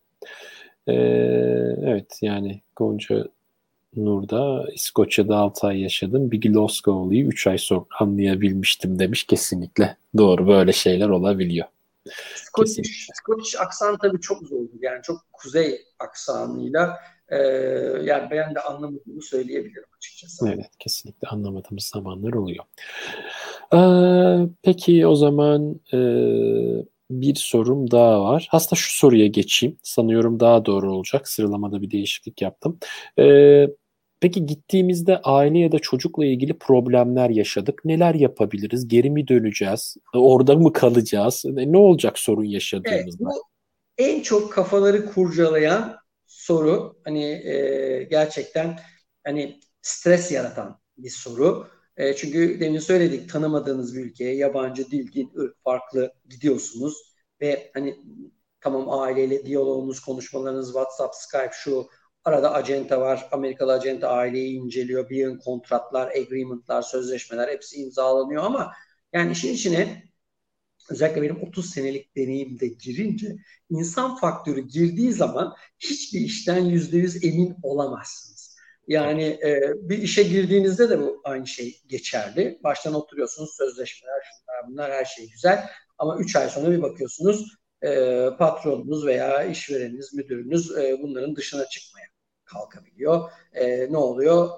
Ee, 0.87 0.93
evet 1.85 2.19
yani 2.21 2.61
Gonca 2.75 3.27
Nur'da 3.95 4.65
İskoçya'da 4.73 5.37
6 5.37 5.67
ay 5.67 5.81
yaşadım. 5.81 6.31
Bir 6.31 6.41
Glasgow'luyu 6.41 7.27
3 7.27 7.47
ay 7.47 7.57
sonra 7.57 7.85
anlayabilmiştim 7.99 8.99
demiş. 8.99 9.23
Kesinlikle 9.23 9.97
doğru 10.17 10.47
böyle 10.47 10.71
şeyler 10.71 11.09
olabiliyor. 11.09 11.67
Scottish, 12.35 13.09
Scottish 13.13 13.61
aksan 13.61 13.97
tabii 13.97 14.21
çok 14.21 14.43
zordur. 14.43 14.79
Yani 14.81 15.01
çok 15.03 15.17
kuzey 15.33 15.81
aksanıyla 15.99 16.99
e, 17.33 17.37
yani 18.03 18.27
ben 18.31 18.55
de 18.55 18.59
anlamadığımı 18.59 19.21
söyleyebilirim 19.21 19.89
açıkçası. 19.97 20.49
Evet 20.49 20.71
kesinlikle 20.79 21.27
anlamadığımız 21.27 21.83
zamanlar 21.83 22.33
oluyor. 22.33 22.65
Ee, 23.73 24.47
peki 24.61 25.07
o 25.07 25.15
zaman 25.15 25.79
e, 25.93 25.97
bir 27.11 27.35
sorum 27.35 27.91
daha 27.91 28.23
var. 28.23 28.47
Aslında 28.51 28.75
şu 28.75 28.97
soruya 28.97 29.27
geçeyim. 29.27 29.77
Sanıyorum 29.83 30.39
daha 30.39 30.65
doğru 30.65 30.93
olacak. 30.93 31.27
Sıralamada 31.27 31.81
bir 31.81 31.91
değişiklik 31.91 32.41
yaptım. 32.41 32.79
Ee, 33.19 33.67
Peki 34.23 34.45
gittiğimizde 34.45 35.21
aile 35.23 35.59
ya 35.59 35.71
da 35.71 35.79
çocukla 35.79 36.25
ilgili 36.25 36.57
problemler 36.57 37.29
yaşadık. 37.29 37.85
Neler 37.85 38.15
yapabiliriz? 38.15 38.87
Geri 38.87 39.09
mi 39.09 39.27
döneceğiz? 39.27 39.97
Orada 40.13 40.55
mı 40.55 40.73
kalacağız? 40.73 41.43
Ne 41.45 41.77
olacak 41.77 42.19
sorun 42.19 42.43
yaşadığımızda? 42.43 42.99
Evet, 42.99 43.15
bu 43.19 43.43
en 43.97 44.21
çok 44.21 44.53
kafaları 44.53 45.05
kurcalayan 45.05 45.95
soru. 46.33 47.01
Hani 47.05 47.23
e, 47.23 48.03
gerçekten 48.03 48.79
hani 49.23 49.59
stres 49.81 50.31
yaratan 50.31 50.81
bir 50.97 51.09
soru. 51.09 51.67
E, 51.97 52.15
çünkü 52.15 52.59
demin 52.59 52.79
söyledik 52.79 53.29
tanımadığınız 53.29 53.95
bir 53.95 54.05
ülkeye 54.05 54.35
yabancı 54.35 54.91
dil, 54.91 55.13
din, 55.13 55.31
ırk 55.37 55.63
farklı 55.63 56.13
gidiyorsunuz 56.29 56.97
ve 57.41 57.71
hani 57.73 57.99
tamam 58.61 58.89
aileyle 58.89 59.45
diyaloğunuz, 59.45 59.99
konuşmalarınız 59.99 60.67
WhatsApp, 60.67 61.15
Skype 61.15 61.51
şu 61.53 61.89
Arada 62.25 62.53
acenta 62.53 63.01
var. 63.01 63.27
Amerikalı 63.31 63.73
acenta 63.73 64.09
aileyi 64.09 64.55
inceliyor. 64.57 65.09
Bir 65.09 65.17
yıl 65.17 65.39
kontratlar, 65.39 66.07
agreement'lar, 66.07 66.81
sözleşmeler 66.81 67.47
hepsi 67.47 67.81
imzalanıyor 67.81 68.43
ama 68.43 68.73
yani 69.13 69.31
işin 69.31 69.53
içine 69.53 70.03
özellikle 70.89 71.21
benim 71.21 71.41
30 71.41 71.69
senelik 71.69 72.15
deneyimde 72.15 72.67
girince 72.67 73.35
insan 73.69 74.15
faktörü 74.15 74.61
girdiği 74.61 75.13
zaman 75.13 75.53
hiçbir 75.79 76.19
işten 76.19 76.65
%100 76.65 77.27
emin 77.27 77.55
olamazsınız. 77.63 78.57
Yani 78.87 79.23
e, 79.23 79.73
bir 79.75 79.97
işe 79.97 80.23
girdiğinizde 80.23 80.89
de 80.89 80.99
bu 80.99 81.21
aynı 81.23 81.47
şey 81.47 81.81
geçerli. 81.87 82.59
Baştan 82.63 82.93
oturuyorsunuz 82.93 83.55
sözleşmeler, 83.57 84.21
şunlar 84.21 84.71
bunlar 84.71 84.91
her 84.91 85.05
şey 85.05 85.29
güzel. 85.29 85.69
Ama 85.97 86.17
3 86.17 86.35
ay 86.35 86.49
sonra 86.49 86.71
bir 86.71 86.81
bakıyorsunuz 86.81 87.55
e, 87.83 88.29
patronunuz 88.39 89.05
veya 89.05 89.43
işvereniniz, 89.43 90.13
müdürünüz 90.13 90.77
e, 90.77 90.97
bunların 91.01 91.35
dışına 91.35 91.65
çıkmaya 91.65 92.05
kalkabiliyor. 92.45 93.31
E, 93.53 93.91
ne 93.91 93.97
oluyor? 93.97 94.49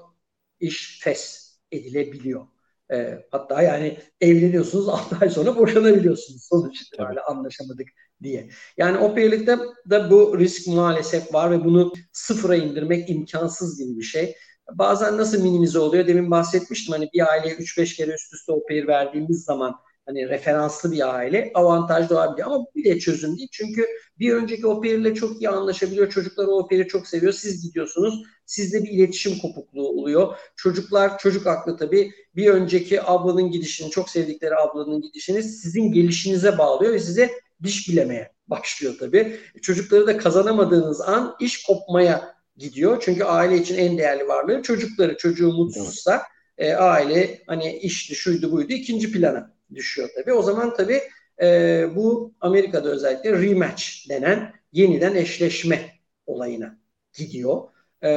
İş 0.59 0.99
fes 1.03 1.55
edilebiliyor. 1.71 2.47
E, 2.93 3.25
hatta 3.31 3.61
yani 3.61 3.97
evleniyorsunuz 4.21 4.89
6 4.89 5.17
ay 5.21 5.29
sonra 5.29 5.55
boşanabiliyorsunuz 5.57 6.47
sonuç 6.49 6.81
itibariyle 6.81 7.21
anlaşamadık 7.21 7.87
diye. 8.23 8.49
Yani 8.77 8.97
o 8.97 9.15
birlikte 9.15 9.59
de 9.89 10.11
bu 10.11 10.39
risk 10.39 10.67
maalesef 10.67 11.33
var 11.33 11.51
ve 11.51 11.63
bunu 11.65 11.93
sıfıra 12.11 12.55
indirmek 12.55 13.09
imkansız 13.09 13.79
gibi 13.79 13.97
bir 13.97 14.03
şey. 14.03 14.35
Bazen 14.73 15.17
nasıl 15.17 15.43
minimize 15.43 15.79
oluyor? 15.79 16.07
Demin 16.07 16.31
bahsetmiştim 16.31 16.93
hani 16.93 17.09
bir 17.13 17.31
aileye 17.31 17.55
3-5 17.55 17.95
kere 17.95 18.11
üst 18.11 18.33
üste 18.33 18.51
o 18.51 18.61
verdiğimiz 18.69 19.43
zaman 19.43 19.75
hani 20.05 20.29
referanslı 20.29 20.91
bir 20.91 21.15
aile 21.15 21.51
avantaj 21.53 22.09
doğabiliyor. 22.09 22.47
Ama 22.47 22.59
bu 22.59 22.69
bile 22.75 22.99
çözüm 22.99 23.37
değil. 23.37 23.49
Çünkü 23.51 23.87
bir 24.19 24.33
önceki 24.33 24.67
operiyle 24.67 25.15
çok 25.15 25.41
iyi 25.41 25.49
anlaşabiliyor. 25.49 26.09
Çocuklar 26.09 26.47
o 26.47 26.57
operi 26.57 26.87
çok 26.87 27.07
seviyor. 27.07 27.33
Siz 27.33 27.63
gidiyorsunuz. 27.63 28.23
Sizde 28.45 28.83
bir 28.83 28.89
iletişim 28.89 29.39
kopukluğu 29.39 29.87
oluyor. 29.87 30.37
Çocuklar, 30.55 31.17
çocuk 31.17 31.47
aklı 31.47 31.77
tabii 31.77 32.11
bir 32.35 32.47
önceki 32.47 33.01
ablanın 33.01 33.51
gidişini, 33.51 33.89
çok 33.89 34.09
sevdikleri 34.09 34.55
ablanın 34.55 35.01
gidişini 35.01 35.43
sizin 35.43 35.91
gelişinize 35.91 36.57
bağlıyor 36.57 36.93
ve 36.93 36.99
size 36.99 37.31
diş 37.63 37.89
bilemeye 37.89 38.31
başlıyor 38.47 38.95
tabii. 38.99 39.39
Çocukları 39.61 40.07
da 40.07 40.17
kazanamadığınız 40.17 41.01
an 41.01 41.35
iş 41.39 41.63
kopmaya 41.63 42.35
gidiyor. 42.57 43.01
Çünkü 43.05 43.23
aile 43.23 43.57
için 43.57 43.77
en 43.77 43.97
değerli 43.97 44.27
varlığı 44.27 44.61
çocukları. 44.61 45.17
Çocuğu 45.17 45.53
mutsuzsa 45.53 46.23
e, 46.57 46.73
aile 46.73 47.43
hani 47.47 47.77
işti, 47.77 48.15
şuydu, 48.15 48.51
buydu 48.51 48.73
ikinci 48.73 49.11
plana 49.11 49.54
düşüyor 49.73 50.09
tabii. 50.15 50.33
O 50.33 50.41
zaman 50.41 50.73
tabii 50.73 51.01
e, 51.41 51.87
bu 51.95 52.33
Amerika'da 52.41 52.89
özellikle 52.89 53.31
rematch 53.31 54.09
denen 54.09 54.53
yeniden 54.71 55.15
eşleşme 55.15 55.91
olayına 56.25 56.79
gidiyor. 57.13 57.61
E, 58.03 58.07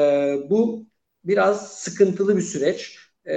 bu 0.51 0.87
biraz 1.25 1.73
sıkıntılı 1.73 2.37
bir 2.37 2.43
süreç. 2.43 2.99
E, 3.25 3.37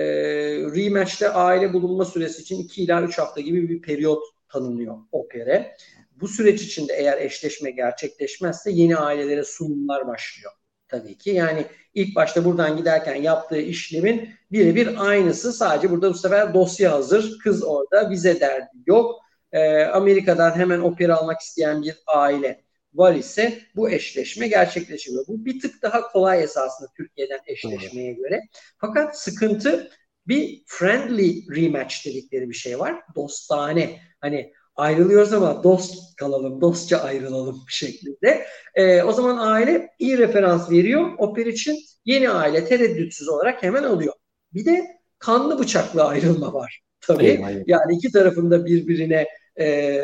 rematch'te 0.58 1.30
aile 1.30 1.74
bulunma 1.74 2.06
süresi 2.06 2.42
için 2.42 2.64
2 2.64 2.84
ila 2.84 3.04
3 3.04 3.18
hafta 3.18 3.42
gibi 3.42 3.70
bir 3.70 3.82
periyot 3.82 4.24
tanınıyor 4.50 4.98
opere. 5.12 5.78
Bu 6.16 6.28
süreç 6.28 6.62
içinde 6.62 6.94
eğer 6.94 7.18
eşleşme 7.18 7.72
gerçekleşmezse 7.72 8.72
yeni 8.72 8.98
ailelere 8.98 9.44
sunumlar 9.44 10.08
başlıyor 10.08 10.52
tabii 10.92 11.18
ki. 11.18 11.30
Yani 11.30 11.66
ilk 11.94 12.16
başta 12.16 12.46
buradan 12.46 12.78
giderken 12.78 13.16
yaptığı 13.16 13.62
işlemin 13.62 14.30
birebir 14.52 15.10
aynısı. 15.10 15.54
Sadece 15.54 15.92
burada 15.92 16.10
bu 16.10 16.14
sefer 16.14 16.54
dosya 16.54 16.92
hazır. 16.92 17.40
Kız 17.40 17.64
orada 17.64 18.10
vize 18.10 18.40
derdi 18.40 18.78
yok. 18.88 19.20
Ee, 19.52 19.84
Amerika'dan 19.84 20.56
hemen 20.56 20.80
opera 20.80 21.18
almak 21.18 21.40
isteyen 21.42 21.84
bir 21.84 21.96
aile 22.08 22.62
var 22.94 23.16
ise 23.16 23.60
bu 23.76 23.90
eşleşme 23.90 24.48
gerçekleşiyor. 24.48 25.26
Bu 25.28 25.46
bir 25.46 25.60
tık 25.60 25.82
daha 25.82 26.02
kolay 26.02 26.44
esasında 26.44 26.90
Türkiye'den 26.98 27.40
eşleşmeye 27.48 28.14
göre. 28.14 28.42
Fakat 28.78 29.20
sıkıntı 29.20 29.92
bir 30.28 30.64
friendly 30.66 31.46
rematch 31.56 32.06
dedikleri 32.06 32.50
bir 32.50 32.56
şey 32.56 32.80
var. 32.80 33.02
Dostane. 33.16 34.00
Hani 34.22 34.54
ayrılıyoruz 34.82 35.34
ama 35.34 35.64
dost 35.64 36.16
kalalım, 36.16 36.62
dostça 36.62 36.98
ayrılalım 36.98 37.62
şeklinde. 37.70 38.46
E, 38.76 39.04
o 39.04 39.12
zaman 39.12 39.38
aile 39.38 39.90
iyi 40.00 40.18
referans 40.18 40.72
veriyor. 40.72 41.10
Oper 41.18 41.46
için 41.46 41.80
yeni 42.06 42.30
aile 42.30 42.66
tereddütsüz 42.66 43.30
olarak 43.30 43.64
hemen 43.64 43.84
alıyor. 43.84 44.14
Bir 44.54 44.66
de 44.66 44.88
kanlı 45.20 45.60
bıçaklı 45.60 46.04
ayrılma 46.04 46.54
var. 46.54 46.82
Tabii 47.02 47.64
yani 47.68 47.96
iki 47.96 48.12
tarafında 48.12 48.66
birbirine 48.66 49.28
e, 49.60 50.02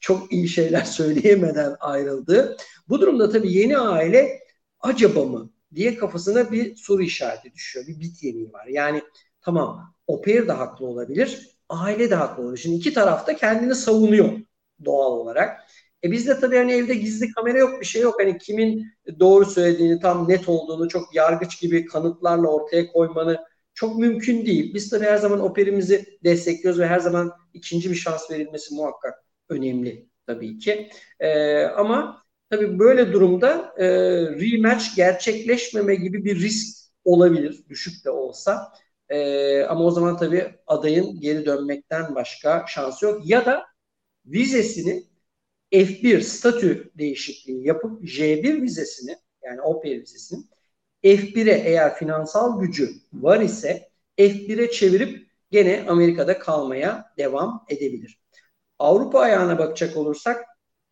çok 0.00 0.32
iyi 0.32 0.48
şeyler 0.48 0.84
söyleyemeden 0.84 1.76
ayrıldı. 1.80 2.56
Bu 2.88 3.00
durumda 3.00 3.30
tabii 3.30 3.52
yeni 3.52 3.78
aile 3.78 4.40
acaba 4.80 5.24
mı 5.24 5.50
diye 5.74 5.96
kafasına 5.96 6.52
bir 6.52 6.76
soru 6.76 7.02
işareti 7.02 7.54
düşüyor. 7.54 7.86
Bir 7.86 8.00
bit 8.00 8.22
yeniği 8.22 8.52
var. 8.52 8.66
Yani 8.66 9.02
tamam 9.40 9.94
Oper 10.06 10.48
de 10.48 10.52
haklı 10.52 10.86
olabilir 10.86 11.51
aile 11.72 12.10
de 12.10 12.14
haklı 12.14 12.42
olur. 12.42 12.56
Şimdi 12.56 12.76
iki 12.76 12.92
taraf 12.94 13.26
da 13.26 13.36
kendini 13.36 13.74
savunuyor 13.74 14.32
doğal 14.84 15.12
olarak. 15.12 15.60
E 16.04 16.12
bizde 16.12 16.40
tabii 16.40 16.56
hani 16.56 16.72
evde 16.72 16.94
gizli 16.94 17.32
kamera 17.32 17.58
yok 17.58 17.80
bir 17.80 17.86
şey 17.86 18.02
yok. 18.02 18.14
Hani 18.20 18.38
kimin 18.38 18.86
doğru 19.20 19.46
söylediğini 19.46 20.00
tam 20.00 20.28
net 20.28 20.48
olduğunu 20.48 20.88
çok 20.88 21.14
yargıç 21.14 21.60
gibi 21.60 21.86
kanıtlarla 21.86 22.48
ortaya 22.48 22.86
koymanı 22.92 23.44
çok 23.74 23.98
mümkün 23.98 24.46
değil. 24.46 24.74
Biz 24.74 24.90
tabii 24.90 25.04
her 25.04 25.16
zaman 25.16 25.40
operimizi 25.40 26.18
destekliyoruz 26.24 26.80
ve 26.80 26.86
her 26.86 26.98
zaman 26.98 27.32
ikinci 27.54 27.90
bir 27.90 27.94
şans 27.94 28.30
verilmesi 28.30 28.74
muhakkak 28.74 29.14
önemli 29.48 30.08
tabii 30.26 30.58
ki. 30.58 30.90
E, 31.20 31.62
ama 31.64 32.22
tabii 32.50 32.78
böyle 32.78 33.12
durumda 33.12 33.74
e, 33.78 33.86
rematch 34.20 34.96
gerçekleşmeme 34.96 35.94
gibi 35.94 36.24
bir 36.24 36.40
risk 36.40 36.82
olabilir. 37.04 37.64
Düşük 37.68 38.04
de 38.04 38.10
olsa. 38.10 38.72
E, 39.12 39.62
ama 39.64 39.84
o 39.84 39.90
zaman 39.90 40.16
tabii 40.16 40.54
adayın 40.66 41.20
geri 41.20 41.46
dönmekten 41.46 42.14
başka 42.14 42.64
şansı 42.68 43.04
yok. 43.04 43.22
Ya 43.24 43.46
da 43.46 43.66
vizesini 44.26 45.04
F1 45.72 46.20
statü 46.20 46.90
değişikliği 46.98 47.66
yapıp 47.66 48.04
J1 48.04 48.62
vizesini 48.62 49.16
yani 49.42 49.62
OPR 49.62 50.00
vizesini 50.00 50.44
F1'e 51.02 51.52
eğer 51.52 51.94
finansal 51.94 52.60
gücü 52.60 52.90
var 53.12 53.40
ise 53.40 53.88
F1'e 54.18 54.70
çevirip 54.70 55.28
gene 55.50 55.86
Amerika'da 55.88 56.38
kalmaya 56.38 57.12
devam 57.18 57.64
edebilir. 57.68 58.20
Avrupa 58.78 59.20
ayağına 59.20 59.58
bakacak 59.58 59.96
olursak 59.96 60.44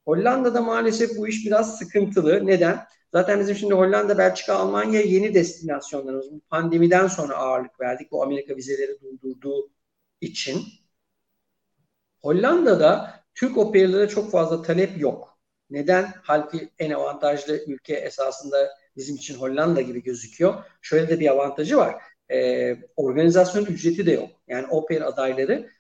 Hollanda'da 0.05 0.63
maalesef 0.63 1.19
bu 1.19 1.29
iş 1.29 1.47
biraz 1.47 1.79
sıkıntılı. 1.79 2.47
Neden? 2.47 2.87
Zaten 3.13 3.41
bizim 3.41 3.57
şimdi 3.57 3.75
Hollanda, 3.75 4.19
Belçika, 4.19 4.55
Almanya 4.55 5.01
yeni 5.01 5.35
destinasyonlarımız. 5.35 6.33
Bu 6.33 6.41
pandemiden 6.41 7.07
sonra 7.07 7.37
ağırlık 7.37 7.81
verdik. 7.81 8.13
Bu 8.13 8.23
Amerika 8.23 8.57
vizeleri 8.57 9.01
durdurduğu 9.01 9.71
için. 10.21 10.65
Hollanda'da 12.23 13.21
Türk 13.35 13.59
operelere 13.59 14.09
çok 14.09 14.31
fazla 14.31 14.63
talep 14.63 15.01
yok. 15.01 15.39
Neden? 15.71 16.15
Halbuki 16.23 16.71
en 16.79 16.91
avantajlı 16.91 17.65
ülke 17.67 17.95
esasında 17.95 18.71
bizim 18.97 19.17
için 19.17 19.35
Hollanda 19.35 19.81
gibi 19.81 20.03
gözüküyor. 20.03 20.55
Şöyle 20.83 21.09
de 21.09 21.21
bir 21.21 21.29
avantajı 21.29 21.77
var. 21.77 22.03
Ee, 22.31 22.77
organizasyon 22.97 23.67
ücreti 23.67 24.07
de 24.07 24.13
yok. 24.13 24.31
Yani 24.49 24.67
oper 24.67 25.01
adayları 25.01 25.71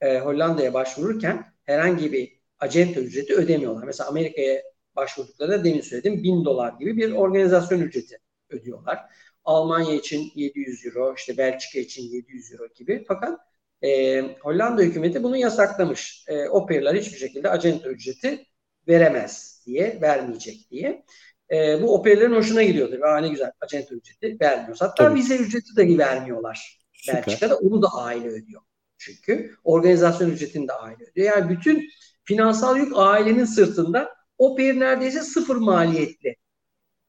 e, 0.00 0.18
Hollanda'ya 0.18 0.74
başvururken 0.74 1.44
herhangi 1.64 2.12
bir 2.12 2.40
acente 2.58 3.00
ücreti 3.00 3.34
ödemiyorlar. 3.34 3.84
Mesela 3.84 4.08
Amerika'ya 4.08 4.62
başvurduklarında 4.98 5.64
demin 5.64 5.80
söyledim 5.80 6.22
1000 6.22 6.44
dolar 6.44 6.72
gibi 6.72 6.96
bir 6.96 7.12
organizasyon 7.12 7.80
ücreti 7.80 8.18
ödüyorlar. 8.50 8.98
Almanya 9.44 9.94
için 9.94 10.32
700 10.34 10.86
euro, 10.86 11.14
işte 11.16 11.36
Belçika 11.36 11.78
için 11.78 12.02
700 12.02 12.52
euro 12.52 12.66
gibi. 12.74 13.04
Fakat 13.08 13.40
e, 13.82 14.20
Hollanda 14.40 14.82
hükümeti 14.82 15.22
bunu 15.22 15.36
yasaklamış. 15.36 16.24
E, 16.28 16.48
operler 16.48 16.94
hiçbir 16.94 17.18
şekilde 17.18 17.50
acente 17.50 17.88
ücreti 17.88 18.46
veremez 18.88 19.62
diye, 19.66 19.98
vermeyecek 20.02 20.70
diye. 20.70 21.04
E, 21.52 21.82
bu 21.82 21.94
operlerin 21.94 22.34
hoşuna 22.34 22.62
gidiyordu. 22.62 22.98
Ve 23.02 23.22
ne 23.22 23.28
güzel 23.28 23.52
acente 23.60 23.94
ücreti 23.94 24.40
vermiyor. 24.40 24.76
Hatta 24.80 25.04
Tabii. 25.04 25.18
vize 25.18 25.36
ücreti 25.36 25.76
de 25.76 25.98
vermiyorlar. 25.98 26.78
Süper. 26.92 27.26
Belçika'da 27.26 27.56
onu 27.56 27.82
da 27.82 27.88
aile 27.94 28.28
ödüyor. 28.28 28.62
Çünkü 28.98 29.54
organizasyon 29.64 30.30
ücretini 30.30 30.68
de 30.68 30.72
aile 30.72 31.04
ödüyor. 31.10 31.36
Yani 31.36 31.50
bütün 31.50 31.88
finansal 32.24 32.76
yük 32.76 32.92
ailenin 32.96 33.44
sırtında. 33.44 34.17
Oper 34.38 34.80
neredeyse 34.80 35.22
sıfır 35.22 35.56
maliyetli 35.56 36.36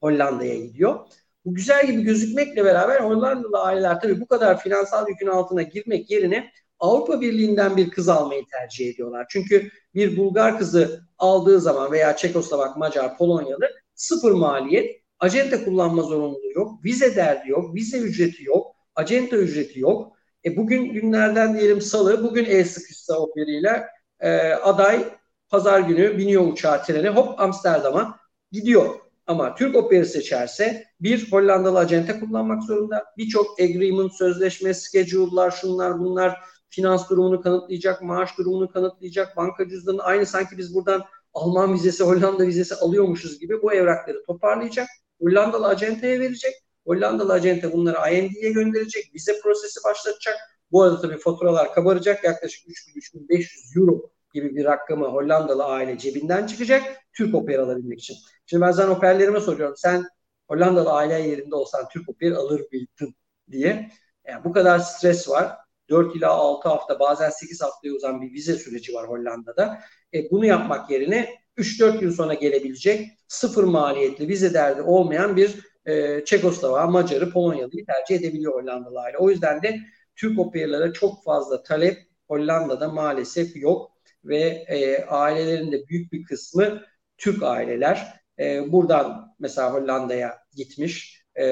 Hollanda'ya 0.01 0.55
gidiyor. 0.55 0.99
Bu 1.45 1.55
güzel 1.55 1.87
gibi 1.87 2.01
gözükmekle 2.01 2.65
beraber 2.65 3.01
Hollandalı 3.01 3.59
aileler 3.59 3.99
tabii 4.01 4.21
bu 4.21 4.27
kadar 4.27 4.59
finansal 4.59 5.09
yükün 5.09 5.27
altına 5.27 5.61
girmek 5.61 6.11
yerine 6.11 6.51
Avrupa 6.79 7.21
Birliği'nden 7.21 7.77
bir 7.77 7.89
kız 7.89 8.09
almayı 8.09 8.43
tercih 8.51 8.89
ediyorlar. 8.89 9.25
Çünkü 9.29 9.69
bir 9.95 10.17
Bulgar 10.17 10.57
kızı 10.57 11.01
aldığı 11.17 11.59
zaman 11.59 11.91
veya 11.91 12.15
Çekoslovak, 12.15 12.77
Macar, 12.77 13.17
Polonyalı 13.17 13.69
sıfır 13.95 14.31
maliyet, 14.31 15.01
acente 15.19 15.63
kullanma 15.63 16.01
zorunluluğu 16.01 16.51
yok, 16.55 16.85
vize 16.85 17.15
derdi 17.15 17.49
yok, 17.49 17.75
vize 17.75 17.97
ücreti 17.97 18.43
yok, 18.43 18.75
acente 18.95 19.35
ücreti 19.35 19.79
yok. 19.79 20.13
E 20.45 20.57
bugün 20.57 20.93
günlerden 20.93 21.57
diyelim 21.57 21.81
salı, 21.81 22.23
bugün 22.23 22.45
el 22.45 22.65
sıkışsa 22.65 23.19
operiyle 23.19 23.87
e, 24.19 24.39
aday 24.53 25.18
pazar 25.49 25.79
günü 25.79 26.17
biniyor 26.17 26.47
uçağa 26.47 26.81
trene 26.81 27.09
hop 27.09 27.39
Amsterdam'a 27.39 28.19
gidiyor. 28.51 28.95
Ama 29.27 29.55
Türk 29.55 29.75
Operi 29.75 30.05
seçerse 30.05 30.85
bir 31.01 31.31
Hollandalı 31.31 31.79
acente 31.79 32.19
kullanmak 32.19 32.63
zorunda. 32.63 33.05
Birçok 33.17 33.59
agreement, 33.59 34.13
sözleşme, 34.13 34.73
schedule'lar, 34.73 35.51
şunlar 35.51 35.99
bunlar 35.99 36.39
finans 36.69 37.09
durumunu 37.09 37.41
kanıtlayacak, 37.41 38.01
maaş 38.01 38.37
durumunu 38.37 38.71
kanıtlayacak, 38.71 39.37
banka 39.37 39.69
cüzdanı 39.69 40.03
aynı 40.03 40.25
sanki 40.25 40.57
biz 40.57 40.75
buradan 40.75 41.03
Alman 41.33 41.73
vizesi, 41.73 42.03
Hollanda 42.03 42.47
vizesi 42.47 42.75
alıyormuşuz 42.75 43.39
gibi 43.39 43.61
bu 43.61 43.73
evrakları 43.73 44.23
toparlayacak. 44.23 44.87
Hollandalı 45.21 45.67
acenteye 45.67 46.19
verecek. 46.19 46.53
Hollandalı 46.85 47.33
acente 47.33 47.73
bunları 47.73 48.13
IND'ye 48.13 48.51
gönderecek. 48.51 49.11
Vize 49.15 49.39
prosesi 49.39 49.79
başlatacak. 49.85 50.35
Bu 50.71 50.83
arada 50.83 51.01
tabii 51.01 51.17
faturalar 51.17 51.73
kabaracak. 51.73 52.23
Yaklaşık 52.23 52.67
3000-3500 52.67 53.79
euro 53.79 54.11
gibi 54.33 54.55
bir 54.55 54.65
rakamı 54.65 55.05
Hollandalı 55.05 55.65
aile 55.65 55.97
cebinden 55.97 56.47
çıkacak. 56.47 56.83
Türk 57.13 57.35
opera 57.35 57.63
alabilmek 57.63 57.99
için. 57.99 58.15
Şimdi 58.45 58.61
ben 58.61 58.71
sana 58.71 58.91
operlerime 58.91 59.39
soruyorum. 59.39 59.75
Sen 59.77 60.05
Hollandalı 60.47 60.91
aile 60.91 61.13
yerinde 61.13 61.55
olsan 61.55 61.87
Türk 61.93 62.09
opera 62.09 62.37
alır 62.37 62.61
mıydın 62.71 63.15
diye. 63.51 63.89
Yani 64.27 64.43
bu 64.43 64.51
kadar 64.51 64.79
stres 64.79 65.29
var. 65.29 65.57
4 65.89 66.15
ila 66.15 66.29
6 66.29 66.69
hafta 66.69 66.99
bazen 66.99 67.29
8 67.29 67.61
haftaya 67.61 67.93
uzan 67.93 68.21
bir 68.21 68.33
vize 68.33 68.55
süreci 68.55 68.93
var 68.93 69.09
Hollanda'da. 69.09 69.79
E, 70.13 70.31
bunu 70.31 70.45
yapmak 70.45 70.91
yerine 70.91 71.29
3-4 71.57 72.03
yıl 72.03 72.11
sonra 72.13 72.33
gelebilecek 72.33 73.07
sıfır 73.27 73.63
maliyetli 73.63 74.27
vize 74.27 74.53
derdi 74.53 74.81
olmayan 74.81 75.37
bir 75.37 75.59
e, 75.85 76.25
Çekoslovak, 76.25 76.89
Macar'ı, 76.89 77.31
Polonyalı'yı 77.31 77.85
tercih 77.85 78.15
edebiliyor 78.15 78.53
Hollandalı 78.53 78.99
aile. 78.99 79.17
O 79.17 79.29
yüzden 79.29 79.63
de 79.63 79.79
Türk 80.15 80.39
operlara 80.39 80.93
çok 80.93 81.23
fazla 81.23 81.63
talep 81.63 81.97
Hollanda'da 82.27 82.89
maalesef 82.89 83.55
yok 83.55 83.91
ve 84.23 84.39
e, 84.67 85.05
ailelerin 85.05 85.85
büyük 85.89 86.11
bir 86.11 86.23
kısmı 86.23 86.81
Türk 87.17 87.43
aileler. 87.43 88.19
E, 88.39 88.71
buradan 88.71 89.35
mesela 89.39 89.73
Hollanda'ya 89.73 90.37
gitmiş. 90.55 91.25
E, 91.35 91.45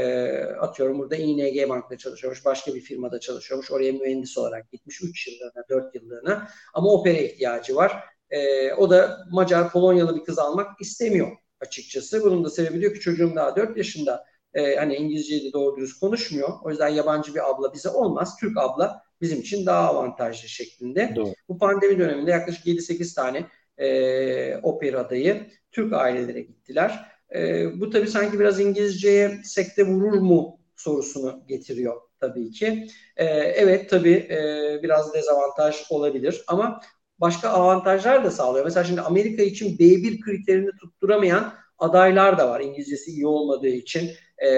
atıyorum 0.43 0.99
burada 0.99 1.15
ING 1.15 1.69
Bank'ta 1.69 1.97
çalışıyormuş, 1.97 2.45
başka 2.45 2.75
bir 2.75 2.81
firmada 2.81 3.19
çalışıyormuş. 3.19 3.71
Oraya 3.71 3.91
mühendis 3.91 4.37
olarak 4.37 4.71
gitmiş 4.71 5.01
3 5.01 5.27
yıllığına, 5.27 5.63
4 5.69 5.95
yıllığına. 5.95 6.47
Ama 6.73 6.91
opera 6.91 7.17
ihtiyacı 7.17 7.75
var. 7.75 8.03
E, 8.29 8.73
o 8.73 8.89
da 8.89 9.25
Macar, 9.31 9.71
Polonyalı 9.71 10.15
bir 10.15 10.23
kız 10.23 10.39
almak 10.39 10.81
istemiyor 10.81 11.37
açıkçası. 11.61 12.23
Bunun 12.23 12.43
da 12.45 12.49
sebebi 12.49 12.81
diyor 12.81 12.93
ki 12.93 12.99
çocuğum 12.99 13.35
daha 13.35 13.55
4 13.55 13.77
yaşında. 13.77 14.25
E, 14.53 14.75
hani 14.75 14.95
İngilizceyi 14.95 15.49
de 15.49 15.53
doğru 15.53 15.77
dürüst 15.77 15.99
konuşmuyor. 15.99 16.49
O 16.63 16.69
yüzden 16.69 16.87
yabancı 16.87 17.35
bir 17.35 17.49
abla 17.49 17.73
bize 17.73 17.89
olmaz. 17.89 18.37
Türk 18.39 18.57
abla 18.57 19.01
bizim 19.21 19.39
için 19.39 19.65
daha 19.65 19.89
avantajlı 19.89 20.49
şeklinde. 20.49 21.13
Doğru. 21.15 21.33
Bu 21.49 21.57
pandemi 21.57 21.99
döneminde 21.99 22.31
yaklaşık 22.31 22.65
7-8 22.65 23.15
tane 23.15 23.45
e, 23.77 24.57
opera 24.57 24.99
adayı 24.99 25.47
Türk 25.71 25.93
ailelere 25.93 26.41
gittiler. 26.41 27.11
E, 27.35 27.65
bu 27.79 27.89
tabii 27.89 28.07
sanki 28.07 28.39
biraz 28.39 28.59
İngilizceye 28.59 29.39
sekte 29.43 29.87
vurur 29.87 30.19
mu 30.19 30.59
sorusunu 30.75 31.43
getiriyor 31.47 32.01
tabii 32.19 32.51
ki. 32.51 32.87
E, 33.17 33.25
evet 33.35 33.89
tabii 33.89 34.27
e, 34.29 34.79
biraz 34.83 35.13
dezavantaj 35.13 35.75
olabilir 35.89 36.43
ama 36.47 36.81
başka 37.19 37.49
avantajlar 37.49 38.23
da 38.23 38.31
sağlıyor. 38.31 38.65
Mesela 38.65 38.83
şimdi 38.83 39.01
Amerika 39.01 39.43
için 39.43 39.77
B1 39.77 40.19
kriterini 40.19 40.71
tutturamayan 40.81 41.53
adaylar 41.79 42.37
da 42.37 42.49
var 42.49 42.61
İngilizcesi 42.61 43.11
iyi 43.11 43.27
olmadığı 43.27 43.67
için. 43.67 44.11
E, 44.45 44.49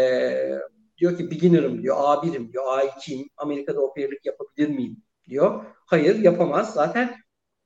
diyor 0.99 1.17
ki 1.17 1.31
beginner'ım 1.31 1.83
diyor, 1.83 1.95
A1'im 1.99 2.51
diyor, 2.51 2.63
A2'yim, 2.65 3.29
Amerika'da 3.37 3.81
operlik 3.81 4.25
yapabilir 4.25 4.69
miyim 4.69 4.97
diyor. 5.29 5.65
Hayır 5.85 6.15
yapamaz. 6.15 6.73
Zaten 6.73 7.15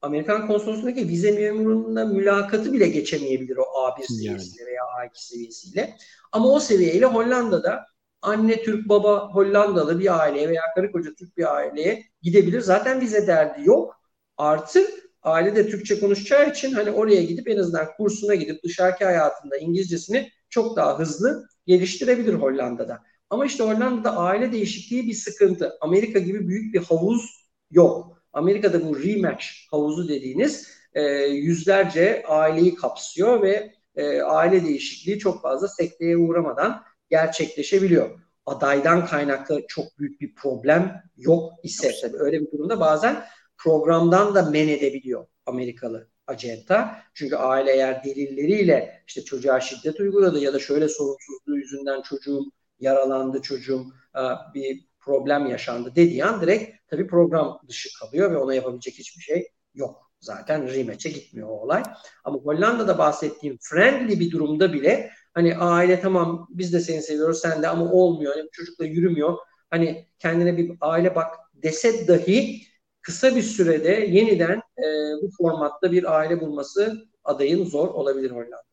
Amerikan 0.01 0.47
konsolosluğundaki 0.47 1.07
vize 1.07 1.31
memurunun 1.31 2.13
mülakatı 2.13 2.73
bile 2.73 2.87
geçemeyebilir 2.87 3.57
o 3.57 3.61
A1 3.61 4.07
seviyesiyle 4.07 4.65
veya 4.65 4.81
A2 4.83 5.09
seviyesiyle. 5.13 5.97
Ama 6.31 6.49
o 6.49 6.59
seviyeyle 6.59 7.05
Hollanda'da 7.05 7.85
anne 8.21 8.63
Türk 8.63 8.89
baba 8.89 9.29
Hollandalı 9.33 9.99
bir 9.99 10.19
aileye 10.19 10.49
veya 10.49 10.61
karı 10.75 10.91
koca 10.91 11.13
Türk 11.15 11.37
bir 11.37 11.55
aileye 11.55 12.03
gidebilir. 12.21 12.61
Zaten 12.61 13.01
vize 13.01 13.27
derdi 13.27 13.67
yok. 13.67 13.95
Artı 14.37 14.87
aile 15.21 15.55
de 15.55 15.69
Türkçe 15.69 15.99
konuşacağı 15.99 16.49
için 16.49 16.71
hani 16.71 16.91
oraya 16.91 17.23
gidip 17.23 17.47
en 17.47 17.57
azından 17.57 17.87
kursuna 17.97 18.35
gidip 18.35 18.63
dışarıki 18.63 19.05
hayatında 19.05 19.57
İngilizcesini 19.57 20.29
çok 20.49 20.75
daha 20.77 20.99
hızlı 20.99 21.47
geliştirebilir 21.65 22.33
Hollanda'da. 22.33 23.03
Ama 23.33 23.45
işte 23.45 23.63
Hollanda'da 23.63 24.17
aile 24.17 24.51
değişikliği 24.51 25.07
bir 25.07 25.13
sıkıntı. 25.13 25.77
Amerika 25.81 26.19
gibi 26.19 26.47
büyük 26.47 26.73
bir 26.73 26.79
havuz 26.79 27.49
yok. 27.71 28.23
Amerika'da 28.33 28.89
bu 28.89 29.03
rematch 29.03 29.45
havuzu 29.71 30.07
dediğiniz 30.07 30.67
e, 30.93 31.01
yüzlerce 31.25 32.23
aileyi 32.27 32.75
kapsıyor 32.75 33.41
ve 33.41 33.73
e, 33.95 34.21
aile 34.21 34.65
değişikliği 34.65 35.19
çok 35.19 35.41
fazla 35.41 35.67
sekteye 35.67 36.17
uğramadan 36.17 36.83
gerçekleşebiliyor. 37.09 38.19
Adaydan 38.45 39.05
kaynaklı 39.05 39.61
çok 39.67 39.99
büyük 39.99 40.21
bir 40.21 40.35
problem 40.35 41.03
yok 41.17 41.51
ise 41.63 41.91
tabii 42.01 42.17
öyle 42.17 42.41
bir 42.41 42.51
durumda 42.51 42.79
bazen 42.79 43.23
programdan 43.57 44.35
da 44.35 44.49
men 44.49 44.67
edebiliyor 44.67 45.27
Amerikalı 45.45 46.09
acenta. 46.27 47.01
Çünkü 47.13 47.35
aile 47.35 47.71
eğer 47.71 48.03
delilleriyle 48.03 49.03
işte 49.07 49.23
çocuğa 49.23 49.59
şiddet 49.59 49.99
uyguladı 49.99 50.39
ya 50.39 50.53
da 50.53 50.59
şöyle 50.59 50.89
sorumsuzluğu 50.89 51.57
yüzünden 51.57 52.01
çocuğum 52.01 52.45
yaralandı, 52.83 53.41
çocuğum 53.41 53.85
e, 54.15 54.21
bir 54.53 54.85
problem 54.99 55.45
yaşandı 55.45 55.91
dediği 55.95 56.25
an 56.25 56.41
direkt 56.41 56.87
tabii 56.87 57.07
program 57.07 57.59
dışı 57.67 57.89
kalıyor 57.99 58.31
ve 58.31 58.37
ona 58.37 58.53
yapabilecek 58.53 58.93
hiçbir 58.93 59.21
şey 59.21 59.47
yok. 59.73 60.11
Zaten 60.19 60.73
rematch'e 60.73 61.09
gitmiyor 61.09 61.49
o 61.49 61.51
olay. 61.51 61.83
Ama 62.23 62.37
Hollanda'da 62.37 62.97
bahsettiğim 62.97 63.57
friendly 63.61 64.19
bir 64.19 64.31
durumda 64.31 64.73
bile 64.73 65.11
hani 65.33 65.57
aile 65.57 66.01
tamam 66.01 66.47
biz 66.49 66.73
de 66.73 66.79
seni 66.79 67.01
seviyoruz 67.01 67.39
sen 67.39 67.63
de 67.63 67.67
ama 67.67 67.91
olmuyor. 67.91 68.35
Hani 68.35 68.49
çocukla 68.51 68.85
yürümüyor. 68.85 69.37
Hani 69.69 70.07
kendine 70.19 70.57
bir 70.57 70.71
aile 70.81 71.15
bak 71.15 71.35
dese 71.53 72.07
dahi 72.07 72.61
kısa 73.01 73.35
bir 73.35 73.41
sürede 73.41 73.89
yeniden 73.89 74.57
e, 74.57 74.83
bu 75.21 75.29
formatta 75.37 75.91
bir 75.91 76.17
aile 76.17 76.41
bulması 76.41 77.07
adayın 77.23 77.65
zor 77.65 77.87
olabilir 77.87 78.31
Hollanda. 78.31 78.63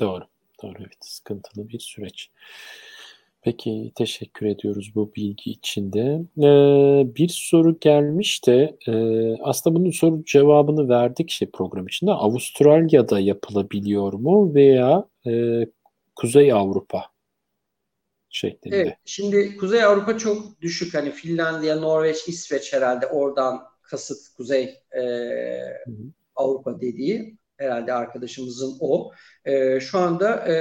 Doğru. 0.00 0.24
Doğru 0.62 0.74
evet 0.80 0.96
sıkıntılı 1.00 1.68
bir 1.68 1.78
süreç. 1.78 2.30
Peki 3.44 3.92
teşekkür 3.94 4.46
ediyoruz 4.46 4.92
bu 4.94 5.14
bilgi 5.16 5.50
için 5.50 5.92
de. 5.92 6.20
Ee, 6.38 7.14
bir 7.14 7.28
soru 7.28 7.78
gelmiş 7.80 8.46
de 8.46 8.76
e, 8.86 8.92
aslında 9.42 9.76
bunun 9.76 9.90
soru 9.90 10.24
cevabını 10.24 10.88
verdik 10.88 11.30
şey 11.30 11.50
program 11.50 11.86
içinde. 11.86 12.10
Avustralya'da 12.10 13.20
yapılabiliyor 13.20 14.12
mu 14.12 14.54
veya 14.54 15.08
e, 15.26 15.32
Kuzey 16.16 16.52
Avrupa 16.52 17.04
şeklinde? 18.30 18.76
Evet, 18.76 18.96
şimdi 19.04 19.56
Kuzey 19.56 19.84
Avrupa 19.84 20.18
çok 20.18 20.60
düşük. 20.60 20.94
Hani 20.94 21.10
Finlandiya, 21.10 21.76
Norveç, 21.76 22.28
İsveç 22.28 22.72
herhalde 22.72 23.06
oradan 23.06 23.62
kasıt 23.82 24.36
Kuzey 24.36 24.74
e, 24.96 25.02
Avrupa 26.36 26.80
dediği 26.80 27.38
herhalde 27.56 27.92
arkadaşımızın 27.92 28.76
o. 28.80 29.10
E, 29.44 29.80
şu 29.80 29.98
anda 29.98 30.36
e, 30.36 30.54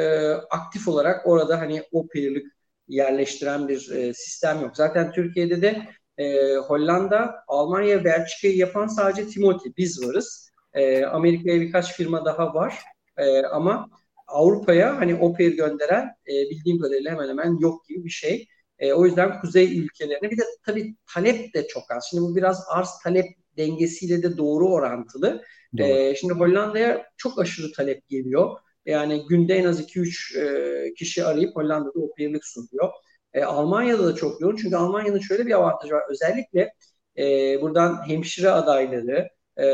aktif 0.50 0.88
olarak 0.88 1.28
orada 1.28 1.60
hani 1.60 1.84
o 1.92 2.08
peerlik 2.08 2.46
yerleştiren 2.88 3.68
bir 3.68 3.92
e, 3.92 4.14
sistem 4.14 4.62
yok. 4.62 4.78
Zaten 4.78 5.12
Türkiye'de 5.12 5.62
de 5.62 5.88
e, 6.18 6.56
Hollanda, 6.56 7.36
Almanya, 7.48 8.04
Belçika'yı 8.04 8.58
yapan 8.58 8.88
sadece 8.88 9.28
Timothy, 9.28 9.74
biz 9.78 10.08
varız. 10.08 10.50
E, 10.74 11.06
Amerika'ya 11.06 11.62
birkaç 11.62 11.94
firma 11.94 12.26
daha 12.26 12.54
var. 12.54 12.80
E, 13.18 13.42
ama 13.42 13.90
Avrupa'ya 14.28 15.00
hani 15.00 15.16
OPER 15.16 15.52
gönderen 15.52 16.06
e, 16.28 16.34
bildiğim 16.50 16.80
kadarıyla 16.80 17.12
hemen 17.12 17.30
hemen 17.30 17.58
yok 17.60 17.88
gibi 17.88 18.06
bir 18.06 18.10
şey. 18.10 18.48
E, 18.80 18.94
o 18.94 19.06
yüzden 19.06 19.42
kuzey 19.42 19.80
ülkelerine 19.80 20.32
bir 20.32 20.38
de 20.38 20.44
tabii 20.66 20.96
talep 21.14 21.54
de 21.54 21.68
çok 21.68 21.92
az. 21.92 22.08
Şimdi 22.10 22.24
bu 22.24 22.36
biraz 22.36 22.64
arz 22.70 22.90
talep 23.04 23.26
dengesiyle 23.58 24.24
de 24.24 24.38
doğru 24.38 24.70
orantılı. 24.70 25.44
Doğru. 25.78 25.88
E, 25.88 26.16
şimdi 26.16 26.34
Hollanda'ya 26.34 27.06
çok 27.18 27.40
aşırı 27.40 27.72
talep 27.72 28.10
geliyor. 28.10 28.58
Yani 28.86 29.26
günde 29.30 29.56
en 29.56 29.66
az 29.66 29.82
2-3 29.82 30.38
e, 30.38 30.94
kişi 30.94 31.26
arayıp 31.26 31.56
Hollanda'da 31.56 32.00
OPER'lik 32.00 32.46
sunuyor. 32.46 32.90
E, 33.34 33.44
Almanya'da 33.44 34.06
da 34.06 34.16
çok 34.16 34.42
yoğun. 34.42 34.56
Çünkü 34.56 34.76
Almanya'nın 34.76 35.20
şöyle 35.20 35.46
bir 35.46 35.52
avantajı 35.52 35.94
var. 35.94 36.04
Özellikle 36.10 36.74
e, 37.18 37.62
buradan 37.62 38.08
hemşire 38.08 38.50
adayları, 38.50 39.30
e, 39.60 39.66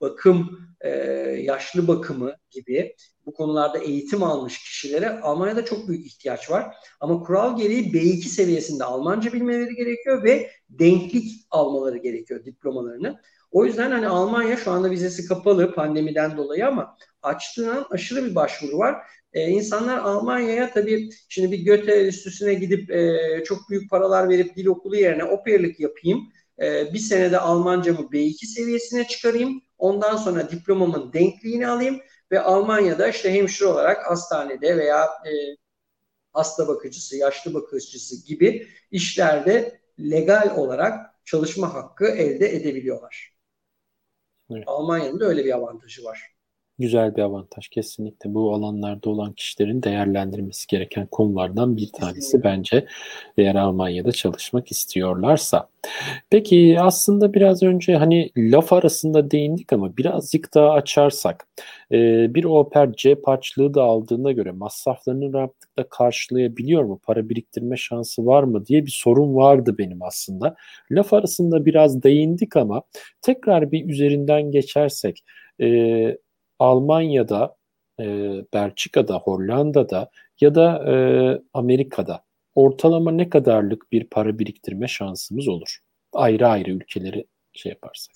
bakım, 0.00 0.58
e, 0.80 0.88
yaşlı 1.42 1.88
bakımı 1.88 2.34
gibi 2.50 2.96
bu 3.26 3.32
konularda 3.34 3.78
eğitim 3.78 4.22
almış 4.22 4.58
kişilere 4.58 5.20
Almanya'da 5.20 5.64
çok 5.64 5.88
büyük 5.88 6.06
ihtiyaç 6.06 6.50
var. 6.50 6.76
Ama 7.00 7.22
kural 7.22 7.56
gereği 7.56 7.92
B2 7.92 8.28
seviyesinde 8.28 8.84
Almanca 8.84 9.32
bilmeleri 9.32 9.74
gerekiyor 9.74 10.24
ve 10.24 10.50
denklik 10.70 11.46
almaları 11.50 11.98
gerekiyor 11.98 12.44
diplomalarını. 12.44 13.20
O 13.52 13.64
yüzden 13.64 13.90
hani 13.90 14.08
Almanya 14.08 14.56
şu 14.56 14.70
anda 14.70 14.90
vizesi 14.90 15.28
kapalı 15.28 15.74
pandemiden 15.74 16.36
dolayı 16.36 16.66
ama 16.66 16.96
açtığından 17.22 17.86
aşırı 17.90 18.24
bir 18.24 18.34
başvuru 18.34 18.78
var. 18.78 18.96
Ee, 19.32 19.48
insanlar 19.48 19.98
Almanya'ya 19.98 20.72
tabii 20.72 21.10
şimdi 21.28 21.52
bir 21.52 21.58
Göte 21.58 21.92
Enstitüsü'ne 21.92 22.54
gidip 22.54 22.90
e, 22.90 23.44
çok 23.44 23.70
büyük 23.70 23.90
paralar 23.90 24.28
verip 24.28 24.56
dil 24.56 24.66
okulu 24.66 24.96
yerine 24.96 25.24
operlik 25.24 25.80
yapayım. 25.80 26.32
E, 26.62 26.94
bir 26.94 26.98
senede 26.98 27.38
Almancamı 27.38 28.00
B2 28.12 28.46
seviyesine 28.46 29.06
çıkarayım. 29.06 29.62
Ondan 29.78 30.16
sonra 30.16 30.50
diplomamın 30.50 31.12
denkliğini 31.12 31.68
alayım 31.68 32.00
ve 32.32 32.40
Almanya'da 32.40 33.08
işte 33.08 33.32
hemşire 33.34 33.68
olarak 33.68 34.10
hastanede 34.10 34.76
veya 34.76 35.04
e, 35.04 35.32
hasta 36.32 36.68
bakıcısı, 36.68 37.16
yaşlı 37.16 37.54
bakıcısı 37.54 38.26
gibi 38.26 38.68
işlerde 38.90 39.80
legal 40.00 40.56
olarak 40.56 41.24
çalışma 41.24 41.74
hakkı 41.74 42.06
elde 42.06 42.56
edebiliyorlar. 42.56 43.31
Evet. 44.52 44.64
Almanya'nın 44.66 45.20
da 45.20 45.24
öyle 45.24 45.44
bir 45.44 45.52
avantajı 45.56 46.04
var 46.04 46.31
güzel 46.82 47.16
bir 47.16 47.22
avantaj 47.22 47.68
kesinlikle. 47.68 48.34
Bu 48.34 48.54
alanlarda 48.54 49.10
olan 49.10 49.32
kişilerin 49.32 49.82
değerlendirmesi 49.82 50.66
gereken 50.66 51.06
konulardan 51.06 51.76
bir 51.76 51.88
tanesi 51.92 52.44
bence 52.44 52.86
eğer 53.38 53.54
Almanya'da 53.54 54.12
çalışmak 54.12 54.72
istiyorlarsa. 54.72 55.68
Peki 56.30 56.76
aslında 56.80 57.34
biraz 57.34 57.62
önce 57.62 57.96
hani 57.96 58.30
laf 58.36 58.72
arasında 58.72 59.30
değindik 59.30 59.72
ama 59.72 59.96
birazcık 59.96 60.54
daha 60.54 60.70
açarsak 60.70 61.46
e, 61.92 61.96
bir 62.34 62.44
oper 62.44 62.92
cep 62.92 63.26
harçlığı 63.28 63.74
da 63.74 63.82
aldığına 63.82 64.32
göre 64.32 64.50
masraflarını 64.50 65.32
rahatlıkla 65.32 65.88
karşılayabiliyor 65.90 66.84
mu? 66.84 67.00
Para 67.02 67.28
biriktirme 67.28 67.76
şansı 67.76 68.26
var 68.26 68.42
mı 68.42 68.66
diye 68.66 68.86
bir 68.86 68.90
sorun 68.90 69.34
vardı 69.34 69.74
benim 69.78 70.02
aslında. 70.02 70.56
Laf 70.90 71.12
arasında 71.12 71.64
biraz 71.64 72.02
değindik 72.02 72.56
ama 72.56 72.82
tekrar 73.22 73.72
bir 73.72 73.88
üzerinden 73.88 74.50
geçersek 74.50 75.24
e, 75.60 75.66
Almanya'da, 76.62 77.56
e, 78.00 78.04
Belçika'da, 78.54 79.18
Hollanda'da 79.18 80.10
ya 80.40 80.54
da 80.54 80.92
e, 80.92 80.94
Amerika'da 81.54 82.24
ortalama 82.54 83.10
ne 83.10 83.30
kadarlık 83.30 83.92
bir 83.92 84.04
para 84.04 84.38
biriktirme 84.38 84.88
şansımız 84.88 85.48
olur? 85.48 85.78
Ayrı 86.12 86.48
ayrı 86.48 86.70
ülkeleri 86.70 87.26
şey 87.52 87.70
yaparsak. 87.70 88.14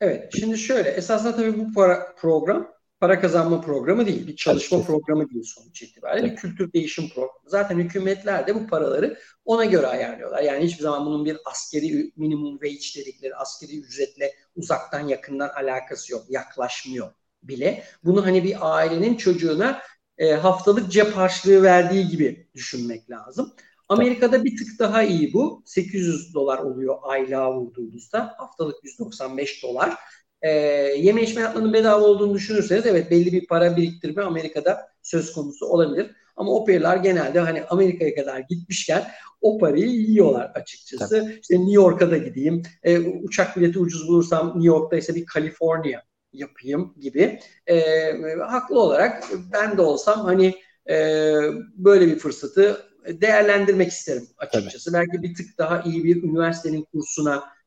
Evet, 0.00 0.32
şimdi 0.40 0.58
şöyle, 0.58 0.88
esasında 0.90 1.36
tabii 1.36 1.58
bu 1.58 1.72
para, 1.72 2.14
program 2.16 2.68
para 3.00 3.20
kazanma 3.20 3.60
programı 3.60 4.06
değil, 4.06 4.26
bir 4.26 4.36
çalışma 4.36 4.76
evet. 4.76 4.86
programı 4.86 5.30
değil 5.30 5.44
sonuç 5.44 5.82
itibariyle. 5.82 6.26
Evet. 6.26 6.36
Bir 6.36 6.40
kültür 6.40 6.72
değişim 6.72 7.08
programı. 7.08 7.38
Zaten 7.46 7.78
hükümetler 7.78 8.46
de 8.46 8.54
bu 8.54 8.66
paraları 8.66 9.18
ona 9.44 9.64
göre 9.64 9.86
ayarlıyorlar. 9.86 10.42
Yani 10.42 10.64
hiçbir 10.64 10.82
zaman 10.82 11.06
bunun 11.06 11.24
bir 11.24 11.36
askeri 11.44 12.12
minimum 12.16 12.58
wage 12.58 13.02
dedikleri 13.02 13.34
askeri 13.34 13.80
ücretle 13.80 14.32
uzaktan 14.56 15.08
yakından 15.08 15.48
alakası 15.48 16.12
yok, 16.12 16.24
yaklaşmıyor 16.28 17.12
bile 17.42 17.84
bunu 18.04 18.26
hani 18.26 18.44
bir 18.44 18.76
ailenin 18.76 19.16
çocuğuna 19.16 19.82
e, 20.18 20.32
haftalık 20.32 20.92
cep 20.92 21.16
harçlığı 21.16 21.62
verdiği 21.62 22.08
gibi 22.08 22.46
düşünmek 22.54 23.10
lazım. 23.10 23.52
Amerika'da 23.88 24.44
bir 24.44 24.56
tık 24.56 24.78
daha 24.78 25.02
iyi 25.02 25.32
bu. 25.32 25.62
800 25.66 26.34
dolar 26.34 26.58
oluyor 26.58 26.96
aylığa 27.02 27.54
vurduğunuzda. 27.54 28.34
Haftalık 28.38 28.84
195 28.84 29.62
dolar. 29.62 29.94
E, 30.42 30.50
yeme 30.96 31.22
içme 31.22 31.40
hayatlarının 31.40 31.72
bedava 31.72 32.04
olduğunu 32.04 32.34
düşünürseniz 32.34 32.86
evet 32.86 33.10
belli 33.10 33.32
bir 33.32 33.46
para 33.46 33.76
biriktirme 33.76 34.22
Amerika'da 34.22 34.88
söz 35.02 35.32
konusu 35.32 35.66
olabilir. 35.66 36.10
Ama 36.36 36.52
operler 36.52 36.96
genelde 36.96 37.40
hani 37.40 37.62
Amerika'ya 37.64 38.14
kadar 38.14 38.38
gitmişken 38.40 39.04
o 39.40 39.58
parayı 39.58 39.86
yiyorlar 39.86 40.50
açıkçası. 40.54 41.20
Tabii. 41.20 41.38
İşte 41.42 41.54
New 41.54 41.72
York'a 41.72 42.10
da 42.10 42.16
gideyim. 42.16 42.62
E, 42.82 42.98
uçak 42.98 43.56
bileti 43.56 43.78
ucuz 43.78 44.08
bulursam 44.08 44.46
New 44.46 44.66
York'ta 44.66 44.96
ise 44.96 45.14
bir 45.14 45.26
Kaliforniya 45.26 46.02
yapayım 46.32 46.94
gibi. 47.00 47.40
E, 47.66 48.12
haklı 48.48 48.80
olarak 48.80 49.24
ben 49.52 49.76
de 49.76 49.82
olsam 49.82 50.20
hani 50.20 50.54
e, 50.90 51.34
böyle 51.76 52.06
bir 52.06 52.18
fırsatı 52.18 52.88
değerlendirmek 53.08 53.88
isterim 53.88 54.28
açıkçası. 54.38 54.92
Tabii. 54.92 55.00
Belki 55.00 55.22
bir 55.22 55.34
tık 55.34 55.58
daha 55.58 55.82
iyi 55.82 56.04
bir 56.04 56.22
üniversitenin 56.22 56.86
kursuna 56.92 57.58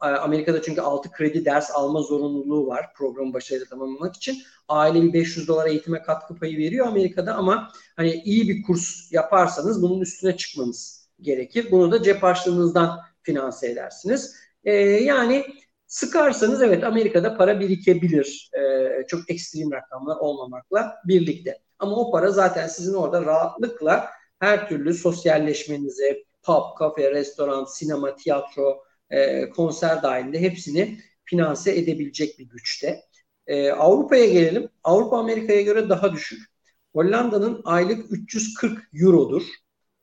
Amerika'da 0.00 0.62
çünkü 0.62 0.80
6 0.80 1.10
kredi 1.10 1.44
ders 1.44 1.70
alma 1.70 2.02
zorunluluğu 2.02 2.66
var 2.66 2.86
programı 2.96 3.34
başarıyla 3.34 3.66
tamamlamak 3.66 4.16
için. 4.16 4.42
Aile 4.68 5.02
bir 5.02 5.12
500 5.12 5.48
dolar 5.48 5.66
eğitime 5.66 6.02
katkı 6.02 6.36
payı 6.36 6.58
veriyor 6.58 6.86
Amerika'da 6.86 7.34
ama 7.34 7.72
hani 7.96 8.12
iyi 8.24 8.48
bir 8.48 8.62
kurs 8.62 9.12
yaparsanız 9.12 9.82
bunun 9.82 10.00
üstüne 10.00 10.36
çıkmanız 10.36 11.08
gerekir. 11.20 11.68
Bunu 11.70 11.92
da 11.92 12.02
cep 12.02 12.22
harçlığınızdan 12.22 13.00
finanse 13.22 13.70
edersiniz. 13.70 14.36
Ee, 14.64 14.72
yani 14.80 15.46
Sıkarsanız 15.90 16.62
evet 16.62 16.84
Amerika'da 16.84 17.36
para 17.36 17.60
birikebilir. 17.60 18.50
E, 18.58 19.06
çok 19.06 19.30
ekstrem 19.30 19.72
rakamlar 19.72 20.16
olmamakla 20.16 20.96
birlikte. 21.04 21.58
Ama 21.78 21.96
o 21.96 22.10
para 22.12 22.30
zaten 22.30 22.66
sizin 22.68 22.94
orada 22.94 23.24
rahatlıkla 23.24 24.10
her 24.38 24.68
türlü 24.68 24.94
sosyalleşmenize, 24.94 26.24
pub, 26.42 26.78
kafe, 26.78 27.10
restoran, 27.10 27.64
sinema, 27.64 28.16
tiyatro, 28.16 28.84
e, 29.10 29.50
konser 29.50 30.02
dahilinde 30.02 30.40
hepsini 30.40 30.98
finanse 31.24 31.78
edebilecek 31.78 32.38
bir 32.38 32.48
güçte. 32.48 33.00
E, 33.46 33.72
Avrupa'ya 33.72 34.26
gelelim. 34.26 34.68
Avrupa 34.84 35.18
Amerika'ya 35.18 35.62
göre 35.62 35.88
daha 35.88 36.12
düşük. 36.12 36.50
Hollanda'nın 36.94 37.60
aylık 37.64 38.12
340 38.12 38.88
eurodur. 38.94 39.42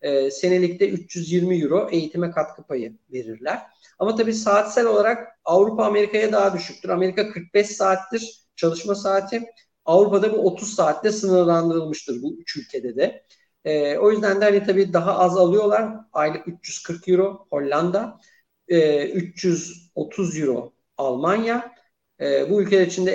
E, 0.02 0.32
senelikte 0.32 0.90
320 0.90 1.62
euro 1.62 1.90
eğitime 1.92 2.32
katkı 2.32 2.64
payı 2.64 2.98
verirler. 3.14 3.62
Ama 4.00 4.16
tabii 4.16 4.34
saatsel 4.34 4.86
olarak 4.86 5.28
Avrupa 5.46 5.86
Amerika'ya 5.86 6.32
daha 6.32 6.54
düşüktür. 6.54 6.90
Amerika 6.90 7.30
45 7.30 7.68
saattir 7.68 8.42
çalışma 8.56 8.96
saati. 8.96 9.44
Avrupa'da 9.86 10.34
bu 10.34 10.38
30 10.38 10.74
saatte 10.76 11.12
sınırlandırılmıştır 11.12 12.22
bu 12.24 12.36
üç 12.40 12.58
ülkede 12.58 12.96
de. 12.96 13.24
E, 13.66 13.98
o 13.98 14.12
yüzden 14.12 14.42
de 14.42 14.46
hani 14.46 14.64
tabii 14.64 14.94
daha 14.94 15.20
az 15.20 15.38
alıyorlar. 15.38 15.94
Aylık 16.14 16.48
340 16.48 17.08
euro 17.08 17.48
Hollanda, 17.50 18.20
e, 18.68 19.10
330 19.10 20.40
euro 20.40 20.74
Almanya. 20.98 21.76
E, 22.22 22.50
bu 22.50 22.62
ülkeler 22.62 22.88
içinde 22.88 23.12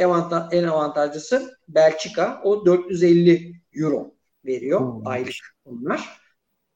en 0.53 0.65
avantajlısı 0.65 1.59
Belçika. 1.69 2.41
O 2.45 2.67
450 2.67 3.63
euro 3.75 4.15
veriyor 4.45 4.81
hmm. 4.81 5.07
aylık 5.07 5.35
onlar. 5.65 6.22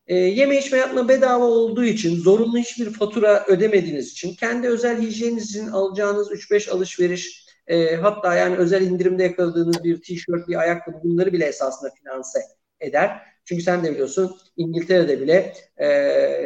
E, 0.07 0.15
yeme 0.17 0.59
içme 0.59 0.79
yapma 0.79 1.09
bedava 1.09 1.45
olduğu 1.45 1.85
için, 1.85 2.21
zorunlu 2.21 2.59
hiçbir 2.59 2.93
fatura 2.93 3.45
ödemediğiniz 3.47 4.13
için, 4.13 4.35
kendi 4.35 4.69
özel 4.69 5.03
hijyeniniz 5.03 5.51
için 5.51 5.69
alacağınız 5.69 6.33
3-5 6.33 6.71
alışveriş, 6.71 7.47
e, 7.67 7.97
hatta 7.97 8.35
yani 8.35 8.57
özel 8.57 8.83
indirimde 8.83 9.23
yakaladığınız 9.23 9.85
bir 9.85 10.03
tişört, 10.03 10.49
bir 10.49 10.61
ayakkabı 10.61 10.97
bunları 11.05 11.33
bile 11.33 11.45
esasında 11.45 11.91
finanse 11.91 12.39
eder. 12.81 13.23
Çünkü 13.45 13.63
sen 13.63 13.85
de 13.85 13.93
biliyorsun 13.93 14.37
İngiltere'de 14.57 15.21
bile 15.21 15.55
e, 15.77 15.87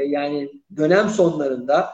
yani 0.07 0.51
dönem 0.77 1.09
sonlarında 1.09 1.91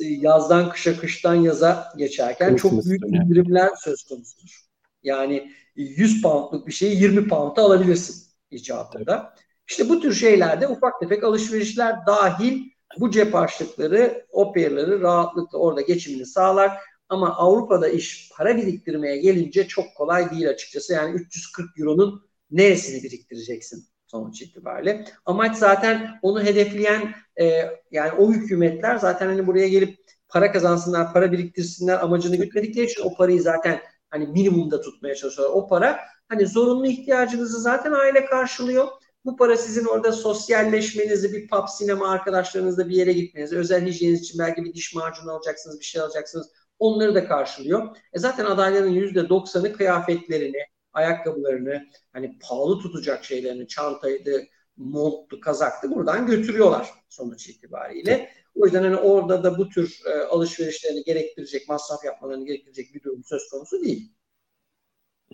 yazdan 0.00 0.70
kışa, 0.70 0.96
kıştan 1.00 1.34
yaza 1.34 1.92
geçerken 1.96 2.56
çok 2.56 2.84
büyük 2.84 3.02
indirimler 3.06 3.70
söz 3.84 4.02
konusudur. 4.02 4.60
Yani 5.02 5.52
100 5.76 6.22
poundluk 6.22 6.66
bir 6.66 6.72
şeyi 6.72 7.02
20 7.02 7.28
pound'a 7.28 7.62
alabilirsin 7.62 8.30
icabında. 8.50 9.34
İşte 9.70 9.88
bu 9.88 10.00
tür 10.00 10.14
şeylerde 10.14 10.68
ufak 10.68 11.00
tefek 11.00 11.24
alışverişler 11.24 12.06
dahil 12.06 12.70
bu 12.98 13.10
cep 13.10 13.34
harçlıkları, 13.34 14.26
operleri 14.30 15.00
rahatlıkla 15.00 15.58
orada 15.58 15.80
geçimini 15.80 16.26
sağlar. 16.26 16.72
Ama 17.08 17.36
Avrupa'da 17.36 17.88
iş 17.88 18.30
para 18.36 18.56
biriktirmeye 18.56 19.16
gelince 19.16 19.68
çok 19.68 19.84
kolay 19.96 20.30
değil 20.30 20.48
açıkçası. 20.48 20.92
Yani 20.92 21.14
340 21.14 21.78
euronun 21.78 22.22
neresini 22.50 23.02
biriktireceksin 23.02 23.84
sonuç 24.06 24.42
itibariyle. 24.42 25.04
Amaç 25.24 25.56
zaten 25.56 26.18
onu 26.22 26.42
hedefleyen 26.42 27.14
e, 27.40 27.70
yani 27.90 28.12
o 28.18 28.32
hükümetler 28.32 28.96
zaten 28.96 29.26
hani 29.26 29.46
buraya 29.46 29.68
gelip 29.68 29.98
para 30.28 30.52
kazansınlar, 30.52 31.12
para 31.12 31.32
biriktirsinler 31.32 32.04
amacını 32.04 32.36
gütmedikleri 32.36 32.86
için 32.86 33.02
o 33.02 33.14
parayı 33.14 33.42
zaten 33.42 33.80
hani 34.10 34.26
minimumda 34.26 34.80
tutmaya 34.80 35.14
çalışıyorlar. 35.14 35.56
O 35.56 35.68
para 35.68 36.00
hani 36.28 36.46
zorunlu 36.46 36.86
ihtiyacınızı 36.86 37.60
zaten 37.60 37.92
aile 37.92 38.24
karşılıyor. 38.24 38.88
Bu 39.24 39.36
para 39.36 39.56
sizin 39.56 39.84
orada 39.84 40.12
sosyalleşmenizi, 40.12 41.32
bir 41.32 41.48
pub, 41.48 41.68
sinema 41.68 42.10
arkadaşlarınızla 42.10 42.88
bir 42.88 42.96
yere 42.96 43.12
gitmenizi, 43.12 43.58
özel 43.58 43.86
hijyeniniz 43.86 44.20
için 44.20 44.38
belki 44.38 44.64
bir 44.64 44.74
diş 44.74 44.94
macunu 44.94 45.32
alacaksınız, 45.32 45.80
bir 45.80 45.84
şey 45.84 46.00
alacaksınız. 46.00 46.52
Onları 46.78 47.14
da 47.14 47.28
karşılıyor. 47.28 47.96
E 48.12 48.18
zaten 48.18 48.44
adayların 48.44 48.92
%90'ı 48.92 49.72
kıyafetlerini, 49.72 50.58
ayakkabılarını, 50.92 51.86
hani 52.12 52.38
pahalı 52.38 52.78
tutacak 52.78 53.24
şeylerini, 53.24 53.68
çantaydı, 53.68 54.42
monttu, 54.76 55.40
kazaktı 55.40 55.90
buradan 55.90 56.26
götürüyorlar 56.26 56.90
sonuç 57.08 57.48
itibariyle. 57.48 58.30
O 58.54 58.64
yüzden 58.64 58.82
hani 58.82 58.96
orada 58.96 59.44
da 59.44 59.58
bu 59.58 59.68
tür 59.68 60.00
e, 60.06 60.18
alışverişlerini 60.18 61.04
gerektirecek, 61.04 61.68
masraf 61.68 62.04
yapmalarını 62.04 62.46
gerektirecek 62.46 62.94
bir 62.94 63.02
durum 63.02 63.24
söz 63.24 63.48
konusu 63.48 63.82
değil. 63.82 64.12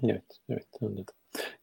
Evet, 0.03 0.41
evet 0.49 0.69
anladım. 0.81 1.15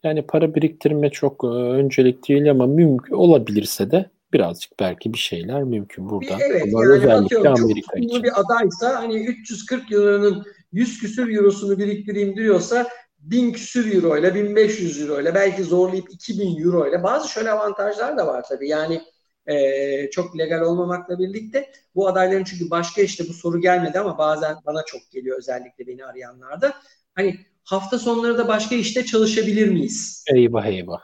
Yani 0.04 0.22
para 0.22 0.56
biriktirme 0.56 1.10
çok 1.10 1.44
e, 1.44 1.48
öncelik 1.48 2.30
değil 2.30 2.52
ama 2.52 2.68
mümkün 2.68 3.16
olabilirse 3.16 3.92
de 3.92 4.10
birazcık 4.34 4.80
belki 4.80 5.14
bir 5.14 5.18
şeyler 5.18 5.64
mümkün 5.64 6.10
burada. 6.10 6.38
Bir, 6.38 6.44
evet 6.44 6.64
ama 6.74 6.84
yani 6.84 6.94
özellikle 6.94 7.50
Amerika 7.50 7.96
çok 7.96 8.04
için. 8.04 8.24
bir 8.24 8.32
adaysa 8.40 8.96
hani 8.96 9.26
340 9.26 9.92
euronun 9.92 10.46
100 10.72 11.00
küsür 11.00 11.36
eurosunu 11.36 11.80
biriktireyim 11.80 12.36
diyorsa 12.36 12.88
1000 13.20 13.52
küsür 13.52 13.96
euro 13.96 14.18
ile 14.18 14.36
1500 14.36 15.02
euro 15.02 15.22
ile 15.22 15.36
belki 15.36 15.64
zorlayıp 15.64 16.14
2000 16.14 16.64
euro 16.64 16.88
ile 16.88 17.04
bazı 17.04 17.30
şöyle 17.30 17.52
avantajlar 17.52 18.18
da 18.18 18.28
var 18.28 18.44
tabii. 18.50 18.70
Yani 18.70 19.02
e, 19.48 20.10
çok 20.10 20.38
legal 20.38 20.62
olmamakla 20.62 21.20
birlikte 21.20 21.72
bu 21.96 22.08
adayların 22.08 22.44
çünkü 22.44 22.70
başka 22.70 23.02
işte 23.02 23.24
bu 23.30 23.34
soru 23.34 23.62
gelmedi 23.62 24.00
ama 24.00 24.18
bazen 24.18 24.56
bana 24.66 24.84
çok 24.86 25.02
geliyor 25.12 25.38
özellikle 25.38 25.88
beni 25.88 26.06
arayanlarda. 26.06 26.74
Hani 27.16 27.40
hafta 27.64 28.00
sonları 28.00 28.38
da 28.38 28.48
başka 28.48 28.76
işte 28.76 29.06
çalışabilir 29.06 29.68
miyiz? 29.68 30.24
Eyvah 30.36 30.66
eyvah. 30.66 31.02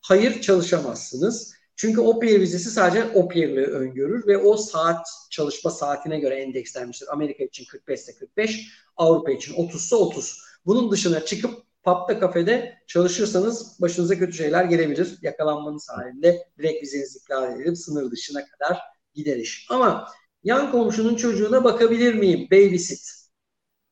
Hayır 0.00 0.40
çalışamazsınız. 0.40 1.58
Çünkü 1.76 2.00
o 2.00 2.20
peer 2.20 2.40
vizesi 2.40 2.70
sadece 2.70 3.04
o 3.14 3.28
peer'lığı 3.28 3.66
öngörür 3.66 4.26
ve 4.26 4.38
o 4.38 4.56
saat 4.56 5.06
çalışma 5.30 5.70
saatine 5.70 6.18
göre 6.18 6.34
endekslenmiştir. 6.34 7.12
Amerika 7.12 7.44
için 7.44 7.64
45 7.64 8.00
ise 8.00 8.14
45, 8.14 8.68
Avrupa 8.96 9.30
için 9.30 9.54
30 9.54 9.84
ise 9.84 9.96
30. 9.96 10.38
Bunun 10.66 10.90
dışına 10.90 11.24
çıkıp 11.24 11.62
pub'da 11.82 12.18
kafede 12.18 12.78
çalışırsanız 12.86 13.80
başınıza 13.80 14.18
kötü 14.18 14.32
şeyler 14.32 14.64
gelebilir. 14.64 15.18
Yakalanmanız 15.22 15.88
halinde 15.88 16.48
direkt 16.58 16.82
vizeniz 16.82 17.16
iptal 17.16 17.56
edilip 17.56 17.78
sınır 17.78 18.10
dışına 18.10 18.40
kadar 18.46 18.78
gider 19.14 19.36
iş. 19.36 19.66
Ama 19.70 20.08
yan 20.44 20.72
komşunun 20.72 21.14
çocuğuna 21.14 21.64
bakabilir 21.64 22.14
miyim? 22.14 22.48
Babysit. 22.50 23.27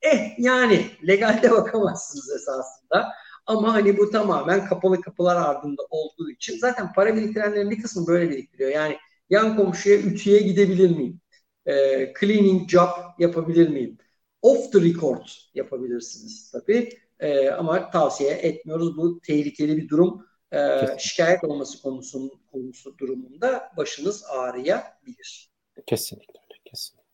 Eh 0.02 0.34
yani 0.38 0.86
legalde 1.08 1.50
bakamazsınız 1.50 2.30
esasında. 2.30 3.12
Ama 3.46 3.74
hani 3.74 3.98
bu 3.98 4.10
tamamen 4.10 4.66
kapalı 4.66 5.00
kapılar 5.00 5.36
ardında 5.36 5.82
olduğu 5.90 6.30
için 6.30 6.58
zaten 6.58 6.92
para 6.92 7.16
biriktirenlerin 7.16 7.70
bir 7.70 7.82
kısmı 7.82 8.06
böyle 8.06 8.30
biriktiriyor. 8.30 8.70
Yani 8.70 8.96
yan 9.30 9.56
komşuya 9.56 9.98
ütüye 9.98 10.38
gidebilir 10.40 10.90
miyim? 10.90 11.20
Ee, 11.66 12.12
cleaning 12.20 12.68
job 12.68 12.88
yapabilir 13.18 13.68
miyim? 13.68 13.98
Off 14.42 14.72
the 14.72 14.80
record 14.80 15.26
yapabilirsiniz 15.54 16.50
tabii. 16.50 16.88
Ee, 17.20 17.50
ama 17.50 17.90
tavsiye 17.90 18.30
etmiyoruz. 18.30 18.96
Bu 18.96 19.20
tehlikeli 19.20 19.76
bir 19.76 19.88
durum. 19.88 20.26
Ee, 20.52 20.86
şikayet 20.98 21.44
olması 21.44 21.82
konusunun 21.82 22.32
konusu 22.52 22.98
durumunda 22.98 23.72
başınız 23.76 24.24
ağrıyabilir. 24.24 25.50
Kesinlikle 25.86 26.40
öyle. 26.40 26.60
Kesinlikle 26.64 27.05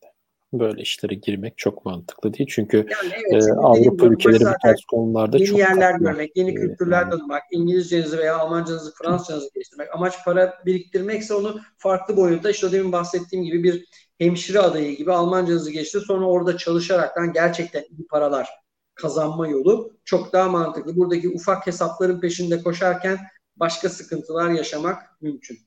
böyle 0.59 0.81
işlere 0.81 1.15
girmek 1.15 1.57
çok 1.57 1.85
mantıklı 1.85 2.33
değil. 2.33 2.49
Çünkü 2.53 2.77
yani 2.77 3.13
evet, 3.31 3.47
e, 3.47 3.53
Avrupa 3.53 4.05
ülkeleri 4.05 4.45
bu 4.45 4.53
tarz 4.61 4.85
konularda 4.87 5.37
yeni 5.37 5.47
çok 5.47 5.59
yerler 5.59 5.95
görmek, 5.99 6.37
yeni 6.37 6.55
kültürler 6.55 7.01
yani. 7.01 7.09
tanımak, 7.09 7.43
İngilizcenizi 7.51 8.17
veya 8.17 8.37
Almancanızı, 8.37 8.93
Fransızcanızı 8.93 9.49
geliştirmek. 9.53 9.95
Amaç 9.95 10.25
para 10.25 10.53
biriktirmekse 10.65 11.33
onu 11.33 11.59
farklı 11.77 12.17
boyutta 12.17 12.49
işte 12.49 12.71
demin 12.71 12.91
bahsettiğim 12.91 13.45
gibi 13.45 13.63
bir 13.63 13.85
hemşire 14.19 14.59
adayı 14.59 14.97
gibi 14.97 15.11
Almancanızı 15.11 15.71
geçti. 15.71 15.99
Sonra 15.99 16.25
orada 16.25 16.57
çalışaraktan 16.57 17.33
gerçekten 17.33 17.83
iyi 17.89 18.07
paralar 18.07 18.49
kazanma 18.95 19.47
yolu 19.47 19.93
çok 20.05 20.33
daha 20.33 20.49
mantıklı. 20.49 20.95
Buradaki 20.95 21.29
ufak 21.29 21.67
hesapların 21.67 22.19
peşinde 22.19 22.61
koşarken 22.61 23.17
başka 23.55 23.89
sıkıntılar 23.89 24.49
yaşamak 24.49 25.21
mümkün. 25.21 25.57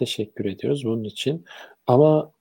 Teşekkür 0.00 0.44
ediyoruz 0.44 0.84
bunun 0.84 1.04
için. 1.04 1.44
Ama 1.86 2.32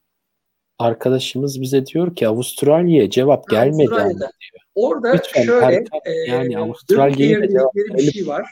arkadaşımız 0.78 1.62
bize 1.62 1.86
diyor 1.86 2.16
ki 2.16 2.28
Avustralya'ya 2.28 3.10
cevap 3.10 3.50
gelmedi 3.50 3.90
diyor. 3.90 4.32
Orada 4.76 5.12
Lütfen, 5.12 5.44
şöyle 5.44 5.84
e, 6.06 6.12
yani 6.12 6.58
Avustralya'ya 6.58 7.50
cevap 7.50 7.76
bir 7.76 8.12
şey 8.12 8.28
var. 8.28 8.46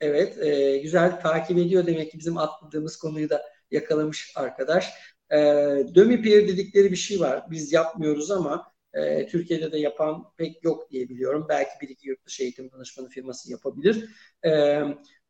Evet, 0.00 0.38
e, 0.38 0.78
güzel 0.78 1.20
takip 1.20 1.58
ediyor 1.58 1.86
demek 1.86 2.12
ki 2.12 2.18
bizim 2.18 2.38
atladığımız 2.38 2.96
konuyu 2.96 3.30
da 3.30 3.42
yakalamış 3.70 4.32
arkadaş. 4.36 4.90
E, 5.30 5.36
Dömipier 5.94 6.48
dedikleri 6.48 6.90
bir 6.90 6.96
şey 6.96 7.20
var. 7.20 7.42
Biz 7.50 7.72
yapmıyoruz 7.72 8.30
ama 8.30 8.72
e, 8.94 9.26
Türkiye'de 9.26 9.72
de 9.72 9.78
yapan 9.78 10.24
pek 10.36 10.64
yok 10.64 10.90
diye 10.90 11.08
biliyorum. 11.08 11.46
Belki 11.48 11.70
bir 11.82 11.88
iki 11.88 12.08
yurt 12.08 12.26
dışı 12.26 12.42
eğitim 12.42 12.70
danışmanı 12.72 13.08
firması 13.08 13.50
yapabilir. 13.50 14.08
E, 14.46 14.82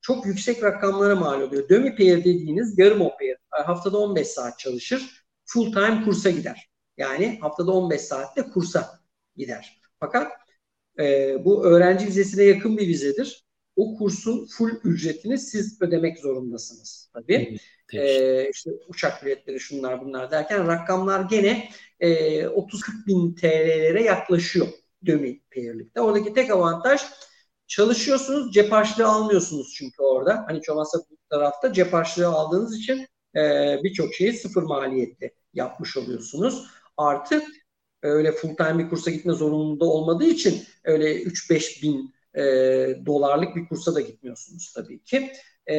çok 0.04 0.26
yüksek 0.26 0.62
rakamlara 0.62 1.16
mal 1.16 1.40
oluyor. 1.40 1.68
Demi 1.68 1.96
pair 1.96 2.18
dediğiniz 2.18 2.78
yarım 2.78 3.00
o 3.00 3.16
pair. 3.16 3.36
Haftada 3.50 3.98
15 3.98 4.26
saat 4.26 4.58
çalışır. 4.58 5.24
Full 5.44 5.72
time 5.72 6.02
kursa 6.04 6.30
gider. 6.30 6.70
Yani 6.96 7.38
haftada 7.40 7.72
15 7.72 8.00
saatte 8.00 8.42
kursa 8.42 9.00
gider. 9.36 9.80
Fakat 10.00 10.32
e, 10.98 11.36
bu 11.44 11.66
öğrenci 11.66 12.06
vizesine 12.06 12.42
yakın 12.44 12.78
bir 12.78 12.88
vizedir. 12.88 13.44
O 13.76 13.96
kursun 13.96 14.46
full 14.46 14.70
ücretini 14.84 15.38
siz 15.38 15.82
ödemek 15.82 16.18
zorundasınız 16.18 17.10
tabii. 17.14 17.58
Evet, 17.92 18.10
ee, 18.10 18.50
işte 18.50 18.70
uçak 18.88 19.24
biletleri 19.24 19.60
şunlar 19.60 20.04
bunlar 20.04 20.30
derken 20.30 20.66
rakamlar 20.66 21.20
gene 21.20 21.68
e, 22.00 22.08
30-40 22.46 23.06
bin 23.06 23.34
TL'lere 23.34 24.02
yaklaşıyor 24.02 24.66
dömi 25.06 25.40
pairlikte. 25.54 26.00
Oradaki 26.00 26.34
tek 26.34 26.50
avantaj 26.50 27.00
Çalışıyorsunuz 27.66 28.52
cep 28.52 28.72
harçlığı 28.72 29.06
almıyorsunuz 29.06 29.74
çünkü 29.76 30.02
orada. 30.02 30.44
Hani 30.48 30.62
çoğunlukla 30.62 30.98
bu 31.10 31.16
tarafta 31.30 31.72
cep 31.72 31.92
harçlığı 31.92 32.28
aldığınız 32.28 32.78
için 32.78 33.06
e, 33.36 33.76
birçok 33.84 34.14
şeyi 34.14 34.32
sıfır 34.32 34.62
maliyette 34.62 35.34
yapmış 35.54 35.96
oluyorsunuz. 35.96 36.66
Artı 36.96 37.42
öyle 38.02 38.32
full 38.32 38.56
time 38.56 38.78
bir 38.78 38.90
kursa 38.90 39.10
gitme 39.10 39.32
zorunluluğu 39.32 39.92
olmadığı 39.92 40.26
için 40.26 40.64
öyle 40.84 41.22
3-5 41.22 41.82
bin 41.82 42.14
e, 42.34 42.42
dolarlık 43.06 43.56
bir 43.56 43.68
kursa 43.68 43.94
da 43.94 44.00
gitmiyorsunuz 44.00 44.72
tabii 44.76 45.02
ki. 45.02 45.32
E, 45.70 45.74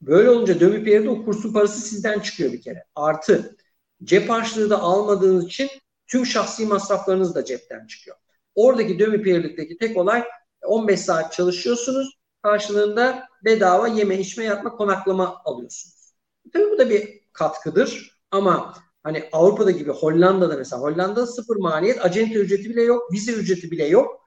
böyle 0.00 0.30
olunca 0.30 0.60
dömüp 0.60 0.88
yerde 0.88 1.10
o 1.10 1.24
kursun 1.24 1.52
parası 1.52 1.80
sizden 1.80 2.20
çıkıyor 2.20 2.52
bir 2.52 2.60
kere. 2.62 2.84
Artı 2.94 3.56
cep 4.04 4.30
harçlığı 4.30 4.70
da 4.70 4.80
almadığınız 4.80 5.46
için 5.46 5.68
tüm 6.06 6.26
şahsi 6.26 6.66
masraflarınız 6.66 7.34
da 7.34 7.44
cepten 7.44 7.86
çıkıyor. 7.86 8.16
Oradaki 8.54 8.98
dömüp 8.98 9.26
yerlikteki 9.26 9.78
tek 9.78 9.96
olay 9.96 10.24
15 10.66 11.00
saat 11.00 11.32
çalışıyorsunuz. 11.32 12.18
Karşılığında 12.42 13.28
bedava 13.44 13.88
yeme, 13.88 14.18
içme, 14.18 14.44
yatma, 14.44 14.76
konaklama 14.76 15.42
alıyorsunuz. 15.44 16.14
Tabii 16.52 16.70
bu 16.70 16.78
da 16.78 16.90
bir 16.90 17.20
katkıdır. 17.32 18.20
Ama 18.30 18.74
hani 19.02 19.28
Avrupa'da 19.32 19.70
gibi 19.70 19.90
Hollanda'da 19.90 20.56
mesela 20.56 20.82
Hollanda'da 20.82 21.26
sıfır 21.26 21.56
maliyet, 21.56 22.04
acente 22.04 22.38
ücreti 22.38 22.70
bile 22.70 22.82
yok, 22.82 23.12
vize 23.12 23.32
ücreti 23.32 23.70
bile 23.70 23.86
yok. 23.86 24.26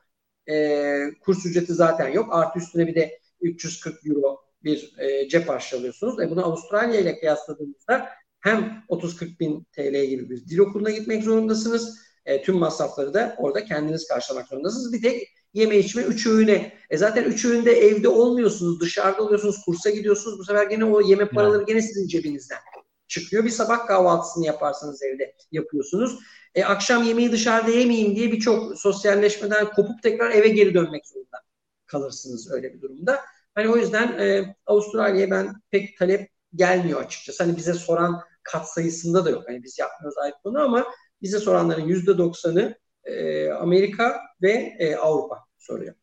E, 0.50 1.00
kurs 1.22 1.46
ücreti 1.46 1.74
zaten 1.74 2.08
yok. 2.10 2.28
Artı 2.32 2.60
üstüne 2.60 2.88
bir 2.88 2.96
de 2.96 3.20
340 3.42 4.08
euro 4.08 4.40
bir 4.64 4.94
e, 4.98 5.30
cep 5.30 5.50
harçlı 5.50 5.78
alıyorsunuz. 5.78 6.20
E 6.20 6.30
bunu 6.30 6.46
Avustralya 6.46 7.00
ile 7.00 7.20
kıyasladığımızda 7.20 8.10
hem 8.40 8.84
30-40 8.90 9.40
bin 9.40 9.68
TL 9.72 10.06
gibi 10.06 10.30
bir 10.30 10.46
dil 10.46 10.58
okuluna 10.58 10.90
gitmek 10.92 11.24
zorundasınız. 11.24 12.00
E, 12.26 12.42
tüm 12.42 12.58
masrafları 12.58 13.14
da 13.14 13.36
orada 13.38 13.66
kendiniz 13.66 14.08
karşılamak 14.08 14.48
zorundasınız. 14.48 14.94
Bir 14.94 15.02
tek 15.02 15.28
yeme 15.54 15.78
içme 15.78 16.02
üç 16.02 16.28
öğüne. 16.28 16.74
E 16.90 16.98
zaten 16.98 17.24
üç 17.24 17.46
öğünde 17.46 17.72
evde 17.72 18.08
olmuyorsunuz. 18.08 18.80
Dışarıda 18.80 19.24
oluyorsunuz. 19.24 19.62
Kursa 19.66 19.90
gidiyorsunuz. 19.90 20.40
Bu 20.40 20.44
sefer 20.44 20.66
gene 20.68 20.86
o 20.86 21.02
yeme 21.02 21.30
paraları 21.30 21.64
gene 21.64 21.82
sizin 21.82 22.08
cebinizden 22.08 22.60
çıkıyor. 23.08 23.46
Bir 23.46 23.50
sabah 23.50 23.88
kahvaltısını 23.88 24.46
yaparsanız 24.46 25.04
evde 25.04 25.36
yapıyorsunuz. 25.52 26.20
E, 26.56 26.64
akşam 26.64 27.04
yemeği 27.04 27.32
dışarıda 27.32 27.72
yemeyeyim 27.72 28.16
diye 28.16 28.32
birçok 28.32 28.80
sosyalleşmeden 28.80 29.72
kopup 29.72 30.04
tekrar 30.04 30.32
eve 30.32 30.48
geri 30.48 30.74
dönmek 30.74 31.08
zorunda 31.08 31.38
kalırsınız 31.86 32.52
öyle 32.52 32.74
bir 32.74 32.82
durumda. 32.82 33.20
Hani 33.56 33.70
o 33.70 33.78
yüzden 33.78 34.20
e, 34.20 34.56
Avustralya'ya 34.66 35.32
ben 35.32 35.54
pek 35.72 35.98
talep 35.98 36.30
gelmiyor 36.56 37.04
açıkçası. 37.04 37.44
Hani 37.44 37.58
bize 37.58 37.74
soran 37.74 38.22
kat 38.44 38.70
sayısında 38.70 39.26
da 39.26 39.30
yok. 39.30 39.44
Hani 39.48 39.64
biz 39.64 39.80
yapmıyoruz 39.80 40.18
ayrı 40.18 40.36
konu 40.44 40.62
ama 40.62 40.86
bize 41.22 41.40
soranların 41.40 41.88
yüzde 41.88 42.18
doksanı 42.18 42.76
e, 43.06 43.50
Amerika 43.50 44.22
ve 44.42 44.52
e, 44.80 44.96
Avrupa 44.96 45.38
soruyor. 45.58 45.96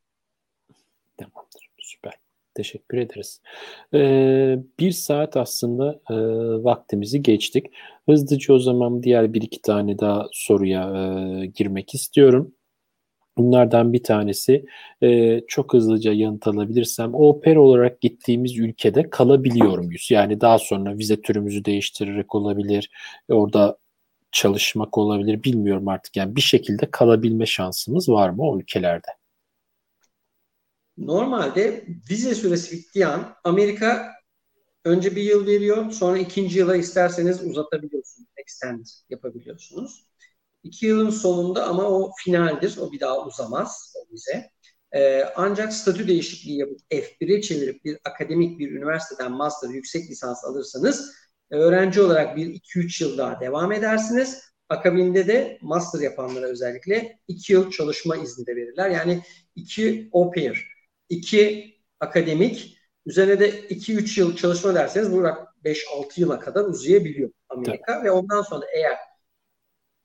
Tamamdır. 1.17 1.71
Süper. 1.79 2.13
Teşekkür 2.55 2.99
ederiz. 2.99 3.41
Ee, 3.95 4.59
bir 4.79 4.91
saat 4.91 5.37
aslında 5.37 6.01
e, 6.11 6.15
vaktimizi 6.65 7.23
geçtik. 7.23 7.67
Hızlıca 8.09 8.55
o 8.55 8.59
zaman 8.59 9.03
diğer 9.03 9.33
bir 9.33 9.43
iki 9.43 9.63
tane 9.63 9.99
daha 9.99 10.27
soruya 10.33 10.83
e, 10.83 11.47
girmek 11.47 11.95
istiyorum. 11.95 12.55
Bunlardan 13.39 13.93
bir 13.93 14.03
tanesi 14.03 14.65
e, 15.03 15.41
çok 15.49 15.75
hızlıca 15.75 16.13
yanıt 16.13 16.47
alabilirsem 16.47 17.15
oper 17.15 17.57
olarak 17.57 18.01
gittiğimiz 18.01 18.59
ülkede 18.59 19.11
kalabiliyor 19.11 19.79
muyuz? 19.79 20.09
Yani 20.11 20.41
daha 20.41 20.59
sonra 20.59 20.99
vize 20.99 21.23
türümüzü 21.23 21.65
değiştirerek 21.65 22.35
olabilir, 22.35 22.91
orada 23.29 23.79
çalışmak 24.37 24.99
olabilir 24.99 25.43
bilmiyorum 25.45 25.89
artık. 25.89 26.17
Yani 26.17 26.37
bir 26.37 26.41
şekilde 26.41 26.91
kalabilme 26.91 27.47
şansımız 27.47 28.09
var 28.09 28.31
mı 28.31 28.43
o 28.43 28.59
ülkelerde? 28.59 29.07
Normalde 30.99 31.87
vize 32.11 32.35
süresi 32.35 32.77
bittiği 32.77 33.07
an 33.07 33.35
Amerika 33.45 34.13
önce 34.85 35.17
bir 35.17 35.23
yıl 35.23 35.47
veriyor 35.47 35.91
sonra 35.91 36.19
ikinci 36.19 36.59
yıla 36.59 36.77
isterseniz 36.77 37.45
uzatabiliyorsunuz. 37.45 38.29
Extend 38.37 38.87
yapabiliyorsunuz. 39.11 40.07
İki 40.63 40.87
yılın 40.87 41.11
sonunda 41.11 41.67
ama 41.67 41.83
o 41.83 42.11
finaldir. 42.25 42.77
O 42.81 42.93
bir 42.93 43.01
daha 43.01 43.27
uzamaz 43.27 43.95
o 43.97 44.13
vize. 44.13 44.51
Ee, 44.93 45.25
ancak 45.37 45.73
statü 45.73 46.09
değişikliği 46.09 46.59
yapıp 46.59 46.81
F1'e 46.91 47.41
çevirip 47.41 47.85
bir 47.85 47.99
akademik 48.05 48.59
bir 48.59 48.71
üniversiteden 48.71 49.33
master 49.33 49.69
yüksek 49.69 50.11
lisans 50.11 50.45
alırsanız 50.45 51.13
öğrenci 51.51 52.01
olarak 52.01 52.37
bir 52.37 52.47
2-3 52.47 53.05
yıl 53.05 53.19
daha 53.19 53.41
devam 53.41 53.73
edersiniz. 53.73 54.43
Akabinde 54.69 55.27
de 55.27 55.59
master 55.63 56.01
yapanlara 56.01 56.47
özellikle 56.47 57.19
2 57.29 57.53
yıl 57.53 57.71
çalışma 57.71 58.17
izni 58.17 58.47
de 58.47 58.57
verirler. 58.57 58.91
Yani 58.91 59.23
2 59.55 60.11
au 60.13 60.31
pair, 60.31 60.69
2 61.09 61.77
akademik, 62.01 62.79
üzerine 63.07 63.41
de 63.41 63.69
2-3 63.69 64.21
yıl 64.21 64.37
çalışma 64.37 64.75
derseniz 64.75 65.13
bu 65.13 65.23
5-6 65.65 66.21
yıla 66.21 66.41
kadar 66.41 66.65
uzayabiliyor 66.65 67.31
Amerika. 67.49 67.93
Tabii. 67.93 68.05
Ve 68.05 68.11
ondan 68.11 68.43
sonra 68.43 68.67
eğer 68.75 68.97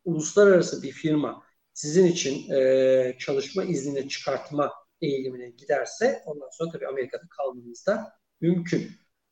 uluslararası 0.06 0.84
bir 0.84 0.92
firma 0.92 1.44
sizin 1.74 2.06
için 2.06 2.52
e, 2.52 3.16
çalışma 3.20 3.64
iznini 3.64 4.10
çıkartma 4.10 4.72
eğilimine 5.02 5.50
giderse 5.50 6.22
ondan 6.26 6.50
sonra 6.52 6.72
tabii 6.72 6.88
Amerika'da 6.88 7.28
kalmanız 7.38 7.86
da 7.88 8.14
mümkün. 8.42 8.92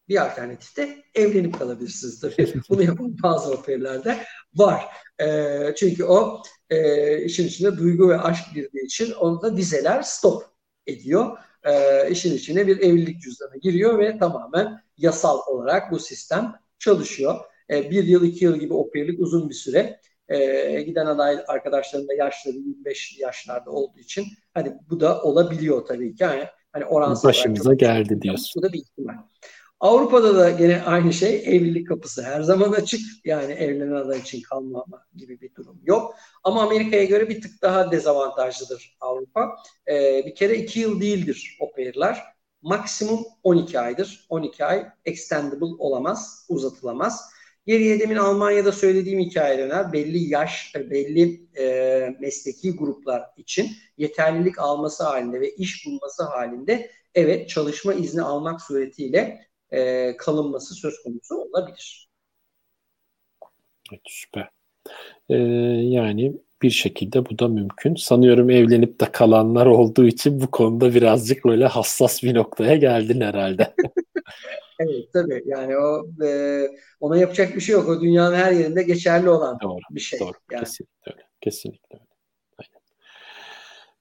Bir 0.10 0.26
alternatif 0.26 0.78
de 0.78 1.04
evlenip 1.16 1.60
kalabilirsiniz 1.60 2.20
tabii. 2.20 2.54
Bunu 2.70 2.84
yapan 2.84 3.16
bazı 3.24 3.52
operlerde 3.52 4.18
var. 4.56 4.86
E, 5.22 5.76
çünkü 5.78 6.04
o 6.04 6.42
e, 6.70 7.24
işin 7.24 7.48
içinde 7.48 7.78
duygu 7.78 8.10
ve 8.10 8.20
aşk 8.20 8.54
girdiği 8.54 8.86
için 8.86 9.12
onu 9.12 9.42
da 9.42 9.56
vizeler 9.56 10.02
stop 10.02 10.44
ediyor. 10.88 11.38
E, 11.64 12.12
işin 12.12 12.36
içine 12.36 12.68
bir 12.68 12.80
evlilik 12.80 13.22
cüzdanı 13.22 13.58
giriyor 13.58 14.00
ve 14.00 14.18
tamamen 14.18 14.82
yasal 14.98 15.40
olarak 15.48 15.92
bu 15.92 16.00
sistem 16.00 16.56
çalışıyor. 16.80 17.36
E, 17.70 17.92
bir 17.92 18.04
yıl, 18.04 18.24
iki 18.24 18.46
yıl 18.46 18.56
gibi 18.56 18.74
operlik 18.74 19.20
uzun 19.20 19.50
bir 19.50 19.56
süre 19.56 20.00
e, 20.30 20.82
giden 20.82 21.06
aday 21.06 21.38
arkadaşlarım 21.48 22.08
da 22.08 22.14
yaşları 22.14 22.56
25 22.56 23.20
yaşlarda 23.20 23.72
olduğu 23.72 24.00
için 24.00 24.26
hani 24.54 24.74
bu 24.90 25.00
da 25.00 25.22
olabiliyor 25.22 25.86
tabii 25.86 26.16
ki. 26.16 26.24
Yani, 26.24 26.44
hani 26.72 26.86
oransal 26.86 27.30
Başımıza 27.30 27.74
geldi 27.74 28.22
diyorsun. 28.22 28.62
Bu 28.62 28.68
da 28.68 28.74
bir 28.74 28.80
ihtimal. 28.80 29.14
Avrupa'da 29.80 30.36
da 30.36 30.50
gene 30.50 30.82
aynı 30.82 31.14
şey 31.14 31.36
evlilik 31.46 31.88
kapısı 31.88 32.24
her 32.24 32.42
zaman 32.42 32.72
açık. 32.72 33.02
Yani 33.26 33.54
evlenen 33.54 33.92
aday 33.96 34.20
için 34.20 34.42
kalmama 34.42 35.06
gibi 35.16 35.42
bir 35.42 35.56
durum 35.56 35.80
yok. 35.84 36.16
Ama 36.44 36.64
Amerika'ya 36.64 37.04
göre 37.04 37.30
bir 37.30 37.42
tık 37.42 37.62
daha 37.62 37.92
dezavantajlıdır 37.92 38.98
Avrupa. 39.02 39.56
Ee, 39.88 40.24
bir 40.26 40.36
kere 40.36 40.58
iki 40.58 40.80
yıl 40.80 41.02
değildir 41.02 41.58
o 41.60 41.72
pair'ler. 41.72 42.24
Maksimum 42.62 43.26
12 43.44 43.80
aydır. 43.80 44.26
12 44.30 44.66
ay 44.66 44.88
extendable 45.06 45.76
olamaz, 45.80 46.46
uzatılamaz. 46.50 47.30
Geriye 47.66 48.00
demin 48.00 48.16
Almanya'da 48.16 48.72
söylediğim 48.72 49.20
hikaye. 49.20 49.72
Belli 49.94 50.30
yaş, 50.30 50.76
belli 50.76 51.48
e, 51.58 52.18
mesleki 52.20 52.76
gruplar 52.76 53.24
için 53.38 53.70
yeterlilik 53.98 54.60
alması 54.60 55.04
halinde 55.04 55.42
ve 55.42 55.56
iş 55.56 55.86
bulması 55.86 56.24
halinde 56.24 56.92
evet 57.16 57.50
çalışma 57.50 57.94
izni 57.94 58.22
almak 58.22 58.62
suretiyle 58.62 59.49
e, 59.72 60.18
kalınması 60.18 60.76
söz 60.76 61.04
konusu 61.04 61.36
olabilir. 61.36 62.10
Evet, 63.92 64.02
süper. 64.06 64.50
Ee, 65.30 65.36
yani 65.90 66.34
bir 66.62 66.70
şekilde 66.70 67.26
bu 67.26 67.40
da 67.40 67.48
mümkün. 67.48 67.96
Sanıyorum 67.96 68.50
evlenip 68.50 69.02
de 69.02 69.12
kalanlar 69.12 69.66
olduğu 69.66 70.06
için 70.06 70.42
bu 70.42 70.52
konuda 70.52 70.94
birazcık 70.94 71.46
böyle 71.46 71.66
hassas 71.66 72.24
bir 72.24 72.34
noktaya 72.34 72.76
geldin 72.76 73.22
herhalde. 73.22 73.74
Evet 74.82 75.14
tabii 75.14 75.44
yani 75.46 75.78
o 75.78 76.06
e, 76.26 76.62
ona 77.00 77.18
yapacak 77.18 77.56
bir 77.56 77.62
şey 77.62 77.74
yok. 77.74 77.90
O 77.90 78.02
dünyanın 78.02 78.36
her 78.36 78.52
yerinde 78.52 78.84
geçerli 78.84 79.30
olan 79.30 79.60
doğru, 79.62 79.80
bir 79.92 80.00
şey. 80.00 80.20
Doğru. 80.20 80.32
Yani. 80.52 80.64
Kesinlikle 80.64 81.12
öyle. 81.12 81.24
Kesinlikle 81.42 81.96
öyle. 81.96 82.09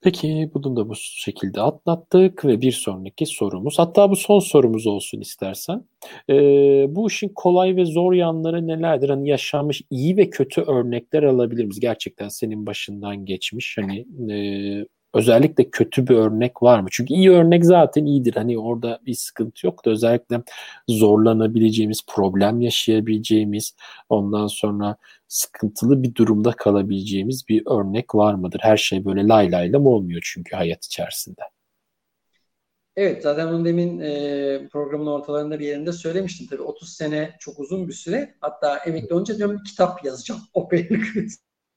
Peki 0.01 0.51
bunu 0.53 0.75
da 0.75 0.89
bu 0.89 0.93
şekilde 0.95 1.61
atlattık 1.61 2.45
ve 2.45 2.61
bir 2.61 2.71
sonraki 2.71 3.25
sorumuz 3.25 3.79
hatta 3.79 4.09
bu 4.11 4.15
son 4.15 4.39
sorumuz 4.39 4.87
olsun 4.87 5.21
istersen. 5.21 5.85
Ee, 6.29 6.85
bu 6.89 7.07
işin 7.07 7.29
kolay 7.35 7.75
ve 7.75 7.85
zor 7.85 8.13
yanları 8.13 8.67
nelerdir? 8.67 9.09
Hani 9.09 9.29
yaşanmış 9.29 9.81
iyi 9.89 10.17
ve 10.17 10.29
kötü 10.29 10.61
örnekler 10.61 11.23
alabilir 11.23 11.63
miyiz? 11.65 11.79
Gerçekten 11.79 12.29
senin 12.29 12.65
başından 12.65 13.25
geçmiş 13.25 13.77
hani 13.77 14.05
e, 14.33 14.85
özellikle 15.13 15.69
kötü 15.69 16.07
bir 16.07 16.15
örnek 16.15 16.63
var 16.63 16.79
mı? 16.79 16.87
Çünkü 16.91 17.13
iyi 17.13 17.31
örnek 17.31 17.65
zaten 17.65 18.05
iyidir. 18.05 18.33
Hani 18.33 18.59
orada 18.59 18.99
bir 19.05 19.13
sıkıntı 19.13 19.65
yok 19.65 19.85
da 19.85 19.89
özellikle 19.89 20.41
zorlanabileceğimiz, 20.87 22.01
problem 22.07 22.61
yaşayabileceğimiz, 22.61 23.75
ondan 24.09 24.47
sonra 24.47 24.95
sıkıntılı 25.27 26.03
bir 26.03 26.15
durumda 26.15 26.51
kalabileceğimiz 26.51 27.43
bir 27.49 27.63
örnek 27.67 28.15
var 28.15 28.33
mıdır? 28.33 28.59
Her 28.63 28.77
şey 28.77 29.05
böyle 29.05 29.27
lay 29.27 29.51
layla 29.51 29.79
mı 29.79 29.89
olmuyor 29.89 30.21
çünkü 30.23 30.55
hayat 30.55 30.85
içerisinde? 30.85 31.41
Evet 32.95 33.23
zaten 33.23 33.53
bunu 33.53 33.65
demin 33.65 33.99
e, 33.99 34.67
programın 34.71 35.07
ortalarında 35.07 35.59
bir 35.59 35.65
yerinde 35.65 35.91
söylemiştim. 35.91 36.47
Tabii 36.49 36.61
30 36.61 36.93
sene 36.93 37.35
çok 37.39 37.59
uzun 37.59 37.87
bir 37.87 37.93
süre. 37.93 38.35
Hatta 38.41 38.77
emekli 38.77 39.13
olunca 39.13 39.37
diyorum 39.37 39.63
kitap 39.63 40.05
yazacağım. 40.05 40.41
Operalık 40.53 41.07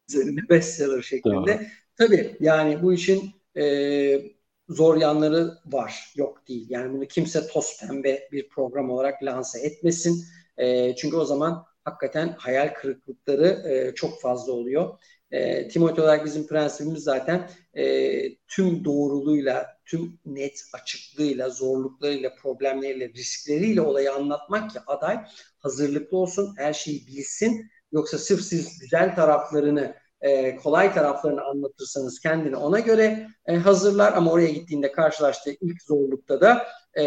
üzerine 0.08 0.40
bestseller 0.50 1.02
şeklinde. 1.02 1.58
Doğru. 1.58 1.66
Tabii 2.02 2.36
yani 2.40 2.82
bu 2.82 2.92
işin 2.94 3.30
e, 3.56 4.22
zor 4.68 4.96
yanları 4.96 5.58
var. 5.66 6.12
Yok 6.16 6.48
değil. 6.48 6.66
Yani 6.70 6.92
bunu 6.92 7.06
kimse 7.06 7.46
toz 7.46 7.80
pembe 7.80 8.28
bir 8.32 8.48
program 8.48 8.90
olarak 8.90 9.22
lanse 9.22 9.60
etmesin. 9.66 10.24
E, 10.56 10.96
çünkü 10.96 11.16
o 11.16 11.24
zaman 11.24 11.64
hakikaten 11.84 12.28
hayal 12.38 12.74
kırıklıkları 12.74 13.46
e, 13.70 13.94
çok 13.94 14.20
fazla 14.20 14.52
oluyor. 14.52 14.98
E, 15.30 15.68
Timothy 15.68 16.02
olarak 16.04 16.24
bizim 16.24 16.46
prensibimiz 16.46 17.02
zaten 17.02 17.50
e, 17.74 18.36
tüm 18.48 18.84
doğruluğuyla 18.84 19.66
tüm 19.86 20.18
net 20.26 20.62
açıklığıyla, 20.72 21.50
zorluklarıyla, 21.50 22.34
problemleriyle, 22.34 23.08
riskleriyle 23.08 23.80
olayı 23.80 24.12
anlatmak 24.12 24.70
ki 24.70 24.78
aday 24.86 25.18
hazırlıklı 25.58 26.16
olsun, 26.18 26.54
her 26.58 26.72
şeyi 26.72 27.06
bilsin. 27.06 27.70
Yoksa 27.92 28.18
sırf 28.18 28.40
siz 28.42 28.78
güzel 28.78 29.14
taraflarını, 29.14 29.94
e, 30.22 30.56
kolay 30.56 30.94
taraflarını 30.94 31.44
anlatırsanız 31.44 32.20
kendini 32.20 32.56
ona 32.56 32.80
göre 32.80 33.28
e, 33.46 33.56
hazırlar 33.56 34.12
ama 34.12 34.30
oraya 34.30 34.50
gittiğinde 34.50 34.92
karşılaştığı 34.92 35.50
ilk 35.60 35.82
zorlukta 35.82 36.40
da 36.40 36.66
e, 36.98 37.04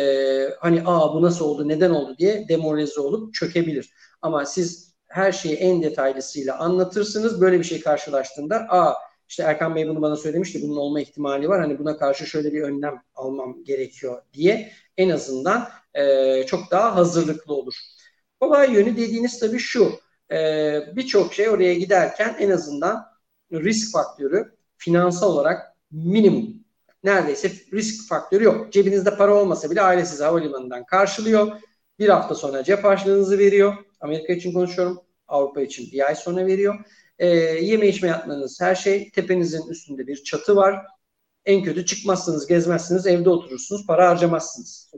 hani 0.59 0.83
aa 0.85 1.13
bu 1.13 1.21
nasıl 1.21 1.45
oldu, 1.45 1.67
neden 1.67 1.89
oldu 1.89 2.15
diye 2.17 2.47
demoralize 2.49 3.01
olup 3.01 3.33
çökebilir. 3.33 3.93
Ama 4.21 4.45
siz 4.45 4.95
her 5.07 5.31
şeyi 5.31 5.55
en 5.55 5.83
detaylısıyla 5.83 6.59
anlatırsınız. 6.59 7.41
Böyle 7.41 7.59
bir 7.59 7.63
şey 7.63 7.81
karşılaştığında 7.81 8.55
aa 8.69 8.95
işte 9.29 9.43
Erkan 9.43 9.75
Bey 9.75 9.87
bunu 9.87 10.01
bana 10.01 10.15
söylemişti. 10.15 10.61
Bunun 10.61 10.77
olma 10.77 11.01
ihtimali 11.01 11.49
var. 11.49 11.61
Hani 11.61 11.79
buna 11.79 11.97
karşı 11.97 12.25
şöyle 12.25 12.53
bir 12.53 12.61
önlem 12.61 13.01
almam 13.15 13.63
gerekiyor 13.63 14.21
diye 14.33 14.71
en 14.97 15.09
azından 15.09 15.69
çok 16.47 16.71
daha 16.71 16.95
hazırlıklı 16.95 17.53
olur. 17.53 17.73
Kolay 18.39 18.73
yönü 18.73 18.97
dediğiniz 18.97 19.39
tabii 19.39 19.59
şu. 19.59 19.91
E, 20.31 20.95
Birçok 20.95 21.33
şey 21.33 21.49
oraya 21.49 21.73
giderken 21.73 22.35
en 22.39 22.49
azından 22.49 23.05
risk 23.51 23.91
faktörü 23.91 24.55
finansal 24.77 25.31
olarak 25.31 25.75
minimum. 25.91 26.65
Neredeyse 27.03 27.51
risk 27.73 28.09
faktörü 28.09 28.43
yok. 28.43 28.73
Cebinizde 28.73 29.17
para 29.17 29.35
olmasa 29.35 29.71
bile 29.71 29.81
aile 29.81 30.05
sizi 30.05 30.23
havalimanından 30.23 30.85
karşılıyor. 30.85 31.51
Bir 31.99 32.09
hafta 32.09 32.35
sonra 32.35 32.63
cep 32.63 32.83
harçlığınızı 32.83 33.37
veriyor. 33.37 33.73
Amerika 34.01 34.33
için 34.33 34.53
konuşuyorum. 34.53 35.01
Avrupa 35.27 35.61
için 35.61 35.91
bir 35.91 36.07
ay 36.07 36.15
sonra 36.15 36.45
veriyor. 36.45 36.75
E, 37.19 37.27
yeme 37.27 37.87
içme 37.87 38.07
yapmanız 38.07 38.61
her 38.61 38.75
şey 38.75 39.11
tepenizin 39.11 39.67
üstünde 39.69 40.07
bir 40.07 40.23
çatı 40.23 40.55
var. 40.55 40.85
En 41.45 41.63
kötü 41.63 41.85
çıkmazsınız, 41.85 42.47
gezmezsiniz, 42.47 43.07
evde 43.07 43.29
oturursunuz, 43.29 43.87
para 43.87 44.09
harcamazsınız. 44.09 44.91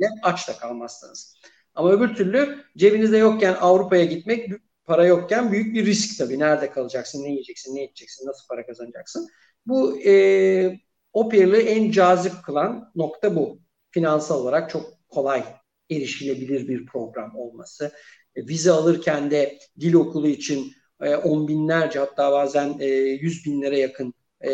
Yani. 0.00 0.20
aç 0.22 0.48
da 0.48 0.56
kalmazsınız. 0.56 1.36
Ama 1.74 1.92
öbür 1.92 2.14
türlü 2.14 2.64
cebinizde 2.76 3.16
yokken 3.16 3.56
Avrupa'ya 3.60 4.04
gitmek 4.04 4.50
para 4.84 5.06
yokken 5.06 5.52
büyük 5.52 5.74
bir 5.74 5.86
risk 5.86 6.18
tabii. 6.18 6.38
Nerede 6.38 6.70
kalacaksın, 6.70 7.24
ne 7.24 7.28
yiyeceksin, 7.28 7.76
ne 7.76 7.84
içeceksin, 7.84 8.26
nasıl 8.26 8.48
para 8.48 8.66
kazanacaksın. 8.66 9.28
Bu 9.66 10.00
e, 10.00 10.80
Opier'li 11.12 11.56
en 11.56 11.90
cazip 11.90 12.32
kılan 12.44 12.92
nokta 12.94 13.36
bu. 13.36 13.60
Finansal 13.90 14.40
olarak 14.40 14.70
çok 14.70 15.08
kolay 15.08 15.44
erişilebilir 15.90 16.68
bir 16.68 16.86
program 16.86 17.36
olması. 17.36 17.92
E, 18.36 18.48
vize 18.48 18.70
alırken 18.70 19.30
de 19.30 19.58
dil 19.80 19.94
okulu 19.94 20.28
için 20.28 20.72
e, 21.02 21.16
on 21.16 21.48
binlerce 21.48 21.98
hatta 21.98 22.32
bazen 22.32 22.76
e, 22.80 22.86
yüz 22.96 23.46
binlere 23.46 23.78
yakın 23.78 24.14
e, 24.44 24.50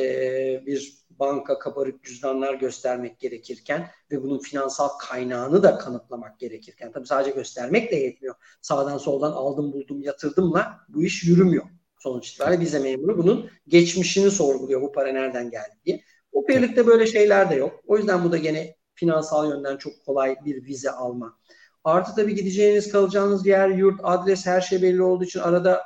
bir 0.66 1.05
banka 1.18 1.58
kabarık 1.58 2.04
cüzdanlar 2.04 2.54
göstermek 2.54 3.18
gerekirken 3.18 3.88
ve 4.10 4.22
bunun 4.22 4.38
finansal 4.38 4.88
kaynağını 4.88 5.62
da 5.62 5.78
kanıtlamak 5.78 6.38
gerekirken 6.38 6.92
tabii 6.92 7.06
sadece 7.06 7.30
göstermek 7.30 7.92
de 7.92 7.96
yetmiyor. 7.96 8.34
Sağdan 8.60 8.98
soldan 8.98 9.32
aldım 9.32 9.72
buldum 9.72 10.02
yatırdımla 10.02 10.80
bu 10.88 11.02
iş 11.02 11.24
yürümüyor. 11.24 11.64
Sonuç 11.98 12.30
itibariyle 12.30 12.60
vize 12.60 12.78
memuru 12.78 13.18
bunun 13.18 13.50
geçmişini 13.68 14.30
sorguluyor 14.30 14.82
bu 14.82 14.92
para 14.92 15.12
nereden 15.12 15.50
geldi 15.50 15.74
diye. 15.84 16.02
O 16.32 16.48
birlikte 16.48 16.86
böyle 16.86 17.06
şeyler 17.06 17.50
de 17.50 17.54
yok. 17.54 17.80
O 17.86 17.96
yüzden 17.96 18.24
bu 18.24 18.32
da 18.32 18.36
gene 18.36 18.76
finansal 18.94 19.50
yönden 19.50 19.76
çok 19.76 19.92
kolay 20.06 20.36
bir 20.44 20.64
vize 20.64 20.90
alma. 20.90 21.38
Artı 21.84 22.14
tabii 22.14 22.34
gideceğiniz 22.34 22.92
kalacağınız 22.92 23.46
yer, 23.46 23.68
yurt, 23.68 24.00
adres 24.02 24.46
her 24.46 24.60
şey 24.60 24.82
belli 24.82 25.02
olduğu 25.02 25.24
için 25.24 25.40
arada 25.40 25.82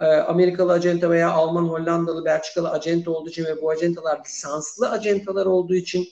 e, 0.00 0.04
Amerikalı 0.04 0.72
acenta 0.72 1.10
veya 1.10 1.30
Alman, 1.30 1.64
Hollandalı, 1.64 2.24
Belçikalı 2.24 2.70
acenta 2.70 3.10
olduğu 3.10 3.28
için 3.28 3.44
ve 3.44 3.62
bu 3.62 3.70
acentalar 3.70 4.24
lisanslı 4.24 4.90
acentalar 4.90 5.46
olduğu 5.46 5.74
için 5.74 6.08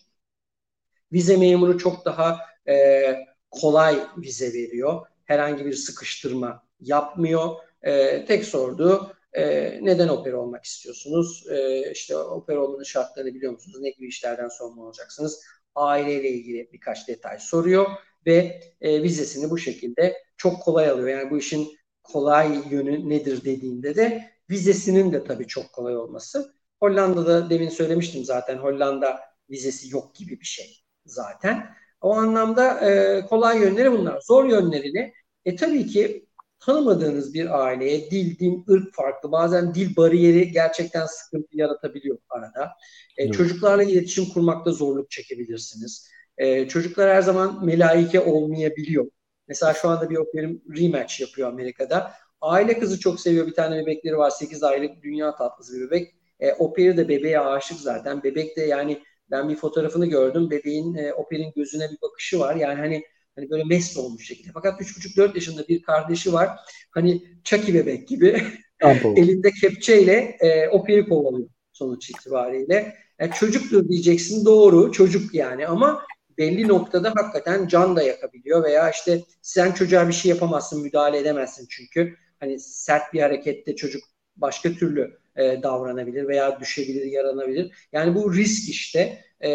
vize 1.13 1.37
memuru 1.37 1.79
çok 1.79 2.05
daha 2.05 2.41
e, 2.69 3.05
kolay 3.51 4.07
vize 4.17 4.53
veriyor. 4.53 5.07
Herhangi 5.25 5.67
bir 5.67 5.73
sıkıştırma 5.73 6.63
yapmıyor. 6.81 7.51
E, 7.83 8.25
tek 8.25 8.45
sorduğu 8.45 9.13
e, 9.33 9.79
neden 9.83 10.09
opera 10.09 10.37
olmak 10.37 10.65
istiyorsunuz? 10.65 11.47
E, 11.51 11.91
işte 11.93 12.17
opera 12.17 12.61
olmanın 12.61 12.83
şartlarını 12.83 13.35
biliyor 13.35 13.53
musunuz? 13.53 13.79
Ne 13.81 13.91
gibi 13.91 14.07
işlerden 14.07 14.49
sorumlu 14.49 14.85
olacaksınız? 14.85 15.45
Aileyle 15.75 16.29
ilgili 16.29 16.71
birkaç 16.73 17.09
detay 17.09 17.39
soruyor 17.39 17.87
ve 18.27 18.61
e, 18.81 19.03
vizesini 19.03 19.51
bu 19.51 19.59
şekilde 19.59 20.17
çok 20.37 20.63
kolay 20.63 20.89
alıyor. 20.89 21.09
Yani 21.09 21.31
bu 21.31 21.39
işin 21.39 21.69
kolay 22.03 22.59
yönü 22.71 23.09
nedir 23.09 23.45
dediğinde 23.45 23.97
de 23.97 24.31
vizesinin 24.51 25.13
de 25.13 25.25
tabii 25.25 25.47
çok 25.47 25.73
kolay 25.73 25.97
olması. 25.97 26.55
Hollanda'da 26.81 27.51
demin 27.51 27.69
söylemiştim 27.69 28.25
zaten 28.25 28.59
Hollanda 28.59 29.21
vizesi 29.51 29.95
yok 29.95 30.15
gibi 30.15 30.41
bir 30.41 30.47
şey 30.47 30.83
zaten. 31.07 31.67
O 32.01 32.15
anlamda 32.15 32.91
e, 32.91 33.21
kolay 33.27 33.59
yönleri 33.59 33.93
bunlar. 33.93 34.21
Zor 34.21 34.45
yönlerini 34.45 35.13
e 35.45 35.57
tabii 35.57 35.87
ki 35.87 36.27
tanımadığınız 36.61 37.35
bir 37.35 37.65
aileye 37.65 38.11
dil, 38.11 38.39
din, 38.39 38.65
ırk 38.71 38.95
farklı 38.95 39.33
bazen 39.33 39.75
dil 39.75 39.97
bariyeri 39.97 40.53
gerçekten 40.53 41.07
sıkıntı 41.07 41.49
yaratabiliyor 41.53 42.19
arada. 42.31 42.71
E, 43.19 43.31
çocuklarla 43.31 43.83
iletişim 43.83 44.25
kurmakta 44.35 44.73
zorluk 44.73 45.11
çekebilirsiniz. 45.11 46.09
E, 46.39 46.69
çocuklar 46.69 47.15
her 47.15 47.23
zaman 47.23 47.67
melaike 47.67 48.21
olmayabiliyor. 48.21 49.07
Mesela 49.49 49.75
şu 49.75 49.89
anda 49.89 50.11
bir 50.11 50.17
operim 50.17 50.63
rematch 50.79 51.21
yapıyor 51.21 51.49
Amerika'da. 51.49 52.13
Aile 52.41 52.79
kızı 52.79 53.01
çok 53.01 53.21
seviyor. 53.21 53.47
Bir 53.47 53.55
tane 53.55 53.83
bebekleri 53.83 54.17
var. 54.17 54.31
8 54.31 54.63
aylık 54.63 55.03
dünya 55.03 55.35
tatlısı 55.35 55.77
bir 55.77 55.87
bebek. 55.87 56.15
E, 56.41 56.53
Operi 56.53 56.97
de 56.97 57.09
bebeğe 57.09 57.41
aşık 57.41 57.81
zaten. 57.81 58.23
Bebek 58.23 58.57
de 58.57 58.63
yani 58.63 59.03
ben 59.31 59.49
bir 59.49 59.57
fotoğrafını 59.57 60.07
gördüm. 60.07 60.51
Bebeğin 60.51 60.95
e, 60.95 61.13
Operi'nin 61.13 61.53
gözüne 61.57 61.91
bir 61.91 62.01
bakışı 62.03 62.39
var. 62.39 62.57
Yani 62.57 62.81
hani 62.81 63.03
hani 63.37 63.51
böyle 63.51 63.65
mest 63.65 63.97
olmuş 63.97 64.27
şekilde. 64.27 64.51
Fakat 64.55 64.81
3,5-4 64.81 65.35
yaşında 65.35 65.69
bir 65.69 65.83
kardeşi 65.83 66.33
var. 66.33 66.49
Hani 66.91 67.23
Chucky 67.45 67.75
bebek 67.75 68.09
gibi. 68.09 68.43
elinde 69.17 69.51
kepçeyle 69.61 70.37
e, 70.41 70.69
Operi 70.69 71.09
kovalıyor 71.09 71.49
sonuç 71.73 72.11
itibariyle. 72.11 72.95
Yani 73.21 73.31
çocuktur 73.33 73.89
diyeceksin 73.89 74.45
doğru 74.45 74.93
çocuk 74.93 75.35
yani 75.35 75.67
ama 75.67 76.03
belli 76.39 76.69
noktada 76.69 77.13
hakikaten 77.17 77.69
can 77.69 77.97
da 77.97 78.03
yakabiliyor 78.03 78.65
veya 78.65 78.91
işte 78.91 79.21
sen 79.43 79.73
çocuğa 79.73 80.09
bir 80.09 80.13
şey 80.13 80.29
yapamazsın, 80.31 80.83
müdahale 80.83 81.19
edemezsin 81.19 81.67
çünkü 81.71 82.17
hani 82.41 82.61
sert 82.61 83.13
bir 83.13 83.21
harekette 83.21 83.77
çocuk 83.77 84.03
başka 84.37 84.73
türlü 84.73 85.19
e, 85.37 85.63
davranabilir 85.63 86.29
veya 86.29 86.61
düşebilir, 86.61 87.05
yaranabilir. 87.05 87.89
Yani 87.93 88.15
bu 88.15 88.35
risk 88.35 88.69
işte. 88.69 89.19
E, 89.45 89.49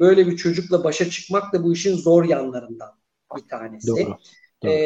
böyle 0.00 0.26
bir 0.26 0.36
çocukla 0.36 0.84
başa 0.84 1.10
çıkmak 1.10 1.52
da 1.52 1.62
bu 1.62 1.72
işin 1.72 1.96
zor 1.96 2.24
yanlarından 2.24 2.90
bir 3.36 3.48
tanesi. 3.48 3.86
Doğru. 3.88 4.16
Doğru. 4.62 4.72
E, 4.72 4.76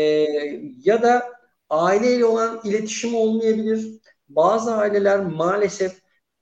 ya 0.84 1.02
da 1.02 1.22
aileyle 1.70 2.24
olan 2.24 2.60
iletişim 2.64 3.14
olmayabilir. 3.14 4.00
Bazı 4.28 4.74
aileler 4.74 5.20
maalesef 5.20 5.92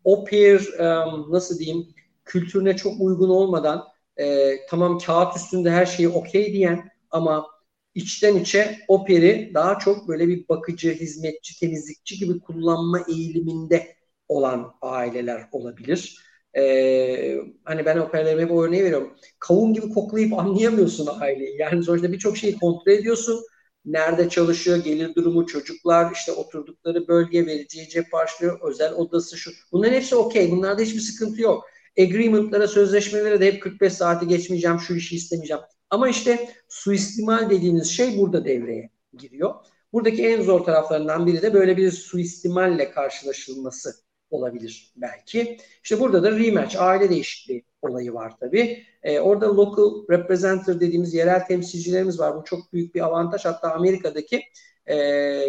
o 0.04 0.24
peer 0.24 0.58
um, 0.58 1.32
nasıl 1.32 1.58
diyeyim 1.58 1.86
kültürüne 2.24 2.76
çok 2.76 3.00
uygun 3.00 3.28
olmadan 3.28 3.84
e, 4.16 4.56
tamam 4.68 4.98
kağıt 4.98 5.36
üstünde 5.36 5.70
her 5.70 5.86
şeyi 5.86 6.08
okey 6.08 6.52
diyen 6.52 6.90
ama 7.10 7.46
içten 7.94 8.36
içe 8.36 8.78
operi 8.88 9.50
daha 9.54 9.78
çok 9.78 10.08
böyle 10.08 10.28
bir 10.28 10.48
bakıcı, 10.48 10.92
hizmetçi, 10.92 11.60
temizlikçi 11.60 12.18
gibi 12.18 12.40
kullanma 12.40 13.00
eğiliminde 13.08 13.96
olan 14.28 14.72
aileler 14.82 15.48
olabilir. 15.52 16.16
Ee, 16.56 17.38
hani 17.64 17.84
ben 17.86 17.98
operalarıma 17.98 18.42
hep 18.42 18.50
örneği 18.50 18.84
veriyorum. 18.84 19.16
Kavun 19.38 19.72
gibi 19.74 19.88
koklayıp 19.88 20.32
anlayamıyorsun 20.38 21.08
aileyi. 21.20 21.56
Yani 21.60 21.82
sonuçta 21.82 22.12
birçok 22.12 22.36
şeyi 22.36 22.58
kontrol 22.58 22.92
ediyorsun. 22.92 23.40
Nerede 23.84 24.28
çalışıyor, 24.28 24.76
gelir 24.84 25.14
durumu, 25.14 25.46
çocuklar, 25.46 26.12
işte 26.12 26.32
oturdukları 26.32 27.08
bölge, 27.08 27.46
vereceği 27.46 27.88
cep 27.88 28.12
başlıyor, 28.12 28.60
özel 28.70 28.92
odası 28.92 29.36
şu. 29.38 29.50
Bunların 29.72 29.92
hepsi 29.94 30.16
okey. 30.16 30.50
Bunlarda 30.50 30.82
hiçbir 30.82 31.00
sıkıntı 31.00 31.42
yok 31.42 31.64
agreement'lara, 31.98 32.68
sözleşmelere 32.68 33.40
de 33.40 33.46
hep 33.46 33.62
45 33.62 33.92
saati 33.92 34.26
geçmeyeceğim, 34.26 34.78
şu 34.78 34.94
işi 34.94 35.16
istemeyeceğim. 35.16 35.62
Ama 35.90 36.08
işte 36.08 36.48
suistimal 36.68 37.50
dediğiniz 37.50 37.88
şey 37.88 38.18
burada 38.18 38.44
devreye 38.44 38.90
giriyor. 39.18 39.54
Buradaki 39.92 40.26
en 40.26 40.42
zor 40.42 40.60
taraflarından 40.60 41.26
biri 41.26 41.42
de 41.42 41.54
böyle 41.54 41.76
bir 41.76 41.90
suistimalle 41.90 42.90
karşılaşılması 42.90 43.94
olabilir 44.30 44.92
belki. 44.96 45.58
İşte 45.82 46.00
burada 46.00 46.22
da 46.22 46.30
rematch, 46.38 46.76
aile 46.78 47.10
değişikliği 47.10 47.64
olayı 47.82 48.14
var 48.14 48.32
tabii. 48.40 48.84
Ee, 49.02 49.20
orada 49.20 49.56
local 49.56 50.08
representative 50.10 50.80
dediğimiz 50.80 51.14
yerel 51.14 51.46
temsilcilerimiz 51.46 52.20
var. 52.20 52.36
Bu 52.36 52.44
çok 52.44 52.72
büyük 52.72 52.94
bir 52.94 53.00
avantaj. 53.00 53.44
Hatta 53.44 53.72
Amerika'daki 53.72 54.42
e, 54.86 54.96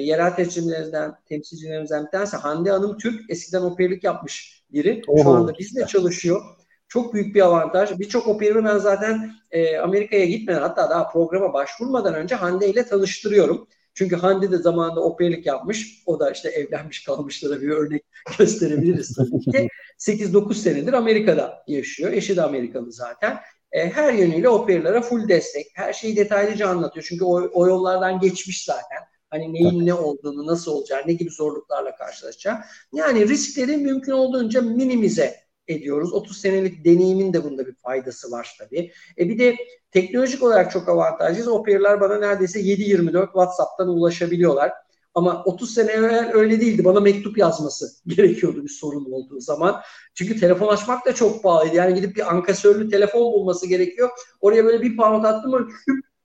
yerel 0.02 0.36
temsilcilerimizden, 0.36 1.16
temsilcilerimizden 1.26 2.06
bir 2.06 2.12
tanesi 2.12 2.38
Hande 2.38 2.72
Hanım 2.72 2.98
Türk. 2.98 3.30
Eskiden 3.30 3.62
operlik 3.62 4.04
yapmış 4.04 4.64
biri. 4.74 5.02
Oho. 5.08 5.24
Şu 5.24 5.30
anda 5.30 5.54
bizle 5.60 5.86
çalışıyor. 5.86 6.42
Çok 6.88 7.14
büyük 7.14 7.36
bir 7.36 7.42
avantaj. 7.42 8.00
Birçok 8.00 8.28
operimi 8.28 8.66
ben 8.66 8.78
zaten 8.78 9.32
e, 9.52 9.78
Amerika'ya 9.78 10.26
gitmeden 10.26 10.62
hatta 10.62 10.90
daha 10.90 11.10
programa 11.10 11.54
başvurmadan 11.54 12.14
önce 12.14 12.36
Hande 12.36 12.70
ile 12.70 12.86
tanıştırıyorum. 12.86 13.68
Çünkü 13.94 14.16
Hande 14.16 14.52
de 14.52 14.58
zamanında 14.58 15.02
operlik 15.02 15.46
yapmış. 15.46 16.04
O 16.06 16.20
da 16.20 16.32
işte 16.32 16.50
evlenmiş 16.50 17.04
kalmışlara 17.04 17.62
bir 17.62 17.70
örnek 17.70 18.04
gösterebiliriz 18.40 19.16
tabii 19.16 19.40
ki. 19.40 19.70
8-9 20.00 20.54
senedir 20.54 20.94
Amerika'da 20.94 21.64
yaşıyor. 21.68 22.14
Eşi 22.14 22.36
de 22.36 22.42
Amerikalı 22.42 22.92
zaten. 22.92 23.38
E, 23.72 23.90
her 23.90 24.14
yönüyle 24.14 24.50
operlara 24.50 25.02
full 25.02 25.28
destek. 25.28 25.68
Her 25.76 25.94
şeyi 25.94 26.16
detaylıca 26.16 26.70
anlatıyor. 26.70 27.06
Çünkü 27.10 27.26
o, 27.26 27.50
o 27.54 27.68
yollardan 27.68 28.20
geçmiş 28.20 28.66
zaten. 28.66 28.98
Hani 29.30 29.54
neyin 29.54 29.86
ne 29.86 29.94
olduğunu, 29.94 30.48
nasıl 30.48 30.72
olacağı, 30.72 31.02
ne 31.06 31.14
gibi 31.14 31.30
zorluklarla 31.30 31.95
karşılaşacağı. 31.95 32.58
Yani 32.94 33.30
riskleri 33.30 33.78
mümkün 33.78 34.12
olduğunca 34.12 34.62
minimize 34.62 35.48
ediyoruz. 35.68 36.14
30 36.14 36.38
senelik 36.38 36.86
deneyimin 36.86 37.34
de 37.34 37.44
bunda 37.44 37.68
bir 37.68 37.76
faydası 37.76 38.32
var 38.32 38.56
tabii. 38.60 38.91
E 39.18 39.30
bir 39.30 39.40
de 39.40 39.56
teknolojik 39.91 40.44
olarak 40.44 40.72
çok 40.72 40.90
avantajlıyız. 40.90 41.48
Operatörler 41.48 42.02
bana 42.02 42.20
neredeyse 42.20 42.60
7-24 42.62 43.26
WhatsApp'tan 43.26 43.88
ulaşabiliyorlar. 43.90 44.72
Ama 45.14 45.44
30 45.44 45.74
sene 45.74 45.91
evvel 45.91 46.32
öyle 46.34 46.62
değildi. 46.62 46.86
Bana 46.86 46.99
mektup 46.99 47.38
yazması 47.38 47.88
gerekiyordu 48.08 48.64
bir 48.64 48.70
sorun 48.70 49.12
olduğu 49.12 49.40
zaman. 49.40 49.82
Çünkü 50.14 50.40
telefon 50.40 50.68
açmak 50.68 51.06
da 51.06 51.16
çok 51.16 51.44
pahalıydı. 51.44 51.76
Yani 51.76 51.95
gidip 51.95 52.16
bir 52.16 52.34
ankasörlü 52.34 52.90
telefon 52.90 53.34
bulması 53.34 53.68
gerekiyor. 53.68 54.10
Oraya 54.41 54.66
böyle 54.66 54.82
bir 54.82 54.98
pound 54.98 55.24
attım 55.24 55.52
mı 55.52 55.68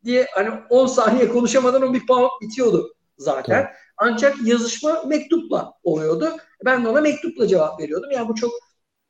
diye 0.05 0.27
hani 0.35 0.51
10 0.71 0.87
saniye 0.87 1.29
konuşamadan 1.29 1.83
o 1.83 1.95
bir 1.95 2.07
pound 2.07 2.31
bitiyordu 2.41 2.95
zaten. 3.19 3.55
Evet. 3.55 3.67
Ancak 3.97 4.37
yazışma 4.45 5.03
mektupla 5.03 5.73
oluyordu. 5.83 6.37
Ben 6.65 6.85
de 6.85 6.89
ona 6.89 7.01
mektupla 7.01 7.47
cevap 7.47 7.81
veriyordum. 7.81 8.11
Yani 8.11 8.29
bu 8.29 8.35
çok 8.35 8.53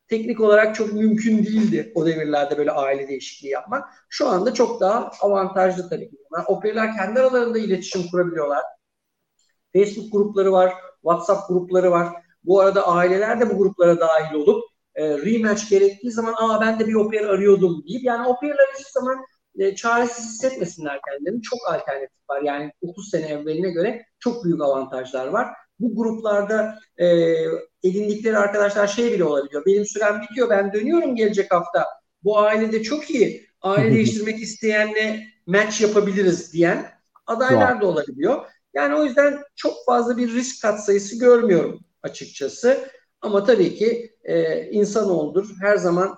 teknik 0.09 0.41
olarak 0.41 0.75
çok 0.75 0.93
mümkün 0.93 1.39
değildi 1.39 1.93
o 1.95 2.07
devirlerde 2.07 2.59
böyle 2.59 2.71
aile 2.71 3.09
değişikliği 3.09 3.49
yapmak. 3.49 3.89
Şu 4.09 4.29
anda 4.29 4.55
çok 4.55 4.81
daha 4.81 5.11
avantajlı 5.21 5.89
tabii 5.89 6.11
ki. 6.11 6.17
Yani 6.37 6.45
operatörler 6.47 6.97
kendi 6.97 7.21
aralarında 7.21 7.59
iletişim 7.59 8.11
kurabiliyorlar. 8.11 8.63
Facebook 9.75 10.13
grupları 10.13 10.53
var, 10.53 10.75
WhatsApp 11.03 11.49
grupları 11.49 11.91
var. 11.91 12.09
Bu 12.45 12.61
arada 12.61 12.89
aileler 12.89 13.41
de 13.41 13.51
bu 13.51 13.59
gruplara 13.59 14.01
dahil 14.01 14.35
olup 14.35 14.65
e, 14.95 15.09
rematch 15.09 15.71
gerektiği 15.71 16.11
zaman 16.11 16.35
aa 16.39 16.61
ben 16.61 16.79
de 16.79 16.87
bir 16.87 16.95
operatör 16.95 17.35
arıyordum 17.35 17.85
deyip 17.89 18.05
yani 18.05 18.29
operatörler 18.29 18.67
hiçbir 18.79 18.91
zaman 18.91 19.25
e, 19.59 19.75
çaresiz 19.75 20.25
hissetmesinler 20.25 21.01
kendilerini. 21.09 21.43
Çok 21.43 21.59
alternatif 21.69 22.31
var. 22.31 22.43
Yani 22.43 22.73
30 22.81 23.11
sene 23.11 23.27
evveline 23.27 23.71
göre 23.71 24.07
çok 24.19 24.45
büyük 24.45 24.61
avantajlar 24.63 25.27
var. 25.27 25.49
Bu 25.81 25.97
gruplarda 25.97 26.79
e, 26.97 27.07
edindikleri 27.83 28.39
arkadaşlar 28.39 28.87
şey 28.87 29.13
bile 29.13 29.25
olabiliyor. 29.25 29.63
Benim 29.67 29.87
sürem 29.87 30.23
bitiyor 30.23 30.51
ben 30.51 30.73
dönüyorum 30.73 31.17
gelecek 31.17 31.53
hafta. 31.53 31.87
Bu 32.25 32.39
ailede 32.39 32.83
çok 32.83 33.11
iyi. 33.11 33.47
Aile 33.61 33.95
değiştirmek 33.95 34.43
isteyenle 34.43 35.27
match 35.47 35.81
yapabiliriz 35.81 36.53
diyen 36.53 36.91
adaylar 37.27 37.81
da 37.81 37.87
olabiliyor. 37.87 38.47
Yani 38.75 38.95
o 38.95 39.05
yüzden 39.05 39.39
çok 39.57 39.75
fazla 39.87 40.17
bir 40.17 40.35
risk 40.35 40.63
katsayısı 40.63 41.19
görmüyorum 41.19 41.81
açıkçası. 42.03 42.89
Ama 43.21 43.45
tabii 43.45 43.75
ki 43.75 44.17
e, 44.25 44.65
insanoğludur. 44.71 45.51
Her 45.61 45.77
zaman 45.77 46.17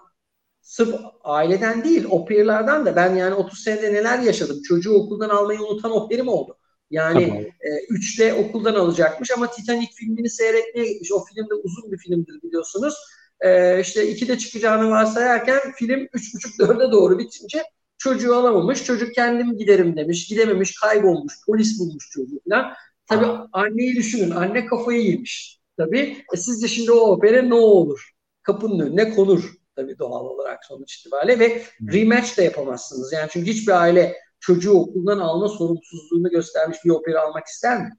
sırf 0.65 0.95
aileden 1.25 1.85
değil, 1.85 2.05
operlerden 2.11 2.87
de 2.87 2.97
ben 2.97 3.15
yani 3.15 3.35
30 3.35 3.59
senede 3.59 3.93
neler 3.93 4.19
yaşadım. 4.19 4.63
Çocuğu 4.63 4.95
okuldan 4.95 5.29
almayı 5.29 5.61
unutan 5.61 5.91
operim 5.91 6.29
oldu. 6.29 6.59
Yani 6.91 7.29
tamam. 7.29 7.43
e, 7.43 7.85
üçte 7.91 8.35
okuldan 8.35 8.75
alacakmış 8.75 9.31
ama 9.31 9.51
Titanic 9.51 9.93
filmini 9.95 10.31
seyretmeye 10.31 10.93
gitmiş. 10.93 11.13
O 11.13 11.25
film 11.25 11.51
de 11.51 11.55
uzun 11.55 11.93
bir 11.93 11.99
filmdir 11.99 12.43
biliyorsunuz. 12.43 12.95
E, 13.41 13.81
işte 13.81 14.09
ikide 14.09 14.39
çıkacağını 14.39 14.91
varsayarken 14.91 15.61
film 15.77 16.09
üç 16.13 16.35
buçuk 16.35 16.59
dörde 16.59 16.93
doğru 16.93 17.19
bitince 17.19 17.63
çocuğu 17.99 18.35
alamamış. 18.35 18.85
Çocuk 18.85 19.15
kendim 19.15 19.59
giderim 19.59 19.97
demiş. 19.97 20.29
Gidememiş, 20.29 20.81
kaybolmuş. 20.81 21.35
Polis 21.47 21.81
bulmuş 21.81 22.11
çocuğu 22.11 22.41
falan. 22.49 22.73
Tabii 23.07 23.27
Aa. 23.27 23.49
anneyi 23.53 23.97
düşünün. 23.97 24.31
Anne 24.31 24.67
kafayı 24.67 25.03
yemiş. 25.03 25.61
Tabii. 25.77 26.17
E, 26.35 26.37
sizce 26.37 26.69
şimdi 26.69 26.93
o 26.93 27.11
opera 27.11 27.43
ne 27.43 27.55
olur? 27.55 28.11
Kapının 28.43 28.87
önüne 28.87 29.11
konur 29.11 29.64
tabii 29.77 29.99
doğal 29.99 30.25
olarak 30.25 30.65
sonuç 30.65 30.95
itibariyle 30.95 31.39
ve 31.39 31.63
rematch 31.93 32.39
de 32.39 32.43
yapamazsınız. 32.43 33.13
Yani 33.13 33.29
çünkü 33.31 33.51
hiçbir 33.51 33.73
aile 33.73 34.17
çocuğu 34.41 34.73
okuldan 34.73 35.19
alma 35.19 35.49
sorumsuzluğunu 35.49 36.31
göstermiş 36.31 36.79
bir 36.85 36.91
opera 36.91 37.21
almak 37.21 37.47
ister 37.47 37.81
mi? 37.81 37.91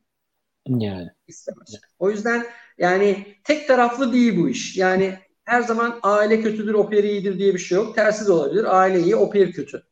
Yani. 0.68 1.08
İstemez. 1.28 1.76
O 2.00 2.10
yüzden 2.10 2.46
yani 2.78 3.36
tek 3.44 3.68
taraflı 3.68 4.14
değil 4.14 4.38
bu 4.38 4.50
iş. 4.50 4.78
Yani 4.78 5.20
her 5.44 5.62
zaman 5.62 6.00
aile 6.04 6.42
kötüdür, 6.42 6.74
opera 6.74 7.08
iyidir 7.08 7.40
diye 7.40 7.54
bir 7.54 7.60
şey 7.60 7.76
yok. 7.76 7.96
Tersi 7.96 8.28
de 8.28 8.32
olabilir. 8.32 8.80
Aile 8.80 9.00
iyi, 9.00 9.16
opera 9.16 9.52
kötü 9.52 9.84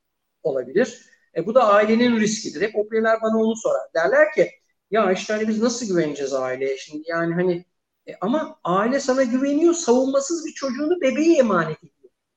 olabilir. 0.43 1.05
E, 1.35 1.45
bu 1.45 1.55
da 1.55 1.67
ailenin 1.67 2.19
riskidir. 2.19 2.61
Hep 2.61 2.75
operalar 2.75 3.21
bana 3.21 3.37
onu 3.37 3.55
sorar. 3.55 3.87
Derler 3.95 4.31
ki 4.31 4.51
ya 4.91 5.11
işte 5.11 5.33
hani 5.33 5.47
biz 5.47 5.61
nasıl 5.61 5.87
güveneceğiz 5.87 6.33
aileye? 6.33 6.77
Şimdi 6.77 7.03
yani 7.07 7.33
hani 7.33 7.65
e, 8.07 8.11
ama 8.21 8.59
aile 8.63 8.99
sana 8.99 9.23
güveniyor. 9.23 9.73
Savunmasız 9.73 10.45
bir 10.45 10.53
çocuğunu 10.53 11.01
bebeği 11.01 11.37
emanet 11.37 11.77
ediyor 11.77 11.93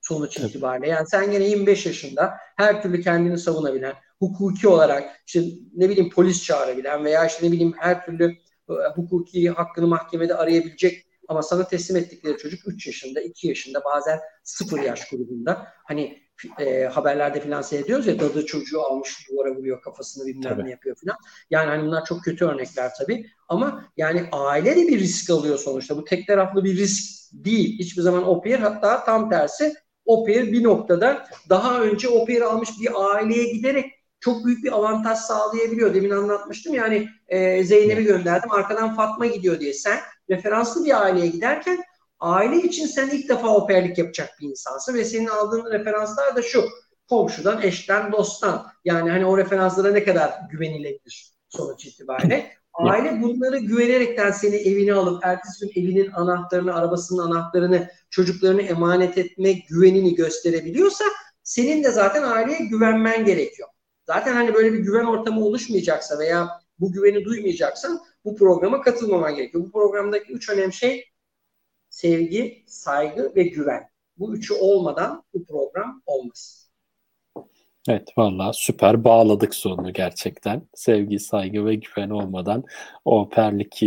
sonuç 0.07 0.39
evet. 0.39 0.51
itibariyle. 0.51 0.89
Yani 0.89 1.07
sen 1.07 1.31
gene 1.31 1.45
25 1.45 1.87
yaşında 1.87 2.35
her 2.57 2.83
türlü 2.83 3.01
kendini 3.01 3.39
savunabilen, 3.39 3.95
hukuki 4.19 4.69
olarak 4.69 5.23
işte 5.27 5.43
ne 5.75 5.89
bileyim 5.89 6.11
polis 6.11 6.45
çağırabilen 6.45 7.05
veya 7.05 7.27
işte 7.27 7.47
ne 7.47 7.53
bileyim 7.53 7.75
her 7.79 8.07
türlü 8.07 8.37
e, 8.71 8.75
hukuki 8.95 9.51
hakkını 9.51 9.87
mahkemede 9.87 10.35
arayabilecek 10.35 11.07
ama 11.29 11.43
sana 11.43 11.69
teslim 11.69 11.97
ettikleri 11.97 12.37
çocuk 12.37 12.61
3 12.67 12.87
yaşında, 12.87 13.21
2 13.21 13.49
yaşında 13.49 13.85
bazen 13.85 14.21
0 14.45 14.79
yaş 14.79 15.09
grubunda. 15.09 15.67
Hani 15.85 16.26
e, 16.59 16.85
haberlerde 16.85 17.41
falan 17.41 17.63
seyrediyoruz 17.63 18.07
ya 18.07 18.21
dadı 18.21 18.47
çocuğu 18.47 18.81
almış 18.81 19.29
duvara 19.31 19.55
vuruyor 19.55 19.83
kafasını 19.83 20.27
bilmem 20.27 20.43
tabii. 20.43 20.65
ne 20.65 20.71
yapıyor 20.71 20.97
falan. 21.05 21.17
Yani 21.51 21.69
hani 21.69 21.87
bunlar 21.87 22.05
çok 22.05 22.25
kötü 22.25 22.45
örnekler 22.45 22.93
tabii. 22.99 23.27
Ama 23.49 23.85
yani 23.97 24.29
aile 24.33 24.77
de 24.77 24.89
bir 24.89 24.99
risk 24.99 25.31
alıyor 25.31 25.59
sonuçta. 25.59 25.97
Bu 25.97 26.05
tek 26.05 26.27
taraflı 26.27 26.65
bir 26.65 26.77
risk 26.77 27.33
değil. 27.33 27.79
Hiçbir 27.79 28.03
zaman 28.03 28.41
peer 28.43 28.59
hatta 28.59 29.05
tam 29.05 29.31
tersi 29.31 29.75
peer 30.27 30.53
bir 30.53 30.63
noktada 30.65 31.27
daha 31.49 31.81
önce 31.81 32.09
peer 32.27 32.41
almış 32.41 32.71
bir 32.81 33.15
aileye 33.15 33.53
giderek 33.53 33.93
çok 34.21 34.45
büyük 34.45 34.65
bir 34.65 34.73
avantaj 34.73 35.19
sağlayabiliyor. 35.19 35.95
Demin 35.95 36.11
anlatmıştım 36.11 36.75
yani 36.75 37.09
e, 37.29 37.65
Zeynep'i 37.65 38.05
gönderdim 38.05 38.53
arkadan 38.53 38.97
Fatma 38.97 39.27
gidiyor 39.27 39.61
diye. 39.61 39.73
Sen 39.73 39.99
referanslı 40.31 40.85
bir 40.85 41.03
aileye 41.03 41.27
giderken 41.27 41.85
aile 42.21 42.57
için 42.57 42.87
sen 42.87 43.09
ilk 43.09 43.29
defa 43.29 43.49
operlik 43.49 43.99
yapacak 43.99 44.31
bir 44.41 44.49
insansın 44.49 44.95
ve 44.95 45.05
senin 45.05 45.27
aldığın 45.27 45.71
referanslar 45.71 46.37
da 46.37 46.43
şu 46.43 46.65
komşudan, 47.09 47.63
eşten, 47.63 48.13
dosttan. 48.13 48.67
Yani 48.85 49.11
hani 49.11 49.27
o 49.27 49.39
referanslara 49.39 49.93
ne 49.93 50.05
kadar 50.05 50.33
güvenilebilir 50.51 51.33
sonuç 51.49 51.87
itibariyle. 51.87 52.53
Aile 52.75 53.23
bunları 53.23 53.59
güvenerekten 53.59 54.31
seni 54.31 54.57
evine 54.57 54.95
alıp 54.95 55.25
ertesi 55.25 55.67
gün 55.67 55.83
evinin 55.83 56.11
anahtarını, 56.11 56.75
arabasının 56.75 57.31
anahtarını, 57.31 57.89
çocuklarını 58.11 58.63
emanet 58.63 59.19
etme 59.19 59.53
güvenini 59.53 60.15
gösterebiliyorsa 60.15 61.05
senin 61.43 61.85
de 61.85 61.91
zaten 61.91 62.23
aileye 62.23 62.59
güvenmen 62.59 63.25
gerekiyor. 63.25 63.69
Zaten 64.07 64.35
hani 64.35 64.55
böyle 64.55 64.73
bir 64.73 64.79
güven 64.79 65.05
ortamı 65.05 65.45
oluşmayacaksa 65.45 66.19
veya 66.19 66.51
bu 66.79 66.93
güveni 66.93 67.25
duymayacaksan 67.25 68.01
bu 68.25 68.37
programa 68.37 68.81
katılmaman 68.81 69.35
gerekiyor. 69.35 69.65
Bu 69.65 69.73
programdaki 69.73 70.33
üç 70.33 70.49
önemli 70.51 70.73
şey 70.73 71.05
sevgi, 71.97 72.65
saygı 72.67 73.33
ve 73.37 73.43
güven. 73.43 73.89
Bu 74.19 74.37
üçü 74.37 74.55
olmadan 74.55 75.25
bu 75.35 75.45
program 75.45 76.03
olmaz. 76.07 76.71
Evet 77.89 78.09
valla 78.17 78.53
süper 78.53 79.05
bağladık 79.05 79.55
sonunu 79.55 79.93
gerçekten. 79.93 80.63
Sevgi, 80.75 81.19
saygı 81.19 81.67
ve 81.67 81.75
güven 81.75 82.11
olmadan 82.11 82.65
o 83.05 83.29
perlik 83.29 83.83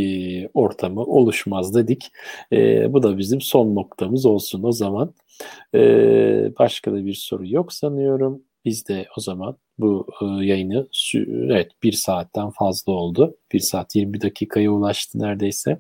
ortamı 0.53 1.01
oluşmaz 1.01 1.75
dedik. 1.75 2.11
Ee, 2.53 2.93
bu 2.93 3.03
da 3.03 3.17
bizim 3.17 3.41
son 3.41 3.75
noktamız 3.75 4.25
olsun 4.25 4.63
o 4.63 4.71
zaman. 4.71 5.13
Ee, 5.75 6.51
başka 6.59 6.91
da 6.91 7.05
bir 7.05 7.13
soru 7.13 7.47
yok 7.47 7.73
sanıyorum. 7.73 8.43
Biz 8.65 8.87
de 8.87 9.07
o 9.17 9.21
zaman 9.21 9.57
bu 9.79 10.07
e, 10.21 10.45
yayını 10.45 10.87
evet 11.49 11.71
bir 11.83 11.91
saatten 11.91 12.49
fazla 12.49 12.91
oldu. 12.93 13.37
Bir 13.53 13.59
saat 13.59 13.95
20 13.95 14.21
dakikaya 14.21 14.71
ulaştı 14.71 15.19
neredeyse. 15.19 15.79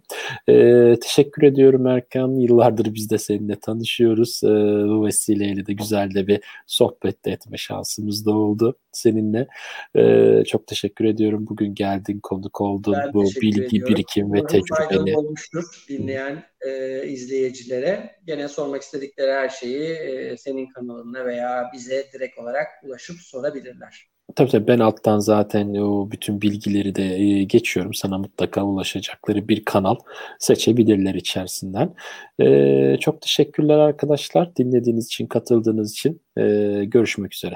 E, 0.49 0.95
teşekkür 1.01 1.43
ediyorum 1.43 1.87
Erkan. 1.87 2.35
Yıllardır 2.35 2.93
biz 2.93 3.09
de 3.09 3.17
seninle 3.17 3.59
tanışıyoruz. 3.59 4.41
E, 4.43 4.47
bu 4.87 5.05
vesileyle 5.05 5.65
de 5.65 5.73
güzel 5.73 6.13
de 6.13 6.27
bir 6.27 6.39
sohbet 6.67 7.25
de 7.25 7.31
etme 7.31 7.57
şansımız 7.57 8.25
da 8.25 8.31
oldu 8.31 8.77
seninle. 8.91 9.47
E, 9.95 10.43
çok 10.47 10.67
teşekkür 10.67 11.05
ediyorum. 11.05 11.47
Bugün 11.49 11.75
geldin, 11.75 12.19
konuk 12.23 12.61
oldun. 12.61 12.95
Ben 12.97 13.13
bu 13.13 13.23
bilgi, 13.41 13.65
ediyorum. 13.65 13.95
birikim 13.95 14.25
Umarım 14.25 14.43
ve 14.43 14.47
tecrübeni. 14.47 15.17
olmuştur 15.17 15.63
dinleyen 15.89 16.43
e, 16.67 17.03
izleyicilere. 17.07 18.15
Gene 18.25 18.47
sormak 18.47 18.81
istedikleri 18.81 19.31
her 19.31 19.49
şeyi 19.49 19.89
e, 19.89 20.37
senin 20.37 20.67
kanalına 20.67 21.25
veya 21.25 21.69
bize 21.73 22.07
direkt 22.13 22.39
olarak 22.39 22.67
ulaşıp 22.83 23.15
sorabilirler. 23.19 24.09
Tabii 24.35 24.49
tabii 24.49 24.67
ben 24.67 24.79
alttan 24.79 25.19
zaten 25.19 25.73
o 25.75 26.11
bütün 26.11 26.41
bilgileri 26.41 26.95
de 26.95 27.03
e, 27.03 27.43
geçiyorum. 27.43 27.93
Sana 27.93 28.17
mutlaka 28.17 28.63
ulaşacakları 28.63 29.47
bir 29.47 29.65
kanal 29.65 29.95
seçebilirler 30.39 31.13
içerisinden. 31.13 31.95
Ee, 32.41 32.97
çok 32.99 33.21
teşekkürler 33.21 33.77
arkadaşlar. 33.77 34.55
Dinlediğiniz 34.55 35.05
için, 35.05 35.27
katıldığınız 35.27 35.91
için. 35.91 36.21
Ee, 36.37 36.83
görüşmek 36.85 37.33
üzere. 37.33 37.55